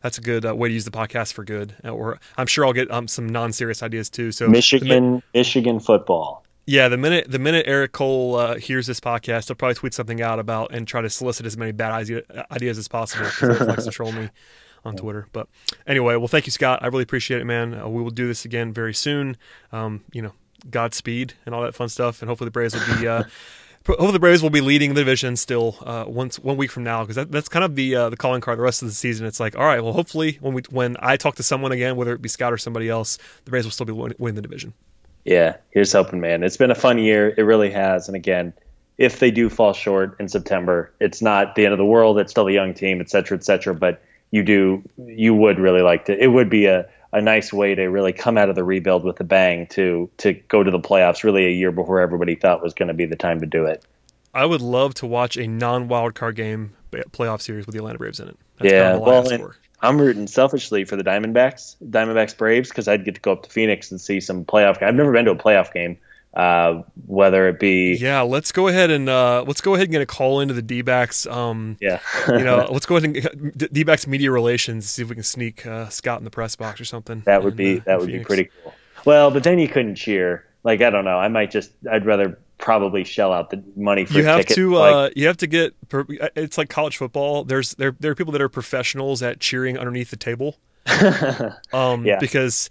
that's 0.00 0.16
a 0.18 0.22
good 0.22 0.46
uh, 0.46 0.54
way 0.54 0.68
to 0.68 0.74
use 0.74 0.84
the 0.86 0.90
podcast 0.90 1.32
for 1.34 1.44
good. 1.44 1.74
Uh, 1.84 1.90
Or 1.90 2.18
I'm 2.36 2.46
sure 2.46 2.64
I'll 2.64 2.72
get 2.72 2.90
um, 2.90 3.08
some 3.08 3.28
non 3.28 3.52
serious 3.52 3.82
ideas 3.82 4.08
too. 4.08 4.32
So 4.32 4.46
mi- 4.46 4.52
Michigan, 4.52 5.22
Michigan 5.34 5.80
football. 5.80 6.44
yeah, 6.66 6.88
the 6.88 6.96
minute 6.96 7.30
the 7.30 7.38
minute 7.38 7.66
Eric 7.68 7.92
Cole 7.92 8.36
uh, 8.36 8.54
hears 8.56 8.86
this 8.86 9.00
podcast, 9.00 9.48
he'll 9.48 9.56
probably 9.56 9.74
tweet 9.74 9.92
something 9.94 10.22
out 10.22 10.38
about 10.38 10.72
and 10.72 10.86
try 10.88 11.02
to 11.02 11.10
solicit 11.10 11.44
as 11.46 11.56
many 11.58 11.72
bad 11.72 11.92
idea, 11.92 12.22
ideas 12.50 12.78
as 12.78 12.88
possible 12.88 13.24
likes 13.66 13.84
to 13.84 13.90
troll 13.90 14.12
me 14.12 14.30
on 14.84 14.96
Twitter. 14.96 15.26
But 15.32 15.48
anyway, 15.86 16.16
well, 16.16 16.28
thank 16.28 16.46
you, 16.46 16.52
Scott. 16.52 16.78
I 16.82 16.86
really 16.86 17.02
appreciate 17.02 17.40
it, 17.40 17.44
man. 17.44 17.74
Uh, 17.74 17.88
we 17.88 18.02
will 18.02 18.10
do 18.10 18.26
this 18.28 18.44
again 18.46 18.72
very 18.72 18.94
soon. 18.94 19.36
Um, 19.72 20.04
you 20.12 20.22
know, 20.22 20.32
Godspeed 20.70 21.34
and 21.44 21.54
all 21.54 21.62
that 21.62 21.74
fun 21.74 21.88
stuff, 21.88 22.22
and 22.22 22.28
hopefully 22.28 22.46
the 22.46 22.52
Braves 22.52 22.74
will 22.74 22.98
be. 22.98 23.08
Uh, 23.08 23.24
Hopefully 23.86 24.10
the 24.10 24.18
Braves 24.18 24.42
will 24.42 24.50
be 24.50 24.60
leading 24.60 24.94
the 24.94 25.02
division 25.02 25.36
still 25.36 25.76
uh, 25.82 26.04
once 26.08 26.40
one 26.40 26.56
week 26.56 26.72
from 26.72 26.82
now 26.82 27.02
because 27.02 27.14
that, 27.14 27.30
that's 27.30 27.48
kind 27.48 27.64
of 27.64 27.76
the 27.76 27.94
uh, 27.94 28.10
the 28.10 28.16
calling 28.16 28.40
card 28.40 28.58
the 28.58 28.62
rest 28.64 28.82
of 28.82 28.88
the 28.88 28.94
season. 28.94 29.26
It's 29.28 29.38
like 29.38 29.56
all 29.56 29.64
right, 29.64 29.80
well 29.80 29.92
hopefully 29.92 30.38
when 30.40 30.54
we 30.54 30.62
when 30.70 30.96
I 30.98 31.16
talk 31.16 31.36
to 31.36 31.44
someone 31.44 31.70
again, 31.70 31.94
whether 31.94 32.12
it 32.12 32.20
be 32.20 32.28
Scott 32.28 32.52
or 32.52 32.58
somebody 32.58 32.88
else, 32.88 33.16
the 33.44 33.50
Braves 33.52 33.64
will 33.64 33.70
still 33.70 33.86
be 33.86 33.92
win- 33.92 34.14
winning 34.18 34.34
the 34.34 34.42
division. 34.42 34.72
Yeah, 35.24 35.56
here's 35.70 35.92
hoping, 35.92 36.20
man. 36.20 36.42
It's 36.42 36.56
been 36.56 36.70
a 36.70 36.76
fun 36.76 36.98
year. 36.98 37.34
It 37.36 37.42
really 37.42 37.70
has. 37.70 38.08
And 38.08 38.16
again, 38.16 38.52
if 38.98 39.18
they 39.20 39.30
do 39.30 39.48
fall 39.48 39.72
short 39.72 40.16
in 40.18 40.28
September, 40.28 40.92
it's 41.00 41.22
not 41.22 41.54
the 41.54 41.64
end 41.64 41.72
of 41.72 41.78
the 41.78 41.84
world. 41.84 42.18
It's 42.18 42.32
still 42.32 42.48
a 42.48 42.52
young 42.52 42.74
team, 42.74 43.00
et 43.00 43.10
cetera, 43.10 43.36
et 43.36 43.44
cetera. 43.44 43.74
But 43.74 44.02
you 44.30 44.42
do, 44.42 44.82
you 44.98 45.34
would 45.34 45.58
really 45.58 45.82
like 45.82 46.06
to. 46.06 46.22
It 46.22 46.28
would 46.28 46.50
be 46.50 46.66
a, 46.66 46.88
a 47.12 47.20
nice 47.20 47.52
way 47.52 47.74
to 47.74 47.84
really 47.84 48.12
come 48.12 48.36
out 48.36 48.48
of 48.48 48.56
the 48.56 48.64
rebuild 48.64 49.04
with 49.04 49.20
a 49.20 49.24
bang 49.24 49.66
to 49.68 50.10
to 50.18 50.32
go 50.32 50.62
to 50.62 50.70
the 50.70 50.80
playoffs. 50.80 51.24
Really, 51.24 51.46
a 51.46 51.50
year 51.50 51.72
before 51.72 52.00
everybody 52.00 52.34
thought 52.34 52.62
was 52.62 52.74
going 52.74 52.88
to 52.88 52.94
be 52.94 53.06
the 53.06 53.16
time 53.16 53.40
to 53.40 53.46
do 53.46 53.64
it. 53.66 53.84
I 54.34 54.44
would 54.44 54.60
love 54.60 54.94
to 54.94 55.06
watch 55.06 55.36
a 55.36 55.46
non-wild 55.46 56.14
card 56.14 56.36
game 56.36 56.74
playoff 56.92 57.40
series 57.40 57.66
with 57.66 57.72
the 57.74 57.78
Atlanta 57.78 57.98
Braves 57.98 58.20
in 58.20 58.28
it. 58.28 58.36
That's 58.58 58.72
yeah, 58.72 58.82
kind 58.82 58.96
of 58.96 59.00
well, 59.02 59.28
and 59.28 59.42
for. 59.42 59.56
I'm 59.80 60.00
rooting 60.00 60.26
selfishly 60.26 60.84
for 60.84 60.96
the 60.96 61.04
Diamondbacks, 61.04 61.76
Diamondbacks 61.84 62.36
Braves, 62.36 62.68
because 62.68 62.88
I'd 62.88 63.04
get 63.04 63.14
to 63.16 63.20
go 63.20 63.32
up 63.32 63.42
to 63.44 63.50
Phoenix 63.50 63.90
and 63.90 64.00
see 64.00 64.20
some 64.20 64.44
playoff. 64.44 64.82
I've 64.82 64.94
never 64.94 65.12
been 65.12 65.26
to 65.26 65.32
a 65.32 65.36
playoff 65.36 65.72
game, 65.72 65.98
uh, 66.36 66.82
whether 67.06 67.48
it 67.48 67.58
be 67.58 67.96
Yeah, 67.96 68.20
let's 68.20 68.52
go 68.52 68.68
ahead 68.68 68.90
and 68.90 69.08
uh, 69.08 69.42
let's 69.46 69.60
go 69.62 69.74
ahead 69.74 69.86
and 69.86 69.92
get 69.92 70.02
a 70.02 70.06
call 70.06 70.40
into 70.40 70.54
the 70.54 70.62
D-backs. 70.62 71.26
Um, 71.26 71.78
yeah, 71.80 71.98
you 72.28 72.44
know, 72.44 72.68
let's 72.70 72.86
go 72.86 72.96
ahead 72.96 73.04
and 73.10 73.58
get 73.58 73.72
D-backs 73.72 74.06
media 74.06 74.30
relations. 74.30 74.88
See 74.88 75.02
if 75.02 75.08
we 75.08 75.14
can 75.14 75.24
sneak 75.24 75.66
uh, 75.66 75.88
Scott 75.88 76.18
in 76.18 76.24
the 76.24 76.30
press 76.30 76.54
box 76.54 76.80
or 76.80 76.84
something. 76.84 77.22
That 77.24 77.42
would 77.42 77.56
be 77.56 77.78
uh, 77.78 77.82
that 77.86 77.98
would 77.98 78.12
be 78.12 78.20
pretty 78.20 78.50
cool. 78.62 78.74
Well, 79.06 79.30
but 79.30 79.44
then 79.44 79.58
you 79.58 79.66
couldn't 79.68 79.96
cheer. 79.96 80.44
Like 80.62 80.82
I 80.82 80.90
don't 80.90 81.04
know. 81.04 81.18
I 81.18 81.28
might 81.28 81.50
just. 81.50 81.70
I'd 81.90 82.04
rather 82.04 82.38
probably 82.58 83.04
shell 83.04 83.32
out 83.32 83.50
the 83.50 83.62
money 83.76 84.04
for 84.04 84.14
You 84.14 84.24
have 84.24 84.40
ticket. 84.40 84.56
to. 84.56 84.74
like, 84.74 84.94
Uh, 84.94 85.10
you 85.14 85.26
have 85.28 85.36
to 85.38 85.46
get. 85.46 85.74
It's 86.34 86.58
like 86.58 86.68
college 86.68 86.96
football. 86.96 87.44
There's 87.44 87.74
there 87.76 87.94
there 87.98 88.10
are 88.10 88.14
people 88.14 88.32
that 88.32 88.42
are 88.42 88.48
professionals 88.48 89.22
at 89.22 89.40
cheering 89.40 89.78
underneath 89.78 90.10
the 90.10 90.16
table. 90.16 90.56
um, 91.72 92.04
Yeah. 92.04 92.18
because 92.18 92.70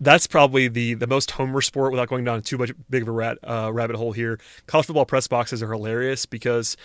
that's 0.00 0.26
probably 0.26 0.68
the 0.68 0.94
the 0.94 1.06
most 1.06 1.30
homer 1.32 1.60
sport 1.60 1.92
without 1.92 2.08
going 2.08 2.24
down 2.24 2.42
too 2.42 2.58
much 2.58 2.72
big 2.88 3.02
of 3.02 3.08
a 3.08 3.12
rat, 3.12 3.38
uh, 3.42 3.70
rabbit 3.72 3.96
hole 3.96 4.12
here. 4.12 4.38
College 4.66 4.86
football 4.86 5.04
press 5.06 5.26
boxes 5.26 5.62
are 5.62 5.72
hilarious 5.72 6.26
because 6.26 6.76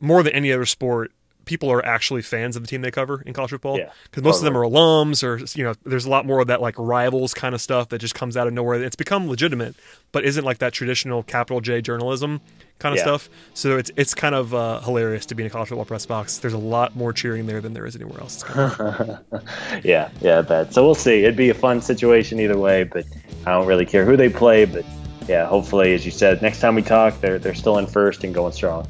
more 0.00 0.22
than 0.22 0.32
any 0.32 0.52
other 0.52 0.66
sport, 0.66 1.12
people 1.44 1.70
are 1.70 1.84
actually 1.84 2.22
fans 2.22 2.56
of 2.56 2.62
the 2.62 2.66
team 2.66 2.80
they 2.82 2.90
cover 2.90 3.22
in 3.26 3.32
college 3.32 3.50
football. 3.50 3.78
Yeah, 3.78 3.90
Because 4.04 4.22
most 4.22 4.38
of 4.38 4.44
them 4.44 4.56
are 4.56 4.62
alums, 4.64 5.22
or 5.22 5.38
you 5.56 5.64
know, 5.64 5.74
there's 5.84 6.06
a 6.06 6.10
lot 6.10 6.26
more 6.26 6.40
of 6.40 6.46
that 6.48 6.60
like 6.60 6.74
rivals 6.78 7.34
kind 7.34 7.54
of 7.54 7.60
stuff 7.60 7.90
that 7.90 7.98
just 7.98 8.14
comes 8.14 8.36
out 8.36 8.46
of 8.46 8.52
nowhere. 8.52 8.82
It's 8.82 8.96
become 8.96 9.28
legitimate, 9.28 9.74
but 10.10 10.24
isn't 10.24 10.44
like 10.44 10.58
that 10.58 10.72
traditional 10.72 11.22
capital 11.22 11.60
J 11.60 11.80
journalism 11.80 12.40
kind 12.78 12.92
of 12.92 12.96
Yeah. 12.98 13.04
stuff. 13.04 13.30
So 13.54 13.76
it's 13.78 13.90
it's 13.96 14.14
kind 14.14 14.34
of 14.34 14.54
uh, 14.54 14.80
hilarious 14.80 15.26
to 15.26 15.34
be 15.34 15.42
in 15.42 15.46
a 15.46 15.50
college 15.50 15.68
football 15.68 15.84
press 15.84 16.06
box. 16.06 16.38
There's 16.38 16.52
a 16.54 16.58
lot 16.58 16.94
more 16.96 17.12
cheering 17.12 17.46
there 17.46 17.60
than 17.60 17.72
there 17.72 17.86
is 17.86 17.96
anywhere 17.96 18.20
else. 18.20 18.42
Kind 18.42 18.72
of 18.72 19.18
yeah, 19.84 20.10
yeah, 20.20 20.38
I 20.38 20.42
bet. 20.42 20.74
So 20.74 20.84
we'll 20.84 20.94
see. 20.94 21.22
It'd 21.22 21.36
be 21.36 21.50
a 21.50 21.54
fun 21.54 21.80
situation 21.80 22.40
either 22.40 22.58
way, 22.58 22.84
but 22.84 23.04
I 23.46 23.52
don't 23.52 23.66
really 23.66 23.86
care 23.86 24.04
who 24.04 24.16
they 24.16 24.28
play. 24.28 24.64
But 24.64 24.84
yeah, 25.28 25.46
hopefully, 25.46 25.94
as 25.94 26.04
you 26.04 26.10
said, 26.10 26.42
next 26.42 26.60
time 26.60 26.74
we 26.74 26.82
talk, 26.82 27.20
they're 27.20 27.38
they're 27.38 27.54
still 27.54 27.78
in 27.78 27.86
first 27.86 28.24
and 28.24 28.34
going 28.34 28.52
strong. 28.52 28.86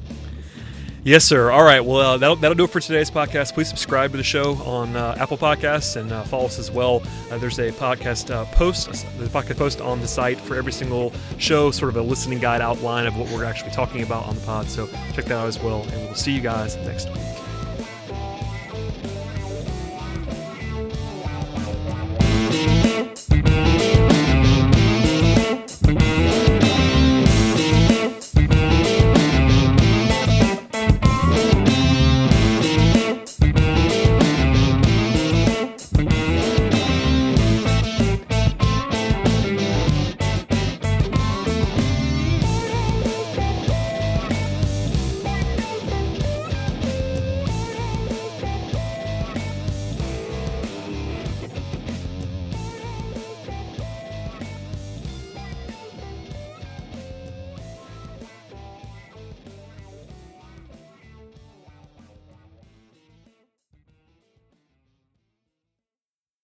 Yes, 1.05 1.22
sir. 1.22 1.50
All 1.50 1.62
right. 1.62 1.84
Well, 1.84 2.00
uh, 2.00 2.16
that'll, 2.16 2.36
that'll 2.36 2.55
do 2.55 2.64
it 2.64 2.70
for 2.70 2.80
today's 2.80 3.11
podcast. 3.11 3.52
Please 3.52 3.68
subscribe 3.68 4.12
to 4.12 4.16
the 4.16 4.22
show 4.22 4.55
on 4.64 4.96
uh, 4.96 5.14
Apple 5.18 5.36
Podcasts 5.36 5.96
and 5.96 6.11
uh, 6.11 6.22
follow 6.24 6.46
us 6.46 6.59
as 6.59 6.70
well. 6.70 7.02
Uh, 7.30 7.36
there's 7.36 7.59
a 7.59 7.72
podcast 7.72 8.34
uh, 8.34 8.46
post, 8.46 8.88
uh, 8.88 8.92
the 9.18 9.26
podcast 9.26 9.59
post 9.59 9.80
on 9.82 10.00
the 10.00 10.09
site 10.09 10.40
for 10.40 10.57
every 10.57 10.72
single 10.72 11.12
show, 11.36 11.70
sort 11.70 11.90
of 11.90 11.96
a 11.96 12.02
listening 12.02 12.38
guide 12.38 12.62
outline 12.62 13.07
of 13.07 13.18
what 13.18 13.30
we're 13.30 13.44
actually 13.44 13.70
talking 13.72 14.02
about 14.02 14.24
on 14.24 14.34
the 14.34 14.40
pod. 14.40 14.66
So 14.66 14.86
check 15.12 15.26
that 15.26 15.32
out 15.32 15.46
as 15.46 15.62
well. 15.62 15.82
And 15.82 16.07
we'll 16.07 16.14
see 16.14 16.32
you 16.32 16.40
guys 16.40 16.76
next 16.76 17.11
week. 17.11 17.20